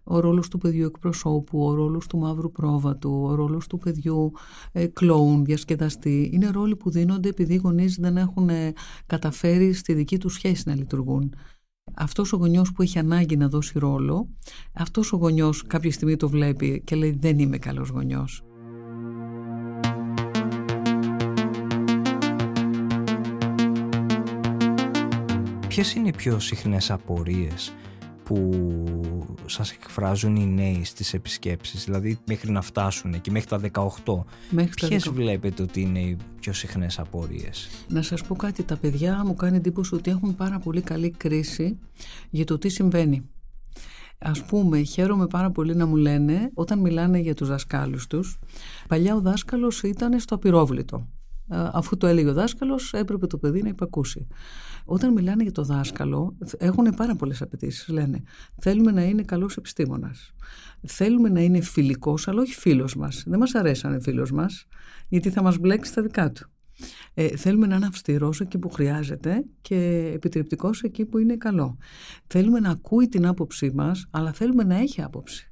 ο 0.04 0.20
ρόλος 0.20 0.48
του 0.48 0.58
παιδιού 0.58 0.86
εκπροσώπου, 0.86 1.66
ο 1.66 1.74
ρόλος 1.74 2.08
του 2.08 2.18
μαύρου 2.18 2.52
πρόβατου, 2.52 3.24
ο 3.24 3.36
ρόλος 3.36 3.68
του 3.68 3.78
παιδιού 3.78 4.32
ε, 4.72 4.88
κλόουν, 4.88 5.46
διασκεδαστή, 5.46 6.30
είναι 6.34 6.50
ρόλοι 6.50 6.76
που 6.76 6.90
δίνονται 6.90 7.30
επειδή 7.30 7.54
οι 7.54 7.60
γονείς 7.64 7.96
δεν 7.96 8.18
έχουν 8.18 8.50
ε, 8.50 8.74
καταφέρει 9.06 9.74
στη 9.74 9.94
δική 9.94 10.18
τους 10.18 10.34
σχέση 10.34 10.64
να 10.66 10.76
λειτουργούν. 10.76 11.34
Αυτός 11.94 12.34
ο 12.34 12.38
γονιός 12.38 12.72
που 12.72 12.82
έχει 12.82 13.00
ανάγκη 13.00 13.38
να 13.38 13.48
δώσει 13.48 13.80
ρόλο, 13.80 14.30
αυτός 14.74 15.14
ο 15.14 15.18
γονιός 15.18 15.64
κάποια 15.64 15.92
στιγμή 15.92 16.16
το 16.16 16.30
βλέπει 16.30 16.82
και 16.86 16.96
λέει 16.96 17.18
δεν 17.20 17.40
είμαι 17.40 17.58
καλός 17.58 17.90
γονιός. 17.90 18.44
Ποιες 25.70 25.94
είναι 25.94 26.08
οι 26.08 26.14
πιο 26.18 26.40
συχνές 26.40 26.92
απορίες 26.92 27.74
που 28.24 28.62
σας 29.46 29.72
εκφράζουν 29.72 30.36
οι 30.36 30.46
νέοι 30.46 30.84
στις 30.84 31.14
επισκέψεις, 31.14 31.84
δηλαδή 31.84 32.20
μέχρι 32.28 32.52
να 32.52 32.62
φτάσουν 32.62 33.22
και 33.22 33.32
μέχρι 33.32 33.48
τα 33.48 33.60
18. 34.06 34.26
Μέχρι 34.50 34.74
τα 34.80 34.88
Ποιες 34.88 35.10
18. 35.10 35.14
βλέπετε 35.14 35.62
ότι 35.64 35.82
είναι 35.82 36.00
οι 36.00 36.18
πιο 36.40 36.54
συχνές 36.54 37.00
απορίες; 37.00 37.70
Να 37.88 38.02
σας 38.02 38.24
πω 38.24 38.36
κάτι, 38.36 38.64
τα 38.64 38.78
παιδιά 38.78 39.24
μου 39.26 39.34
κάνει 39.34 39.58
εντύπωση 39.58 39.96
ότι 39.96 40.12
έχουν 40.12 40.36
πάρα 40.36 40.60
πολύ 40.60 40.82
καλή 40.82 41.10
κρίση 41.10 41.80
για 42.30 42.46
το 42.46 42.58
τι 42.58 42.70
συμβαίνει. 42.70 43.30
Ας 44.18 44.46
πούμε, 44.46 44.82
χαίρομαι 44.82 45.28
πάρα 45.28 45.52
πολύ 45.52 45.76
να 45.76 45.86
μου 45.86 45.96
λένε, 45.96 46.52
όταν 46.54 46.80
μιλάνε 46.80 47.20
για 47.20 47.34
τους 47.34 47.48
δασκάλους 47.48 48.08
τους, 48.08 48.40
παλιά 48.88 49.16
ο 49.16 49.22
δάσκαλος 49.22 49.84
ήταν 49.84 50.20
στο 50.20 50.36
απειρόβλητο. 50.36 51.08
Ε, 51.52 51.70
Αφού 51.74 51.98
το 51.98 52.08
έλεγε 52.08 52.30
ο 52.30 52.34
δάσκαλος, 52.34 52.94
έπρεπε 52.94 53.28
το 53.28 53.38
παιδί 53.38 53.62
να 53.62 53.70
υπακούσει. 53.70 54.28
Όταν 54.92 55.14
μιλάνε 55.14 55.44
για 55.44 55.52
το 55.52 55.64
δάσκαλο, 55.64 56.38
έχουν 56.58 56.94
πάρα 56.96 57.16
πολλές 57.16 57.42
απαιτήσεις. 57.42 57.88
Λένε, 57.88 58.24
θέλουμε 58.60 58.92
να 58.92 59.04
είναι 59.04 59.24
καλός 59.24 59.58
επιστήμονας. 59.58 60.32
Θέλουμε 60.88 61.30
να 61.30 61.42
είναι 61.42 61.62
φιλικός, 61.62 62.28
αλλά 62.28 62.42
όχι 62.42 62.54
φίλος 62.54 62.96
μας. 62.96 63.24
Δεν 63.28 63.40
μας 63.40 63.56
αρέσει 63.56 63.86
να 63.86 63.92
είναι 63.92 64.02
φίλος 64.02 64.32
μας, 64.32 64.68
γιατί 65.08 65.30
θα 65.30 65.42
μας 65.42 65.58
μπλέξει 65.58 65.94
τα 65.94 66.02
δικά 66.02 66.32
του. 66.32 66.50
Ε, 67.14 67.28
θέλουμε 67.28 67.68
να 67.68 67.76
είναι 67.76 67.86
αυστηρός 67.86 68.42
εκεί 68.42 68.58
που 68.58 68.70
χρειάζεται 68.70 69.46
και 69.62 70.12
επιτρεπτικός 70.14 70.82
εκεί 70.82 71.06
που 71.06 71.18
είναι 71.18 71.36
καλό. 71.36 71.78
Θέλουμε 72.28 72.60
να 72.60 72.70
ακούει 72.70 73.08
την 73.08 73.26
άποψή 73.26 73.72
μας, 73.74 74.08
αλλά 74.12 74.34
θέλουμε 74.34 74.64
να 74.64 74.76
έχει 74.76 75.02
άποψη. 75.02 75.52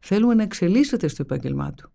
Θέλουμε 0.00 0.34
να 0.34 0.42
εξελίσσεται 0.42 1.08
στο 1.08 1.22
επάγγελμά 1.22 1.70
του. 1.72 1.92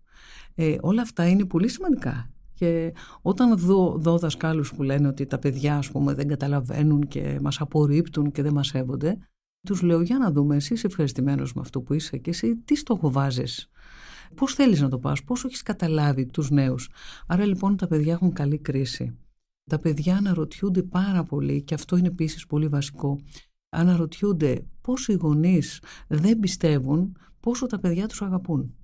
Ε, 0.56 0.76
όλα 0.82 1.02
αυτά 1.02 1.28
είναι 1.28 1.46
πολύ 1.46 1.68
σημαντικά. 1.68 2.30
Και 2.60 2.94
όταν 3.22 3.58
δω, 3.58 3.98
δω 3.98 4.18
δασκάλους 4.18 4.74
που 4.74 4.84
λένε 4.84 5.08
ότι 5.08 5.26
τα 5.26 5.40
παιδιά 5.40 5.78
ας 5.78 5.92
πούμε, 5.92 6.14
δεν 6.14 6.28
καταλαβαίνουν 6.28 7.08
και 7.08 7.40
μας 7.42 7.60
απορρίπτουν 7.62 8.32
και 8.32 8.42
δεν 8.42 8.54
μας 8.54 8.68
σέβονται, 8.68 9.18
τους 9.68 9.82
λέω 9.82 10.02
για 10.02 10.18
να 10.18 10.32
δούμε 10.32 10.56
εσύ 10.56 10.74
είσαι 10.74 10.88
ευχαριστημένος 10.88 11.54
με 11.54 11.62
αυτό 11.62 11.82
που 11.82 11.94
είσαι 11.94 12.18
και 12.18 12.30
εσύ 12.30 12.56
τι 12.56 12.76
στόχο 12.76 13.12
βάζεις; 13.12 13.70
Πώς 14.36 14.54
θέλεις 14.54 14.82
να 14.82 14.90
το 14.90 15.00
πας, 15.00 15.24
πώς 15.24 15.44
έχεις 15.44 15.64
καταλάβει 15.64 16.26
τους 16.26 16.50
νέους; 16.50 16.90
Άρα 17.28 17.46
λοιπόν 17.46 17.78
τα 17.78 17.88
παιδιά 17.88 18.14
έχουν 18.14 18.34
καλή 18.34 18.58
κρίση. 18.58 19.18
Τα 19.70 19.80
παιδιά 19.80 20.18
αναρωτιούνται 20.18 20.84
πάρα 20.84 21.24
πολύ 21.24 21.62
και 21.62 21.74
αυτό 21.74 21.98
είναι 21.98 22.08
επίσης 22.08 22.46
πολύ 22.46 22.68
βασικό. 22.68 23.20
Αναρωτιούνται 23.70 24.66
πώς 24.82 25.08
οι 25.08 25.14
γονείς 25.14 25.82
δεν 26.08 26.40
πιστεύουν 26.40 27.18
πόσο 27.40 27.66
τα 27.66 27.80
παιδιά 27.80 28.08
τους 28.08 28.22
αγαπούν. 28.22 28.76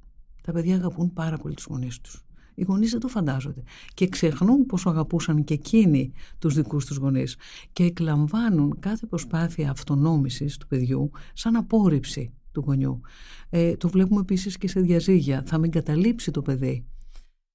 Τα 0.44 0.52
παιδιά 0.52 0.76
αγαπούν 0.76 1.14
πάρα 1.14 1.38
πολύ 1.38 1.54
τους 1.54 1.66
γονείς 1.70 2.02
τους. 2.02 2.25
Οι 2.56 2.64
γονείς 2.64 2.92
δεν 2.92 3.00
το 3.00 3.08
φαντάζονται 3.08 3.64
και 3.94 4.08
ξεχνούν 4.08 4.66
πόσο 4.66 4.90
αγαπούσαν 4.90 5.44
και 5.44 5.54
εκείνοι 5.54 6.12
τους 6.40 6.54
δικούς 6.54 6.86
τους 6.86 6.98
γονείς 6.98 7.38
και 7.74 7.84
εκλαμβάνουν 7.84 8.80
κάθε 8.80 9.06
προσπάθεια 9.06 9.70
αυτονόμησης 9.70 10.58
του 10.58 10.68
παιδιού 10.68 11.12
σαν 11.34 11.56
απόρριψη 11.56 12.34
του 12.52 12.64
γονιού. 12.66 13.02
Ε, 13.50 13.76
το 13.76 13.90
βλέπουμε 13.90 14.20
επίσης 14.20 14.58
και 14.58 14.68
σε 14.68 14.80
διαζύγια. 14.80 15.44
Θα 15.46 15.58
με 15.58 15.66
εγκαταλείψει 15.66 16.32
το 16.32 16.42
παιδί. 16.42 16.86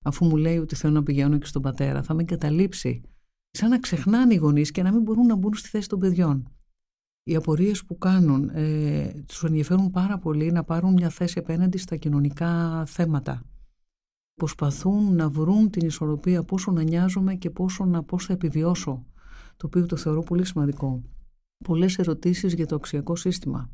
Αφού 0.04 0.24
μου 0.24 0.36
λέει 0.36 0.58
ότι 0.58 0.74
θέλω 0.74 0.92
να 0.92 1.02
πηγαίνω 1.02 1.38
και 1.38 1.46
στον 1.46 1.62
πατέρα, 1.62 2.02
θα 2.02 2.14
με 2.14 2.20
εγκαταλείψει. 2.20 3.00
Σαν 3.50 3.68
να 3.70 3.78
ξεχνάνε 3.78 4.34
οι 4.34 4.36
γονείς 4.36 4.70
και 4.70 4.82
να 4.82 4.92
μην 4.92 5.02
μπορούν 5.02 5.26
να 5.26 5.36
μπουν 5.36 5.54
στη 5.54 5.68
θέση 5.68 5.88
των 5.88 5.98
παιδιών. 5.98 6.48
Οι 7.22 7.34
απορίες 7.34 7.84
που 7.84 7.98
κάνουν 7.98 8.48
ε, 8.48 9.24
τους 9.26 9.44
ενδιαφέρουν 9.44 9.90
πάρα 9.90 10.18
πολύ 10.18 10.52
να 10.52 10.64
πάρουν 10.64 10.92
μια 10.92 11.08
θέση 11.08 11.38
απέναντι 11.38 11.78
στα 11.78 11.96
κοινωνικά 11.96 12.84
θέματα. 12.86 13.42
Προσπαθούν 14.40 15.14
να 15.14 15.28
βρουν 15.28 15.70
την 15.70 15.86
ισορροπία 15.86 16.42
πόσο 16.42 16.70
να 16.70 16.82
νοιάζομαι 16.82 17.34
και 17.34 17.50
πόσο 17.50 17.84
να 17.84 18.02
πώς 18.02 18.24
θα 18.26 18.32
επιβιώσω, 18.32 19.04
το 19.56 19.66
οποίο 19.66 19.86
το 19.86 19.96
θεωρώ 19.96 20.22
πολύ 20.22 20.44
σημαντικό. 20.44 21.02
Πολλές 21.64 21.98
ερωτήσεις 21.98 22.54
για 22.54 22.66
το 22.66 22.74
αξιακό 22.74 23.16
σύστημα. 23.16 23.70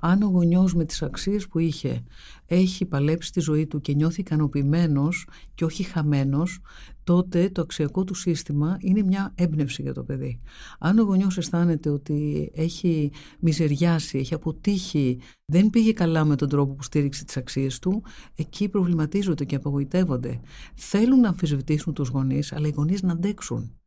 Αν 0.00 0.22
ο 0.22 0.26
γονιός 0.26 0.74
με 0.74 0.84
τις 0.84 1.02
αξίες 1.02 1.48
που 1.48 1.58
είχε 1.58 2.04
έχει 2.46 2.84
παλέψει 2.84 3.32
τη 3.32 3.40
ζωή 3.40 3.66
του 3.66 3.80
και 3.80 3.94
νιώθει 3.94 4.20
ικανοποιημένος 4.20 5.26
και 5.54 5.64
όχι 5.64 5.82
χαμένος, 5.82 6.60
τότε 7.04 7.50
το 7.50 7.62
αξιακό 7.62 8.04
του 8.04 8.14
σύστημα 8.14 8.76
είναι 8.80 9.02
μια 9.02 9.32
έμπνευση 9.34 9.82
για 9.82 9.94
το 9.94 10.04
παιδί. 10.04 10.40
Αν 10.78 10.98
ο 10.98 11.02
γονιός 11.02 11.38
αισθάνεται 11.38 11.90
ότι 11.90 12.50
έχει 12.54 13.10
μιζεριάσει, 13.40 14.18
έχει 14.18 14.34
αποτύχει, 14.34 15.18
δεν 15.44 15.70
πήγε 15.70 15.92
καλά 15.92 16.24
με 16.24 16.36
τον 16.36 16.48
τρόπο 16.48 16.74
που 16.74 16.82
στήριξε 16.82 17.24
τις 17.24 17.36
αξίες 17.36 17.78
του, 17.78 18.02
εκεί 18.34 18.68
προβληματίζονται 18.68 19.44
και 19.44 19.56
απογοητεύονται. 19.56 20.40
Θέλουν 20.74 21.20
να 21.20 21.28
αμφισβητήσουν 21.28 21.94
τους 21.94 22.08
γονείς, 22.08 22.52
αλλά 22.52 22.66
οι 22.66 22.72
γονείς 22.76 23.02
να 23.02 23.12
αντέξουν. 23.12 23.78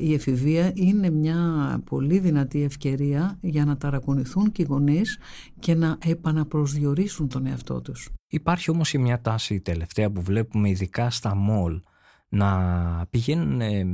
Η 0.00 0.14
εφηβεία 0.14 0.72
είναι 0.74 1.10
μια 1.10 1.38
πολύ 1.84 2.18
δυνατή 2.18 2.62
ευκαιρία 2.62 3.38
για 3.40 3.64
να 3.64 3.76
ταρακουνηθούν 3.76 4.52
και 4.52 4.62
οι 4.62 4.66
γονείς 4.68 5.18
και 5.58 5.74
να 5.74 5.98
επαναπροσδιορίσουν 6.04 7.28
τον 7.28 7.46
εαυτό 7.46 7.80
τους. 7.80 8.08
Υπάρχει 8.28 8.70
όμως 8.70 8.90
και 8.90 8.98
μια 8.98 9.20
τάση 9.20 9.60
τελευταία 9.60 10.10
που 10.10 10.22
βλέπουμε 10.22 10.68
ειδικά 10.68 11.10
στα 11.10 11.34
μόλ 11.34 11.80
να 12.28 13.06
πηγαίνουν 13.10 13.60
ε, 13.60 13.86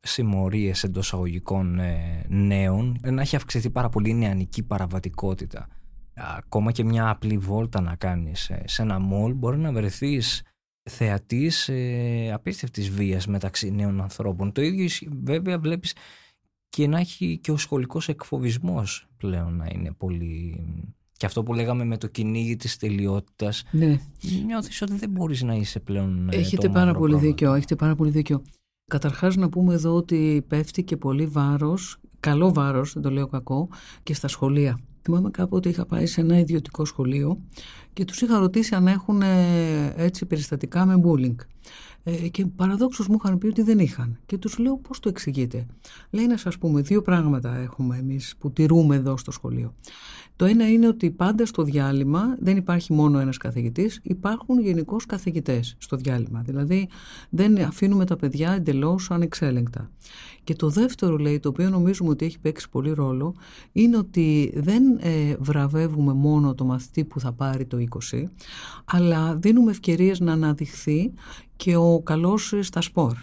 συμμορίες 0.00 0.84
εντός 0.84 1.14
αγωγικών 1.14 1.78
ε, 1.78 2.24
νέων, 2.28 2.98
να 3.02 3.20
έχει 3.20 3.36
αυξηθεί 3.36 3.70
πάρα 3.70 3.88
πολύ 3.88 4.10
η 4.10 4.14
νεανική 4.14 4.62
παραβατικότητα. 4.62 5.68
Ακόμα 6.38 6.72
και 6.72 6.84
μια 6.84 7.08
απλή 7.08 7.38
βόλτα 7.38 7.80
να 7.80 7.94
κάνεις 7.94 8.50
ε, 8.50 8.62
σε 8.66 8.82
ένα 8.82 8.98
μόλ 8.98 9.34
μπορεί 9.34 9.58
να 9.58 9.72
βρεθείς 9.72 10.42
θεατής 10.90 11.68
ε, 11.68 12.30
απίστευτης 12.32 12.90
βίας 12.90 13.26
μεταξύ 13.26 13.70
νέων 13.70 14.00
ανθρώπων. 14.00 14.52
Το 14.52 14.62
ίδιο 14.62 14.88
βέβαια 15.22 15.58
βλέπεις 15.58 15.94
και 16.68 16.86
να 16.86 16.98
έχει 16.98 17.38
και 17.42 17.50
ο 17.52 17.56
σχολικός 17.56 18.08
εκφοβισμός 18.08 19.06
πλέον 19.16 19.56
να 19.56 19.66
είναι 19.72 19.92
πολύ... 19.92 20.64
Και 21.16 21.26
αυτό 21.26 21.42
που 21.42 21.54
λέγαμε 21.54 21.84
με 21.84 21.96
το 21.96 22.06
κυνήγι 22.06 22.56
της 22.56 22.76
τελειότητας, 22.76 23.62
Ναι. 23.70 23.98
νιώθεις 24.46 24.82
ότι 24.82 24.94
δεν 24.96 25.10
μπορείς 25.10 25.42
να 25.42 25.54
είσαι 25.54 25.80
πλέον 25.80 26.28
ε, 26.30 26.36
Έχετε 26.36 26.66
το 26.66 26.72
πάρα 26.72 26.84
μαύρο 26.84 26.98
πολύ 26.98 27.10
πρόβατο. 27.12 27.30
δίκιο, 27.30 27.54
έχετε 27.54 27.76
πάρα 27.76 27.94
πολύ 27.94 28.10
δίκιο. 28.10 28.42
Καταρχάς 28.90 29.36
να 29.36 29.48
πούμε 29.48 29.74
εδώ 29.74 29.94
ότι 29.94 30.44
πέφτει 30.48 30.84
και 30.84 30.96
πολύ 30.96 31.26
βάρος, 31.26 32.00
καλό 32.20 32.52
βάρος, 32.52 32.92
δεν 32.92 33.02
το 33.02 33.10
λέω 33.10 33.26
κακό, 33.26 33.68
και 34.02 34.14
στα 34.14 34.28
σχολεία. 34.28 34.78
Θυμάμαι 35.02 35.30
κάποτε 35.30 35.68
είχα 35.68 35.86
πάει 35.86 36.06
σε 36.06 36.20
ένα 36.20 36.38
ιδιωτικό 36.38 36.84
σχολείο 36.84 37.38
και 37.92 38.04
τους 38.04 38.20
είχα 38.20 38.38
ρωτήσει 38.38 38.74
αν 38.74 38.86
έχουν 38.86 39.22
ε, 39.22 39.94
έτσι 39.96 40.26
περιστατικά 40.26 40.86
με 40.86 41.00
bullying. 41.04 41.36
Ε, 42.04 42.28
και 42.28 42.46
παραδόξως 42.46 43.08
μου 43.08 43.16
είχαν 43.24 43.38
πει 43.38 43.46
ότι 43.46 43.62
δεν 43.62 43.78
είχαν. 43.78 44.18
Και 44.26 44.38
τους 44.38 44.58
λέω 44.58 44.76
πώς 44.78 45.00
το 45.00 45.08
εξηγείτε; 45.08 45.66
Λέει 46.10 46.26
να 46.26 46.36
σας 46.36 46.58
πούμε 46.58 46.80
δύο 46.80 47.02
πράγματα 47.02 47.56
έχουμε 47.56 47.96
εμείς 47.96 48.34
που 48.38 48.52
τηρούμε 48.52 48.96
εδώ 48.96 49.16
στο 49.16 49.30
σχολείο. 49.30 49.74
Το 50.36 50.44
ένα 50.44 50.70
είναι 50.70 50.88
ότι 50.88 51.10
πάντα 51.10 51.46
στο 51.46 51.62
διάλειμμα 51.62 52.36
δεν 52.40 52.56
υπάρχει 52.56 52.92
μόνο 52.92 53.18
ένας 53.18 53.36
καθηγητής, 53.36 54.00
υπάρχουν 54.02 54.60
γενικώς 54.60 55.06
καθηγητές 55.06 55.74
στο 55.78 55.96
διάλειμμα. 55.96 56.42
Δηλαδή 56.46 56.88
δεν 57.30 57.62
αφήνουμε 57.62 58.04
τα 58.04 58.16
παιδιά 58.16 58.52
εντελώς 58.52 59.10
ανεξέλεγκτα. 59.10 59.90
Και 60.44 60.54
το 60.54 60.68
δεύτερο 60.68 61.16
λέει, 61.16 61.40
το 61.40 61.48
οποίο 61.48 61.70
νομίζουμε 61.70 62.10
ότι 62.10 62.24
έχει 62.24 62.38
παίξει 62.38 62.68
πολύ 62.68 62.92
ρόλο, 62.92 63.34
είναι 63.72 63.96
ότι 63.96 64.52
δεν 64.54 64.82
ε, 65.00 65.36
βραβεύουμε 65.38 66.12
μόνο 66.12 66.54
το 66.54 66.64
μαθητή 66.64 67.04
που 67.04 67.20
θα 67.20 67.32
πάρει 67.32 67.64
το 67.64 67.78
20, 68.10 68.22
αλλά 68.84 69.36
δίνουμε 69.36 69.70
ευκαιρίες 69.70 70.20
να 70.20 70.32
αναδειχθεί 70.32 71.12
και 71.56 71.76
ο 71.76 72.00
καλός 72.04 72.54
στα 72.60 72.80
σπορ 72.80 73.16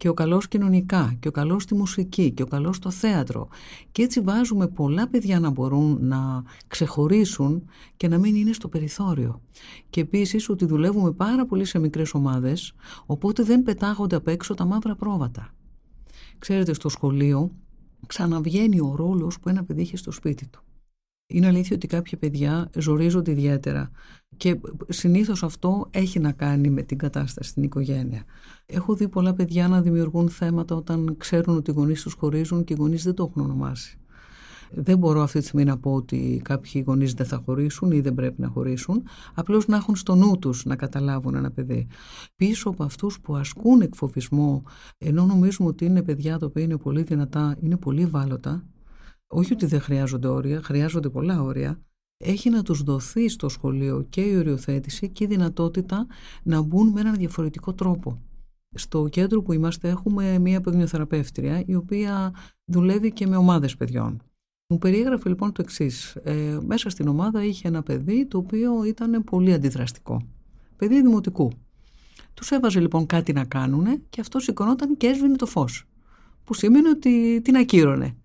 και 0.00 0.08
ο 0.08 0.14
καλός 0.14 0.48
κοινωνικά 0.48 1.16
και 1.20 1.28
ο 1.28 1.30
καλός 1.30 1.62
στη 1.62 1.74
μουσική 1.74 2.30
και 2.30 2.42
ο 2.42 2.46
καλός 2.46 2.76
στο 2.76 2.90
θέατρο. 2.90 3.48
Και 3.92 4.02
έτσι 4.02 4.20
βάζουμε 4.20 4.68
πολλά 4.68 5.08
παιδιά 5.08 5.40
να 5.40 5.50
μπορούν 5.50 5.98
να 6.00 6.42
ξεχωρίσουν 6.66 7.64
και 7.96 8.08
να 8.08 8.18
μην 8.18 8.34
είναι 8.34 8.52
στο 8.52 8.68
περιθώριο. 8.68 9.40
Και 9.90 10.00
επίσης 10.00 10.48
ότι 10.48 10.66
δουλεύουμε 10.66 11.12
πάρα 11.12 11.46
πολύ 11.46 11.64
σε 11.64 11.78
μικρές 11.78 12.14
ομάδες 12.14 12.72
οπότε 13.06 13.42
δεν 13.42 13.62
πετάγονται 13.62 14.16
απ' 14.16 14.28
έξω 14.28 14.54
τα 14.54 14.64
μαύρα 14.64 14.96
πρόβατα. 14.96 15.54
Ξέρετε 16.38 16.72
στο 16.72 16.88
σχολείο 16.88 17.50
ξαναβγαίνει 18.06 18.80
ο 18.80 18.94
ρόλος 18.96 19.40
που 19.40 19.48
ένα 19.48 19.64
παιδί 19.64 19.80
έχει 19.80 19.96
στο 19.96 20.10
σπίτι 20.10 20.46
του 20.46 20.62
είναι 21.30 21.46
αλήθεια 21.46 21.76
ότι 21.76 21.86
κάποια 21.86 22.18
παιδιά 22.18 22.70
ζορίζονται 22.76 23.30
ιδιαίτερα 23.30 23.90
και 24.36 24.60
συνήθως 24.88 25.42
αυτό 25.42 25.88
έχει 25.90 26.18
να 26.18 26.32
κάνει 26.32 26.70
με 26.70 26.82
την 26.82 26.98
κατάσταση 26.98 27.50
στην 27.50 27.62
οικογένεια. 27.62 28.22
Έχω 28.66 28.94
δει 28.94 29.08
πολλά 29.08 29.34
παιδιά 29.34 29.68
να 29.68 29.82
δημιουργούν 29.82 30.28
θέματα 30.28 30.74
όταν 30.74 31.14
ξέρουν 31.18 31.56
ότι 31.56 31.70
οι 31.70 31.74
γονείς 31.74 32.02
τους 32.02 32.12
χωρίζουν 32.12 32.64
και 32.64 32.72
οι 32.72 32.76
γονείς 32.78 33.02
δεν 33.04 33.14
το 33.14 33.26
έχουν 33.30 33.42
ονομάσει. 33.42 33.98
Δεν 34.72 34.98
μπορώ 34.98 35.22
αυτή 35.22 35.38
τη 35.38 35.44
στιγμή 35.44 35.64
να 35.64 35.78
πω 35.78 35.94
ότι 35.94 36.40
κάποιοι 36.44 36.84
γονείς 36.86 37.14
δεν 37.14 37.26
θα 37.26 37.42
χωρίσουν 37.44 37.90
ή 37.90 38.00
δεν 38.00 38.14
πρέπει 38.14 38.40
να 38.40 38.48
χωρίσουν, 38.48 39.02
απλώς 39.34 39.66
να 39.66 39.76
έχουν 39.76 39.96
στο 39.96 40.14
νου 40.14 40.38
τους 40.38 40.64
να 40.64 40.76
καταλάβουν 40.76 41.34
ένα 41.34 41.50
παιδί. 41.50 41.86
Πίσω 42.36 42.68
από 42.68 42.84
αυτούς 42.84 43.20
που 43.20 43.36
ασκούν 43.36 43.80
εκφοβισμό, 43.80 44.62
ενώ 44.98 45.24
νομίζουμε 45.24 45.68
ότι 45.68 45.84
είναι 45.84 46.02
παιδιά 46.02 46.38
τα 46.38 46.46
οποία 46.46 46.62
είναι 46.62 46.76
πολύ 46.76 47.02
δυνατά, 47.02 47.56
είναι 47.60 47.76
πολύ 47.76 48.02
ευάλωτα, 48.02 48.64
όχι 49.32 49.52
ότι 49.52 49.66
δεν 49.66 49.80
χρειάζονται 49.80 50.28
όρια, 50.28 50.62
χρειάζονται 50.62 51.08
πολλά 51.08 51.42
όρια, 51.42 51.80
έχει 52.16 52.50
να 52.50 52.62
τους 52.62 52.82
δοθεί 52.82 53.28
στο 53.28 53.48
σχολείο 53.48 54.06
και 54.10 54.20
η 54.20 54.36
οριοθέτηση 54.36 55.08
και 55.08 55.24
η 55.24 55.26
δυνατότητα 55.26 56.06
να 56.42 56.62
μπουν 56.62 56.88
με 56.88 57.00
έναν 57.00 57.14
διαφορετικό 57.14 57.74
τρόπο. 57.74 58.22
Στο 58.74 59.08
κέντρο 59.08 59.42
που 59.42 59.52
είμαστε 59.52 59.88
έχουμε 59.88 60.38
μία 60.38 60.60
παιγνιοθεραπεύτρια 60.60 61.62
η 61.66 61.74
οποία 61.74 62.34
δουλεύει 62.64 63.12
και 63.12 63.26
με 63.26 63.36
ομάδες 63.36 63.76
παιδιών. 63.76 64.22
Μου 64.68 64.78
περιέγραφε 64.78 65.28
λοιπόν 65.28 65.52
το 65.52 65.62
εξής. 65.62 66.14
Ε, 66.14 66.58
μέσα 66.66 66.90
στην 66.90 67.08
ομάδα 67.08 67.44
είχε 67.44 67.68
ένα 67.68 67.82
παιδί 67.82 68.26
το 68.26 68.38
οποίο 68.38 68.84
ήταν 68.84 69.24
πολύ 69.24 69.52
αντιδραστικό. 69.52 70.22
Παιδί 70.76 71.02
δημοτικού. 71.02 71.52
Τους 72.34 72.50
έβαζε 72.50 72.80
λοιπόν 72.80 73.06
κάτι 73.06 73.32
να 73.32 73.44
κάνουν 73.44 73.86
και 74.08 74.20
αυτός 74.20 74.44
σηκωνόταν 74.44 74.96
και 74.96 75.06
έσβηνε 75.06 75.36
το 75.36 75.46
φως. 75.46 75.84
Που 76.44 76.54
σημαίνει 76.54 76.88
ότι 76.88 77.40
την 77.44 77.56
ακύρωνε. 77.56 78.16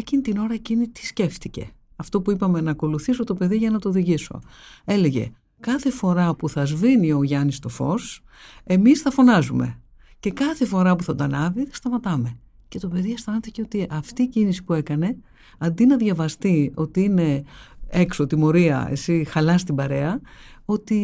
Εκείνη 0.00 0.22
την 0.22 0.38
ώρα 0.38 0.54
εκείνη 0.54 0.88
τι 0.88 1.06
σκέφτηκε. 1.06 1.70
Αυτό 1.96 2.20
που 2.20 2.30
είπαμε 2.30 2.60
να 2.60 2.70
ακολουθήσω 2.70 3.24
το 3.24 3.34
παιδί 3.34 3.56
για 3.56 3.70
να 3.70 3.78
το 3.78 3.88
οδηγήσω. 3.88 4.40
Έλεγε 4.84 5.32
κάθε 5.60 5.90
φορά 5.90 6.34
που 6.34 6.48
θα 6.48 6.64
σβήνει 6.64 7.12
ο 7.12 7.22
Γιάννης 7.22 7.58
το 7.58 7.68
φως, 7.68 8.22
εμείς 8.64 9.00
θα 9.00 9.10
φωνάζουμε. 9.10 9.80
Και 10.20 10.30
κάθε 10.30 10.64
φορά 10.64 10.96
που 10.96 11.02
θα 11.02 11.14
το 11.14 11.24
ανάβει, 11.24 11.64
θα 11.64 11.74
σταματάμε. 11.74 12.38
Και 12.68 12.78
το 12.78 12.88
παιδί 12.88 13.12
αισθάνεται 13.12 13.50
ότι 13.62 13.86
αυτή 13.90 14.22
η 14.22 14.28
κίνηση 14.28 14.64
που 14.64 14.72
έκανε, 14.72 15.16
αντί 15.58 15.86
να 15.86 15.96
διαβαστεί 15.96 16.72
ότι 16.74 17.02
είναι 17.02 17.42
έξω 17.86 18.26
τιμωρία, 18.26 18.86
εσύ 18.90 19.24
χαλάς 19.24 19.64
την 19.64 19.74
παρέα, 19.74 20.20
ότι 20.64 20.96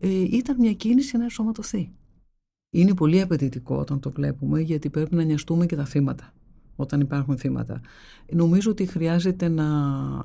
ε, 0.00 0.08
ήταν 0.08 0.56
μια 0.58 0.72
κίνηση 0.72 1.16
να 1.16 1.22
ενσωματωθεί. 1.22 1.92
Είναι 2.70 2.94
πολύ 2.94 3.20
απαιτητικό 3.20 3.76
όταν 3.76 4.00
το 4.00 4.10
βλέπουμε, 4.10 4.60
γιατί 4.60 4.90
πρέπει 4.90 5.14
να 5.14 5.22
νοιαστούμε 5.22 5.66
και 5.66 5.76
τα 5.76 5.84
θύματα 5.84 6.32
όταν 6.76 7.00
υπάρχουν 7.00 7.38
θύματα. 7.38 7.80
Νομίζω 8.32 8.70
ότι 8.70 8.86
χρειάζεται 8.86 9.48
να 9.48 9.66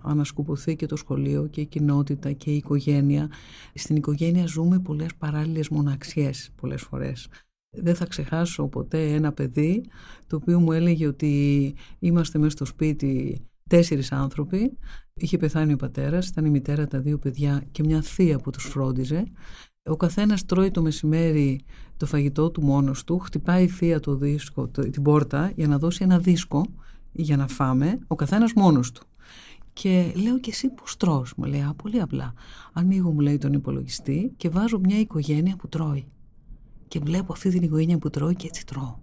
ανασκουμποθεί 0.01 0.75
και 0.75 0.85
το 0.85 0.95
σχολείο 0.95 1.47
και 1.47 1.61
η 1.61 1.65
κοινότητα 1.65 2.31
και 2.31 2.51
η 2.51 2.55
οικογένεια. 2.55 3.31
Στην 3.73 3.95
οικογένεια 3.95 4.45
ζούμε 4.45 4.79
πολλές 4.79 5.15
παράλληλες 5.17 5.69
μοναξιές 5.69 6.51
πολλές 6.55 6.81
φορές. 6.81 7.27
Δεν 7.69 7.95
θα 7.95 8.05
ξεχάσω 8.05 8.67
ποτέ 8.67 9.13
ένα 9.13 9.31
παιδί 9.31 9.85
το 10.27 10.35
οποίο 10.35 10.59
μου 10.59 10.71
έλεγε 10.71 11.07
ότι 11.07 11.73
είμαστε 11.99 12.37
μέσα 12.37 12.51
στο 12.51 12.65
σπίτι 12.65 13.41
τέσσερις 13.69 14.11
άνθρωποι. 14.11 14.77
Είχε 15.13 15.37
πεθάνει 15.37 15.73
ο 15.73 15.75
πατέρας, 15.75 16.27
ήταν 16.27 16.45
η 16.45 16.49
μητέρα, 16.49 16.87
τα 16.87 16.99
δύο 16.99 17.17
παιδιά 17.17 17.63
και 17.71 17.83
μια 17.83 18.01
θεία 18.01 18.37
που 18.39 18.49
τους 18.49 18.63
φρόντιζε. 18.63 19.23
Ο 19.89 19.95
καθένας 19.95 20.45
τρώει 20.45 20.71
το 20.71 20.81
μεσημέρι 20.81 21.61
το 21.97 22.05
φαγητό 22.05 22.49
του 22.49 22.61
μόνος 22.63 23.03
του, 23.03 23.19
χτυπάει 23.19 23.63
η 23.63 23.67
θεία 23.67 23.99
το 23.99 24.15
δίσκο, 24.15 24.67
την 24.67 25.01
πόρτα 25.01 25.51
για 25.55 25.67
να 25.67 25.77
δώσει 25.77 26.03
ένα 26.03 26.19
δίσκο 26.19 26.65
για 27.11 27.37
να 27.37 27.47
φάμε, 27.47 27.99
ο 28.07 28.15
καθένας 28.15 28.53
μόνος 28.53 28.91
του. 28.91 29.03
Και 29.73 30.11
λέω 30.15 30.39
και 30.39 30.49
εσύ 30.49 30.69
πώς 30.69 30.97
τρως, 30.97 31.33
μου 31.37 31.45
λέει, 31.45 31.69
πολύ 31.83 32.01
απλά. 32.01 32.33
Ανοίγω 32.73 33.11
μου 33.11 33.19
λέει 33.19 33.37
τον 33.37 33.53
υπολογιστή 33.53 34.33
και 34.37 34.49
βάζω 34.49 34.79
μια 34.79 34.99
οικογένεια 34.99 35.55
που 35.55 35.67
τρώει. 35.67 36.07
Και 36.87 36.99
βλέπω 36.99 37.33
αυτή 37.33 37.49
την 37.49 37.63
οικογένεια 37.63 37.97
που 37.97 38.09
τρώει 38.09 38.35
και 38.35 38.47
έτσι 38.47 38.65
τρώω. 38.65 38.95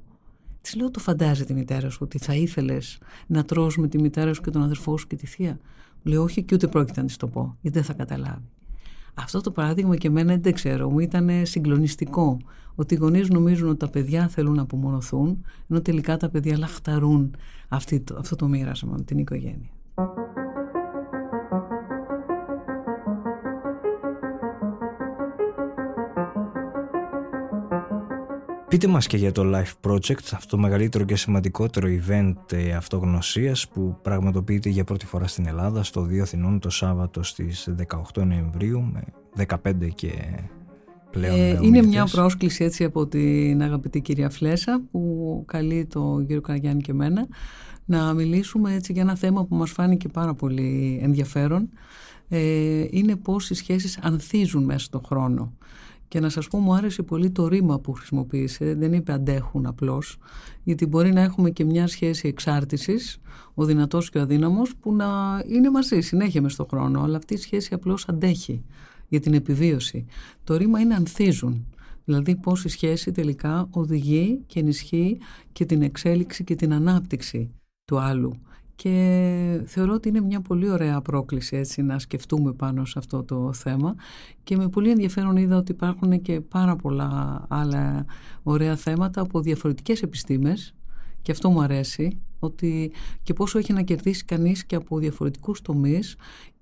Της 0.60 0.74
λέω, 0.74 0.90
το 0.90 1.00
φαντάζεται 1.00 1.52
η 1.52 1.56
μητέρα 1.56 1.90
σου 1.90 1.98
ότι 2.02 2.18
θα 2.18 2.34
ήθελες 2.34 2.98
να 3.26 3.44
τρως 3.44 3.76
με 3.76 3.88
τη 3.88 4.00
μητέρα 4.00 4.34
σου 4.34 4.40
και 4.40 4.50
τον 4.50 4.62
αδερφό 4.62 4.96
σου 4.96 5.06
και 5.06 5.16
τη 5.16 5.26
θεία; 5.26 5.58
Μου 6.02 6.12
λέει, 6.12 6.18
Όχι, 6.18 6.42
και 6.42 6.54
ούτε 6.54 6.66
πρόκειται 6.66 7.00
να 7.00 7.06
της 7.06 7.16
το 7.16 7.26
πω, 7.26 7.56
γιατί 7.60 7.78
δεν 7.78 7.86
θα 7.86 7.92
καταλάβει. 7.92 8.50
Αυτό 9.18 9.40
το 9.40 9.50
παράδειγμα 9.50 9.96
και 9.96 10.06
εμένα 10.06 10.36
δεν 10.36 10.52
ξέρω, 10.52 10.90
μου 10.90 10.98
ήταν 10.98 11.30
συγκλονιστικό. 11.42 12.36
Ότι 12.74 12.94
οι 12.94 12.96
γονείς 12.96 13.28
νομίζουν 13.28 13.68
ότι 13.68 13.78
τα 13.78 13.88
παιδιά 13.90 14.28
θέλουν 14.28 14.54
να 14.54 14.62
απομονωθούν, 14.62 15.44
ενώ 15.68 15.80
τελικά 15.80 16.16
τα 16.16 16.28
παιδιά 16.28 16.58
λαχταρούν 16.58 17.36
αυτό 17.68 18.36
το 18.36 18.48
μοίρασμα 18.48 18.94
με 18.96 19.04
την 19.04 19.18
οικογένεια. 19.18 19.70
Πείτε 28.68 28.86
μας 28.86 29.06
και 29.06 29.16
για 29.16 29.32
το 29.32 29.42
Life 29.54 29.90
Project, 29.90 30.24
αυτό 30.32 30.46
το 30.48 30.58
μεγαλύτερο 30.58 31.04
και 31.04 31.16
σημαντικότερο 31.16 31.88
event 31.88 32.52
ε, 32.52 32.72
αυτογνωσίας 32.72 33.68
που 33.68 33.98
πραγματοποιείται 34.02 34.68
για 34.68 34.84
πρώτη 34.84 35.06
φορά 35.06 35.26
στην 35.26 35.46
Ελλάδα 35.46 35.82
στο 35.82 36.02
Δύο 36.02 36.22
Αθηνών 36.22 36.58
το 36.58 36.70
Σάββατο 36.70 37.22
στις 37.22 37.68
18 38.14 38.24
Νοεμβρίου 38.26 38.82
με 38.92 39.02
15 39.46 39.88
και 39.94 40.12
πλέον 41.10 41.38
ε, 41.38 41.58
Είναι 41.62 41.82
μια 41.82 42.06
πρόσκληση 42.10 42.64
έτσι 42.64 42.84
από 42.84 43.06
την 43.06 43.62
αγαπητή 43.62 44.00
κυρία 44.00 44.30
Φλέσα 44.30 44.82
που 44.90 45.42
καλεί 45.46 45.86
το 45.86 46.22
κύριο 46.26 46.40
Καραγιάννη 46.40 46.82
και 46.82 46.90
εμένα 46.90 47.26
να 47.84 48.12
μιλήσουμε 48.12 48.74
έτσι 48.74 48.92
για 48.92 49.02
ένα 49.02 49.16
θέμα 49.16 49.44
που 49.44 49.54
μας 49.54 49.70
φάνηκε 49.70 50.08
πάρα 50.08 50.34
πολύ 50.34 51.00
ενδιαφέρον. 51.02 51.68
Ε, 52.28 52.84
είναι 52.90 53.16
πώς 53.16 53.50
οι 53.50 53.54
σχέσεις 53.54 53.98
ανθίζουν 54.02 54.64
μέσα 54.64 54.84
στον 54.84 55.02
χρόνο 55.04 55.52
και 56.08 56.20
να 56.20 56.28
σας 56.28 56.48
πω 56.48 56.58
μου 56.58 56.74
άρεσε 56.74 57.02
πολύ 57.02 57.30
το 57.30 57.48
ρήμα 57.48 57.80
που 57.80 57.92
χρησιμοποίησε, 57.92 58.74
δεν 58.74 58.92
είπε 58.92 59.12
αντέχουν 59.12 59.66
απλώς, 59.66 60.18
γιατί 60.62 60.86
μπορεί 60.86 61.12
να 61.12 61.20
έχουμε 61.20 61.50
και 61.50 61.64
μια 61.64 61.86
σχέση 61.86 62.28
εξάρτησης, 62.28 63.18
ο 63.54 63.64
δυνατός 63.64 64.10
και 64.10 64.18
ο 64.18 64.20
αδύναμος, 64.20 64.76
που 64.76 64.94
να 64.94 65.42
είναι 65.46 65.70
μαζί 65.70 66.00
συνέχεια 66.00 66.42
μες 66.42 66.52
στον 66.52 66.66
χρόνο, 66.70 67.02
αλλά 67.02 67.16
αυτή 67.16 67.34
η 67.34 67.36
σχέση 67.36 67.74
απλώς 67.74 68.08
αντέχει 68.08 68.64
για 69.08 69.20
την 69.20 69.34
επιβίωση. 69.34 70.06
Το 70.44 70.56
ρήμα 70.56 70.80
είναι 70.80 70.94
ανθίζουν. 70.94 71.66
Δηλαδή 72.04 72.36
πώς 72.36 72.64
η 72.64 72.68
σχέση 72.68 73.12
τελικά 73.12 73.68
οδηγεί 73.70 74.42
και 74.46 74.60
ενισχύει 74.60 75.18
και 75.52 75.64
την 75.64 75.82
εξέλιξη 75.82 76.44
και 76.44 76.54
την 76.54 76.72
ανάπτυξη 76.72 77.50
του 77.84 77.98
άλλου 77.98 78.32
και 78.76 79.62
θεωρώ 79.66 79.92
ότι 79.92 80.08
είναι 80.08 80.20
μια 80.20 80.40
πολύ 80.40 80.70
ωραία 80.70 81.00
πρόκληση 81.00 81.56
έτσι 81.56 81.82
να 81.82 81.98
σκεφτούμε 81.98 82.52
πάνω 82.52 82.84
σε 82.84 82.98
αυτό 82.98 83.22
το 83.22 83.52
θέμα. 83.52 83.94
Και 84.44 84.56
με 84.56 84.68
πολύ 84.68 84.90
ενδιαφέρον 84.90 85.36
είδα 85.36 85.56
ότι 85.56 85.72
υπάρχουν 85.72 86.22
και 86.22 86.40
πάρα 86.40 86.76
πολλά 86.76 87.42
άλλα 87.48 88.04
ωραία 88.42 88.76
θέματα 88.76 89.20
από 89.20 89.40
διαφορετικές 89.40 90.02
επιστήμες. 90.02 90.74
Και 91.22 91.32
αυτό 91.32 91.50
μου 91.50 91.62
αρέσει 91.62 92.20
ότι 92.38 92.92
και 93.22 93.32
πόσο 93.32 93.58
έχει 93.58 93.72
να 93.72 93.82
κερδίσει 93.82 94.24
κανείς 94.24 94.64
και 94.64 94.76
από 94.76 94.98
διαφορετικούς 94.98 95.62
τομείς 95.62 96.16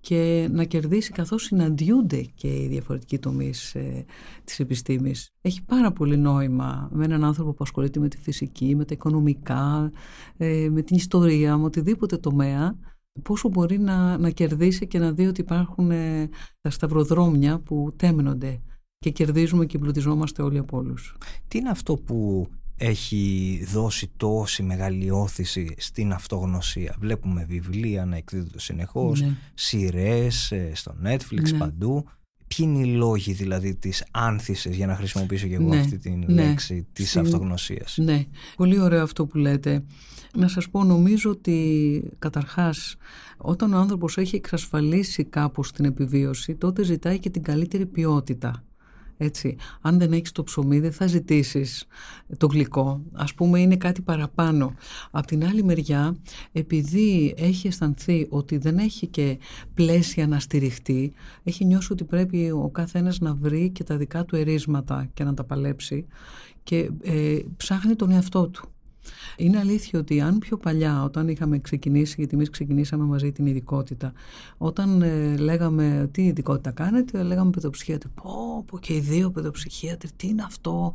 και 0.05 0.49
να 0.51 0.65
κερδίσει 0.65 1.13
καθώς 1.13 1.43
συναντιούνται 1.43 2.21
και 2.35 2.49
οι 2.49 2.67
διαφορετικοί 2.69 3.19
τομείς 3.19 3.75
ε, 3.75 4.05
της 4.45 4.61
επιστήμης. 4.61 5.31
Έχει 5.41 5.63
πάρα 5.63 5.93
πολύ 5.93 6.17
νόημα 6.17 6.89
με 6.93 7.05
έναν 7.05 7.25
άνθρωπο 7.25 7.51
που 7.51 7.65
ασχολείται 7.65 8.01
με 8.01 8.09
τη 8.09 8.17
φυσική, 8.17 8.75
με 8.75 8.85
τα 8.85 8.95
οικονομικά, 8.95 9.91
ε, 10.37 10.69
με 10.71 10.83
την 10.83 10.97
ιστορία, 10.97 11.57
με 11.57 11.65
οτιδήποτε 11.65 12.17
τομέα, 12.17 12.79
πόσο 13.23 13.49
μπορεί 13.49 13.79
να, 13.79 14.19
να 14.19 14.31
κερδίσει 14.31 14.87
και 14.87 14.99
να 14.99 15.13
δει 15.13 15.27
ότι 15.27 15.41
υπάρχουν 15.41 15.91
ε, 15.91 16.29
τα 16.61 16.71
σταυροδρόμια 16.71 17.59
που 17.59 17.93
τέμνονται 17.97 18.61
και 18.99 19.11
κερδίζουμε 19.11 19.67
και 19.67 19.79
πλουτιζόμαστε 19.79 20.43
όλοι 20.43 20.59
από 20.59 20.77
όλους. 20.77 21.17
Τι 21.49 21.59
είναι 21.59 21.71
αυτό 21.71 21.97
που 21.97 22.49
έχει 22.77 23.65
δώσει 23.73 24.11
τόση 24.17 24.63
μεγάλη 24.63 25.11
όθηση 25.11 25.75
στην 25.79 26.13
αυτογνωσία. 26.13 26.97
Βλέπουμε 26.99 27.45
βιβλία 27.45 28.05
να 28.05 28.17
εκδίδονται 28.17 28.61
συνεχώς, 28.61 29.21
ναι. 29.21 29.37
σειρές 29.55 30.53
ε, 30.53 30.71
στο 30.75 30.95
Netflix 31.05 31.53
ναι. 31.53 31.59
παντού. 31.59 32.05
Ποιοι 32.47 32.67
είναι 32.69 32.87
οι 32.87 32.91
λόγοι 32.91 33.33
δηλαδή 33.33 33.75
της 33.75 34.05
άνθησης 34.11 34.77
για 34.77 34.87
να 34.87 34.97
χρησιμοποιήσω 34.97 35.47
και 35.47 35.55
εγώ 35.55 35.69
ναι. 35.69 35.81
αυτή 35.81 35.99
την 35.99 36.25
ναι. 36.27 36.45
λέξη 36.45 36.87
της 36.93 37.11
Συν... 37.11 37.21
αυτογνωσίας; 37.21 37.97
Ναι, 37.99 38.25
πολύ 38.57 38.81
ωραίο 38.81 39.03
αυτό 39.03 39.27
που 39.27 39.39
λέτε. 39.39 39.85
Να 40.37 40.49
σας 40.49 40.69
πω 40.69 40.85
νομίζω 40.85 41.31
ότι 41.31 42.11
καταρχάς 42.19 42.97
όταν 43.37 43.73
ο 43.73 43.79
άνθρωπος 43.79 44.17
έχει 44.17 44.37
εξασφαλίσει 44.37 45.25
κάπως 45.25 45.73
την 45.73 45.85
επιβίωση 45.85 46.55
τότε 46.55 46.83
ζητάει 46.83 47.19
και 47.19 47.31
την 47.31 47.43
καλύτερη 47.43 47.87
ποιότητα 47.87 48.65
έτσι. 49.17 49.57
Αν 49.81 49.99
δεν 49.99 50.13
έχεις 50.13 50.33
το 50.33 50.43
ψωμί 50.43 50.81
δεν 50.81 50.93
θα 50.93 51.07
ζητήσεις 51.07 51.87
το 52.37 52.47
γλυκό. 52.47 53.03
Ας 53.13 53.35
πούμε 53.35 53.61
είναι 53.61 53.77
κάτι 53.77 54.03
παραπάνω. 54.03 54.75
Απ' 55.11 55.27
την 55.27 55.45
άλλη 55.45 55.63
μεριά 55.65 56.17
επειδή 56.53 57.35
έχει 57.37 57.67
αισθανθεί 57.67 58.27
ότι 58.31 58.57
δεν 58.57 58.79
έχει 58.79 59.07
και 59.07 59.39
πλαίσια 59.75 60.27
να 60.27 60.41
στηριχτεί 60.41 61.13
έχει 61.45 61.65
νιώσει 61.65 61.93
ότι 61.93 62.05
πρέπει 62.05 62.51
ο 62.51 62.71
καθένας 62.73 63.21
να 63.21 63.35
βρει 63.35 63.71
και 63.71 63.85
τα 63.85 63.97
δικά 63.97 64.25
του 64.25 64.37
ερίσματα 64.37 65.09
και 65.15 65.25
να 65.25 65.35
τα 65.35 65.45
παλέψει 65.45 66.07
και 66.63 66.91
ε, 67.03 67.39
ψάχνει 67.57 67.95
τον 67.97 68.11
εαυτό 68.11 68.49
του. 68.49 68.74
Είναι 69.37 69.59
αλήθεια 69.59 69.99
ότι 69.99 70.21
αν 70.21 70.39
πιο 70.39 70.57
παλιά, 70.57 71.03
όταν 71.03 71.29
είχαμε 71.29 71.59
ξεκινήσει, 71.59 72.15
γιατί 72.19 72.35
εμείς 72.35 72.51
ξεκινήσαμε 72.51 73.05
μαζί 73.05 73.33
την 73.33 73.47
ειδικότητα, 73.47 74.13
όταν 74.57 75.03
ε, 75.03 75.37
λέγαμε 75.37 76.09
τι 76.13 76.23
ειδικότητα 76.23 76.71
κάνετε, 76.71 77.23
λέγαμε 77.23 77.51
παιδοψυχίατροι. 77.51 78.11
Πω, 78.23 78.65
πω 78.67 78.79
και 78.79 78.95
οι 78.95 79.01
δύο 79.01 79.31
παιδοψυχίατροι, 79.31 80.11
τι 80.17 80.27
είναι 80.29 80.43
αυτό; 80.43 80.93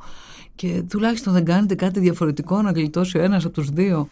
Και 0.56 0.84
τουλάχιστον 0.90 1.34
δεν 1.34 1.46
κάνετε 1.46 1.76
κάτι 1.76 2.00
διαφορετικό 2.00 2.62
να 2.62 2.72
γλιτώσει 2.72 3.18
ο 3.18 3.22
ένας 3.22 3.46
από 3.46 3.54
τους 3.54 3.70
δύο. 3.70 4.10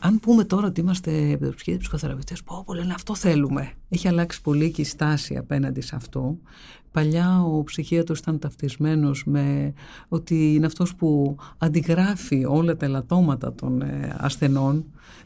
Αν 0.00 0.20
πούμε 0.20 0.44
τώρα 0.44 0.66
ότι 0.66 0.80
είμαστε 0.80 1.10
παιδοψυχίατροι 1.40 1.82
ψυχοθεραπευτές, 1.82 2.42
πω, 2.42 2.62
πω 2.66 2.74
λένε 2.74 2.92
αυτό 2.94 3.14
θέλουμε. 3.14 3.72
Έχει 3.88 4.08
αλλάξει 4.08 4.42
πολύ 4.42 4.70
και 4.70 4.80
η 4.80 4.84
στάση 4.84 5.36
απέναντι 5.36 5.80
σε 5.80 5.96
αυτό. 5.96 6.38
Παλιά 6.98 7.42
ο 7.42 7.62
ψυχίατρος 7.62 8.18
ήταν 8.18 8.38
ταυτισμένος 8.38 9.24
με 9.26 9.72
ότι 10.08 10.54
είναι 10.54 10.66
αυτός 10.66 10.94
που 10.94 11.36
αντιγράφει 11.58 12.44
όλα 12.44 12.76
τα 12.76 12.86
ελαττώματα 12.86 13.54
των 13.54 13.82
ε, 13.82 14.16
ασθενών. 14.18 14.84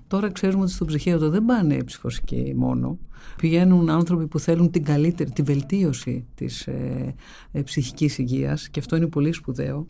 Τώρα 0.09 0.33
ξέρουμε 0.33 0.63
ότι 0.63 0.73
στο 0.73 0.85
ψυχίατρο 0.85 1.29
δεν 1.29 1.45
πάνε 1.45 1.85
ψυχοσικοί 1.85 2.53
μόνο. 2.57 2.99
Πηγαίνουν 3.37 3.91
άνθρωποι 3.91 4.27
που 4.27 4.39
θέλουν 4.39 4.71
την 4.71 4.85
καλύτερη, 4.85 5.31
τη 5.31 5.43
βελτίωση 5.43 6.27
της 6.35 6.67
ε, 6.67 7.15
ε, 7.53 7.63
ψυχικής 7.63 8.19
υγείας 8.19 8.69
και 8.69 8.81
αυτό 8.81 8.97
είναι 8.97 9.07
πολύ 9.07 9.33
σπουδαίο. 9.33 9.87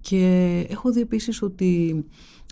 Και 0.00 0.66
έχω 0.70 0.92
δει 0.92 1.00
επίσης 1.00 1.42
ότι 1.42 2.04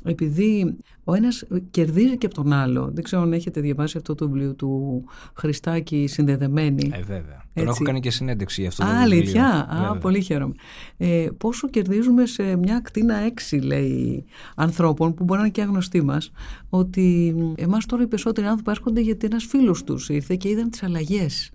επειδή 0.05 0.77
ο 1.05 1.15
ένας 1.15 1.45
κερδίζει 1.71 2.19
και 2.19 2.27
από 2.27 2.35
τον 2.35 2.53
άλλο. 2.53 2.91
Δεν 2.95 3.05
ξέρω 3.05 3.23
αν 3.23 3.33
έχετε 3.33 3.61
διαβάσει 3.61 3.97
αυτό 3.97 4.15
το 4.15 4.29
βιβλίο 4.29 4.55
του 4.55 5.05
Χριστάκη 5.35 6.07
συνδεδεμένη. 6.07 6.91
Ε, 6.93 7.03
βέβαια. 7.03 7.43
Τον 7.55 7.67
έχω 7.67 7.85
κάνει 7.85 8.01
και 8.01 8.11
συνέντευξη 8.11 8.61
για 8.61 8.71
αυτό 8.71 8.85
το 8.85 8.91
Α, 8.91 8.95
βιβλίο. 8.95 9.19
αλήθεια; 9.19 9.69
Α, 9.71 9.97
πολύ 9.99 10.21
χαίρομαι. 10.21 10.55
Ε, 10.97 11.29
πόσο 11.39 11.69
κερδίζουμε 11.69 12.27
σε 12.27 12.57
μια 12.57 12.81
κτίνα 12.81 13.15
έξι, 13.17 13.57
λέει, 13.57 14.25
ανθρώπων 14.55 15.15
που 15.15 15.25
μπορεί 15.25 15.39
να 15.39 15.45
είναι 15.45 15.55
και 15.55 15.63
αγνωστοί 15.63 16.03
μας, 16.03 16.31
ότι 16.69 17.35
εμάς 17.57 17.87
τώρα 17.87 18.03
οι 18.03 18.07
περισσότεροι 18.07 18.47
άνθρωποι 18.47 18.71
έρχονται 18.71 19.01
γιατί 19.01 19.27
ένας 19.27 19.45
φίλος 19.45 19.85
τους 19.85 20.09
ήρθε 20.09 20.35
και 20.37 20.49
είδαν 20.49 20.71
τις 20.71 20.83
αλλαγές. 20.83 21.51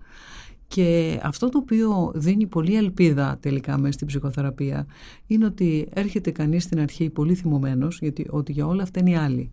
Και 0.74 1.20
αυτό 1.22 1.48
το 1.48 1.58
οποίο 1.58 2.12
δίνει 2.14 2.46
πολύ 2.46 2.76
ελπίδα 2.76 3.38
τελικά 3.40 3.78
μέσα 3.78 3.92
στην 3.92 4.06
ψυχοθεραπεία 4.06 4.86
είναι 5.26 5.44
ότι 5.44 5.88
έρχεται 5.92 6.30
κανείς 6.30 6.62
στην 6.62 6.80
αρχή 6.80 7.10
πολύ 7.10 7.34
θυμωμένος 7.34 7.98
γιατί 8.00 8.26
ότι 8.30 8.52
για 8.52 8.66
όλα 8.66 8.82
αυτά 8.82 9.00
είναι 9.00 9.10
οι 9.10 9.14
άλλοι. 9.14 9.52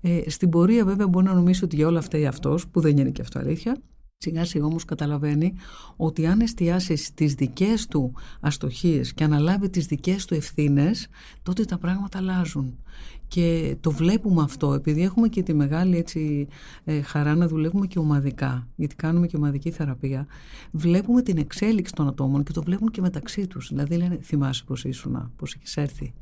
Ε, 0.00 0.30
στην 0.30 0.50
πορεία 0.50 0.84
βέβαια 0.84 1.08
μπορεί 1.08 1.26
να 1.26 1.34
νομίσει 1.34 1.64
ότι 1.64 1.76
για 1.76 1.86
όλα 1.86 1.98
αυτά 1.98 2.18
είναι 2.18 2.26
αυτός 2.26 2.68
που 2.68 2.80
δεν 2.80 2.96
είναι 2.96 3.10
και 3.10 3.22
αυτό 3.22 3.38
αλήθεια 3.38 3.76
Σιγά 4.20 4.44
σιγά 4.44 4.64
όμως 4.64 4.84
καταλαβαίνει 4.84 5.54
ότι 5.96 6.26
αν 6.26 6.40
εστιάσει 6.40 6.96
στις 6.96 7.34
δικές 7.34 7.86
του 7.86 8.12
αστοχίες 8.40 9.14
και 9.14 9.24
αναλάβει 9.24 9.70
τις 9.70 9.86
δικές 9.86 10.24
του 10.24 10.34
ευθύνες, 10.34 11.08
τότε 11.42 11.64
τα 11.64 11.78
πράγματα 11.78 12.18
αλλάζουν. 12.18 12.78
Και 13.28 13.76
το 13.80 13.90
βλέπουμε 13.90 14.42
αυτό, 14.42 14.74
επειδή 14.74 15.02
έχουμε 15.02 15.28
και 15.28 15.42
τη 15.42 15.54
μεγάλη 15.54 15.96
έτσι, 15.96 16.48
ε, 16.84 17.02
χαρά 17.02 17.34
να 17.34 17.48
δουλεύουμε 17.48 17.86
και 17.86 17.98
ομαδικά, 17.98 18.66
γιατί 18.76 18.94
κάνουμε 18.94 19.26
και 19.26 19.36
ομαδική 19.36 19.70
θεραπεία, 19.70 20.26
βλέπουμε 20.70 21.22
την 21.22 21.38
εξέλιξη 21.38 21.92
των 21.92 22.08
ατόμων 22.08 22.42
και 22.42 22.52
το 22.52 22.62
βλέπουν 22.62 22.90
και 22.90 23.00
μεταξύ 23.00 23.46
τους. 23.46 23.68
Δηλαδή 23.68 23.96
λένε, 23.96 24.18
θυμάσαι 24.22 24.64
πώς 24.66 24.84
ήσουν, 24.84 25.32
πώς 25.36 25.54
έχεις 25.54 25.76
έρθει. 25.76 26.14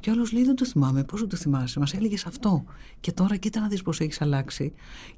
Και 0.00 0.10
άλλο 0.10 0.26
λέει: 0.32 0.44
Δεν 0.44 0.54
το 0.54 0.64
θυμάμαι. 0.64 1.04
Πώς 1.04 1.20
δεν 1.20 1.28
το 1.28 1.36
θυμάσαι, 1.36 1.78
Μας 1.78 1.94
έλεγες 1.94 2.26
αυτό. 2.26 2.64
Και 3.00 3.12
τώρα 3.12 3.36
κοίτα 3.36 3.60
να 3.60 3.68
δεις 3.68 3.82
πώς 3.82 4.00
έχεις 4.00 4.20
αλλάξει. 4.20 4.72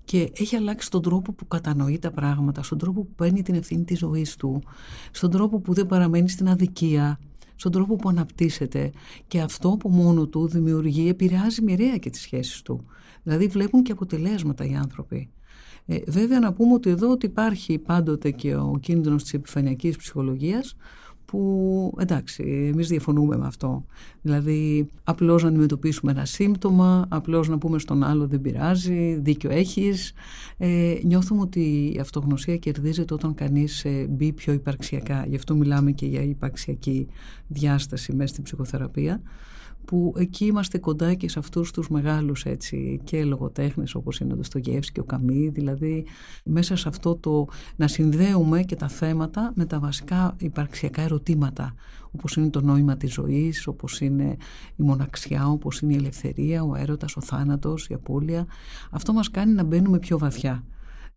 Και 0.05 0.33
έχει 0.37 0.57
αλλάξει 0.57 0.91
τον 0.91 1.03
τρόπο 1.03 1.33
που 1.33 1.49
κατανοεί 1.49 1.99
τα 1.99 2.11
πράγματα, 2.11 2.63
στον 2.63 2.79
τρόπο 2.79 3.01
που 3.03 3.15
παίρνει 3.17 3.43
την 3.43 3.55
ευθύνη 3.55 3.85
της 3.85 3.99
ζωής 3.99 4.37
του, 4.37 4.63
στον 5.11 5.31
τρόπο 5.31 5.61
που 5.61 5.75
δεν 5.75 5.87
παραμένει 5.87 6.29
στην 6.29 6.49
αδικία, 6.49 7.21
στον 7.55 7.73
τρόπο 7.73 7.97
που 7.97 8.09
αναπτύσσεται. 8.09 8.91
Και 9.27 9.41
αυτό 9.41 9.69
από 9.69 9.89
μόνο 9.89 10.27
του 10.27 10.49
δημιουργεί, 10.49 11.09
επηρεάζει 11.09 11.63
μοιραία 11.63 11.97
και 11.97 12.11
τις 12.11 12.21
σχέσεις 12.21 12.63
του. 12.63 12.85
Δηλαδή 13.23 13.47
βλέπουν 13.47 13.83
και 13.83 13.93
αποτελέσματα 13.93 14.65
οι 14.65 14.75
άνθρωποι. 14.75 15.31
Ε, 15.87 15.99
βέβαια 16.07 16.41
να 16.41 16.53
πούμε 16.53 16.73
ότι 16.73 16.91
εδώ 16.91 17.11
ότι 17.11 17.27
υπάρχει 17.27 17.79
πάντοτε 17.79 18.31
και 18.31 18.55
ο 18.55 18.79
κίνδυνος 18.81 19.23
της 19.23 19.33
επιφανειακής 19.35 19.97
ψυχολογίας 19.97 20.77
που 21.29 21.95
εντάξει, 21.99 22.71
εμείς 22.73 22.89
διαφωνούμε 22.89 23.37
με 23.37 23.47
αυτό. 23.47 23.85
Δηλαδή, 24.23 24.89
απλώς 25.05 25.43
να 25.43 25.49
αντιμετωπίσουμε 25.49 26.13
ένα 26.13 26.25
σύμπτωμα, 26.25 27.07
απλώς 27.09 27.49
να 27.49 27.59
πούμε 27.59 27.79
στον 27.79 28.03
άλλο 28.03 28.27
δεν 28.27 28.41
πειράζει, 28.41 29.15
δίκιο 29.15 29.51
έχεις. 29.51 30.13
Ε, 30.59 30.95
νιώθουμε 31.03 31.41
ότι 31.41 31.93
η 31.97 31.99
αυτογνωσία 32.01 32.57
κερδίζεται 32.57 33.15
όταν 33.15 33.35
κανείς 33.35 33.85
ε, 33.85 34.07
μπει 34.11 34.33
πιο 34.33 34.53
υπαρξιακά. 34.53 35.25
Γι' 35.29 35.37
αυτό 35.37 35.55
μιλάμε 35.55 35.93
και 35.93 36.07
για 36.07 36.23
υπαρξιακή 36.23 37.07
διάσταση 37.49 38.13
μέσα 38.13 38.29
στην 38.29 38.45
ψυχοθεραπεία 38.45 39.23
που 39.89 40.15
εκεί 40.17 40.45
είμαστε 40.45 40.79
κοντά 40.79 41.15
και 41.15 41.29
σε 41.29 41.39
αυτούς 41.39 41.71
τους 41.71 41.89
μεγάλους 41.89 42.45
έτσι, 42.45 43.01
και 43.05 43.25
λογοτέχνες 43.25 43.95
όπως 43.95 44.21
είναι 44.21 44.33
ο 44.33 44.37
Ντοστογεύσκη 44.37 44.93
και 44.93 45.01
ο 45.01 45.05
Καμί, 45.05 45.49
δηλαδή 45.49 46.07
μέσα 46.45 46.77
σε 46.77 46.89
αυτό 46.89 47.17
το 47.17 47.47
να 47.77 47.89
συνδέουμε 47.89 48.63
και 48.63 48.77
τα 48.77 48.89
θέματα 48.89 49.53
με 49.55 49.65
τα 49.65 49.79
βασικά 49.79 50.37
υπαρξιακά 50.39 51.03
ερωτήματα 51.03 51.75
όπως 52.11 52.37
είναι 52.37 52.51
το 52.51 52.61
νόημα 52.61 52.97
της 52.97 53.13
ζωής, 53.13 53.67
όπως 53.67 54.01
είναι 54.01 54.37
η 54.77 54.83
μοναξιά, 54.83 55.49
όπως 55.49 55.81
είναι 55.81 55.93
η 55.93 55.97
ελευθερία, 55.97 56.63
ο 56.63 56.75
έρωτας, 56.75 57.17
ο 57.17 57.21
θάνατος, 57.21 57.89
η 57.89 57.95
απώλεια. 57.95 58.47
Αυτό 58.91 59.13
μας 59.13 59.31
κάνει 59.31 59.53
να 59.53 59.65
μπαίνουμε 59.65 59.99
πιο 59.99 60.19
βαθιά 60.19 60.65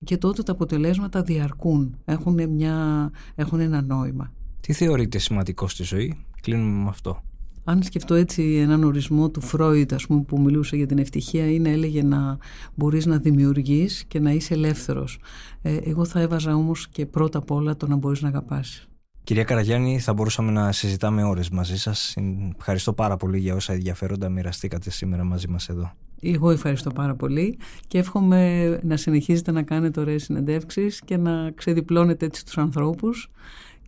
και 0.04 0.18
τότε 0.18 0.44
τα 0.44 0.52
αποτελέσματα 0.52 1.22
διαρκούν, 1.22 1.98
έχουν, 2.06 2.50
μια, 2.50 3.10
έχουν 3.36 3.60
ένα 3.60 3.82
νόημα. 3.82 4.34
Τι 4.60 4.74
θεωρείτε 4.74 5.18
σημαντικό 5.18 5.68
στη 5.68 5.84
ζωή, 5.84 6.26
κλείνουμε 6.42 6.84
με 6.84 6.90
αυτό. 6.90 7.22
Αν 7.64 7.84
σκεφτώ 7.84 8.14
έτσι 8.14 8.56
έναν 8.56 8.84
ορισμό 8.84 9.30
του 9.30 9.42
Φρόιτ 9.42 9.94
ας 9.94 10.06
πούμε, 10.08 10.22
που 10.22 10.42
μιλούσε 10.42 10.76
για 10.76 10.86
την 10.86 10.98
ευτυχία 10.98 11.52
είναι 11.52 11.70
έλεγε 11.70 12.04
να 12.04 12.38
μπορείς 12.76 13.06
να 13.06 13.18
δημιουργείς 13.18 14.04
και 14.08 14.20
να 14.20 14.32
είσαι 14.32 14.54
ελεύθερος. 14.54 15.20
Ε, 15.62 15.78
εγώ 15.84 16.06
θα 16.06 16.20
έβαζα 16.20 16.56
όμως 16.56 16.88
και 16.88 17.06
πρώτα 17.06 17.38
απ' 17.38 17.52
όλα 17.52 17.78
το 17.78 17.88
να 17.88 17.96
μπορείς 17.96 18.22
να 18.22 18.28
αγαπάς. 18.28 18.86
Κυρία 19.24 19.44
Καραγιάννη, 19.44 20.00
θα 20.00 20.14
μπορούσαμε 20.14 20.52
να 20.52 20.72
συζητάμε 20.72 21.24
ώρες 21.24 21.50
μαζί 21.50 21.78
σας. 21.78 22.16
Ευχαριστώ 22.58 22.94
πάρα 22.94 23.18
πολύ 23.18 23.40
για 23.40 23.56
όσα 23.56 23.74
ενδιαφέροντα 23.74 24.30
μοιραστήκατε 24.30 24.90
σήμερα 24.90 25.24
μαζί 25.24 25.48
μας 25.48 25.70
εδώ. 25.70 25.92
Εγώ 26.22 26.50
ευχαριστώ 26.50 26.90
πάρα 26.90 27.16
πολύ 27.16 27.58
και 27.88 27.98
εύχομαι 27.98 28.68
να 28.84 28.98
συνεχίζετε 28.98 29.52
να 29.52 29.64
κάνετε 29.64 30.00
ωραίες 30.00 30.24
συνεντεύξεις 30.24 31.02
και 31.06 31.18
να 31.18 31.52
ξεδιπλώνετε 31.52 32.26
έτσι 32.26 32.46
τους 32.46 32.58
ανθρώπους 32.58 33.32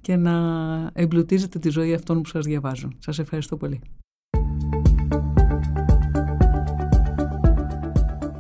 και 0.04 0.16
να 0.16 0.34
εμπλουτίζετε 0.94 1.60
τη 1.60 1.70
ζωή 1.70 1.94
αυτών 1.94 2.22
που 2.22 2.30
σας 2.30 2.46
διαβάζουν. 2.46 2.96
Σας 3.00 3.20
ευχαριστώ 3.20 3.58
πολύ. 3.58 3.82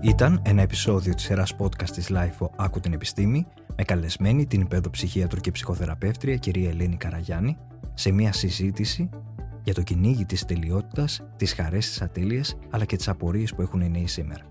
Ήταν 0.01 0.41
ένα 0.45 0.61
επεισόδιο 0.61 1.13
της 1.13 1.23
σειράς 1.23 1.55
podcast 1.59 1.89
της 1.89 2.09
LIFO 2.11 2.47
«Άκου 2.57 2.79
την 2.79 2.93
επιστήμη» 2.93 3.45
με 3.77 3.83
καλεσμένη 3.83 4.45
την 4.45 4.61
υπέδοψυχίατρο 4.61 5.39
και 5.39 5.51
ψυχοθεραπεύτρια 5.51 6.35
κυρία 6.35 6.69
Ελένη 6.69 6.97
Καραγιάννη 6.97 7.57
σε 7.93 8.11
μια 8.11 8.33
συζήτηση 8.33 9.09
για 9.63 9.73
το 9.73 9.81
κυνήγι 9.81 10.25
της 10.25 10.45
τελειότητας, 10.45 11.21
τις 11.35 11.53
χαρές 11.53 11.87
της 11.87 12.01
ατέλειας 12.01 12.55
αλλά 12.69 12.85
και 12.85 12.95
τις 12.95 13.07
απορίες 13.07 13.53
που 13.53 13.61
έχουν 13.61 13.81
οι 13.81 13.89
νέοι 13.89 14.07
σήμερα. 14.07 14.43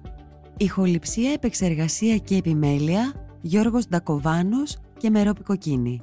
Ηχοληψία, 0.57 1.33
επεξεργασία 1.33 2.17
και 2.17 2.37
επιμέλεια 2.37 3.13
Γιώργος 3.41 3.89
Ντακοβάνος 3.89 4.77
και 4.99 5.11
Μερόπη 5.11 5.43
Κοκκίνη. 5.43 6.03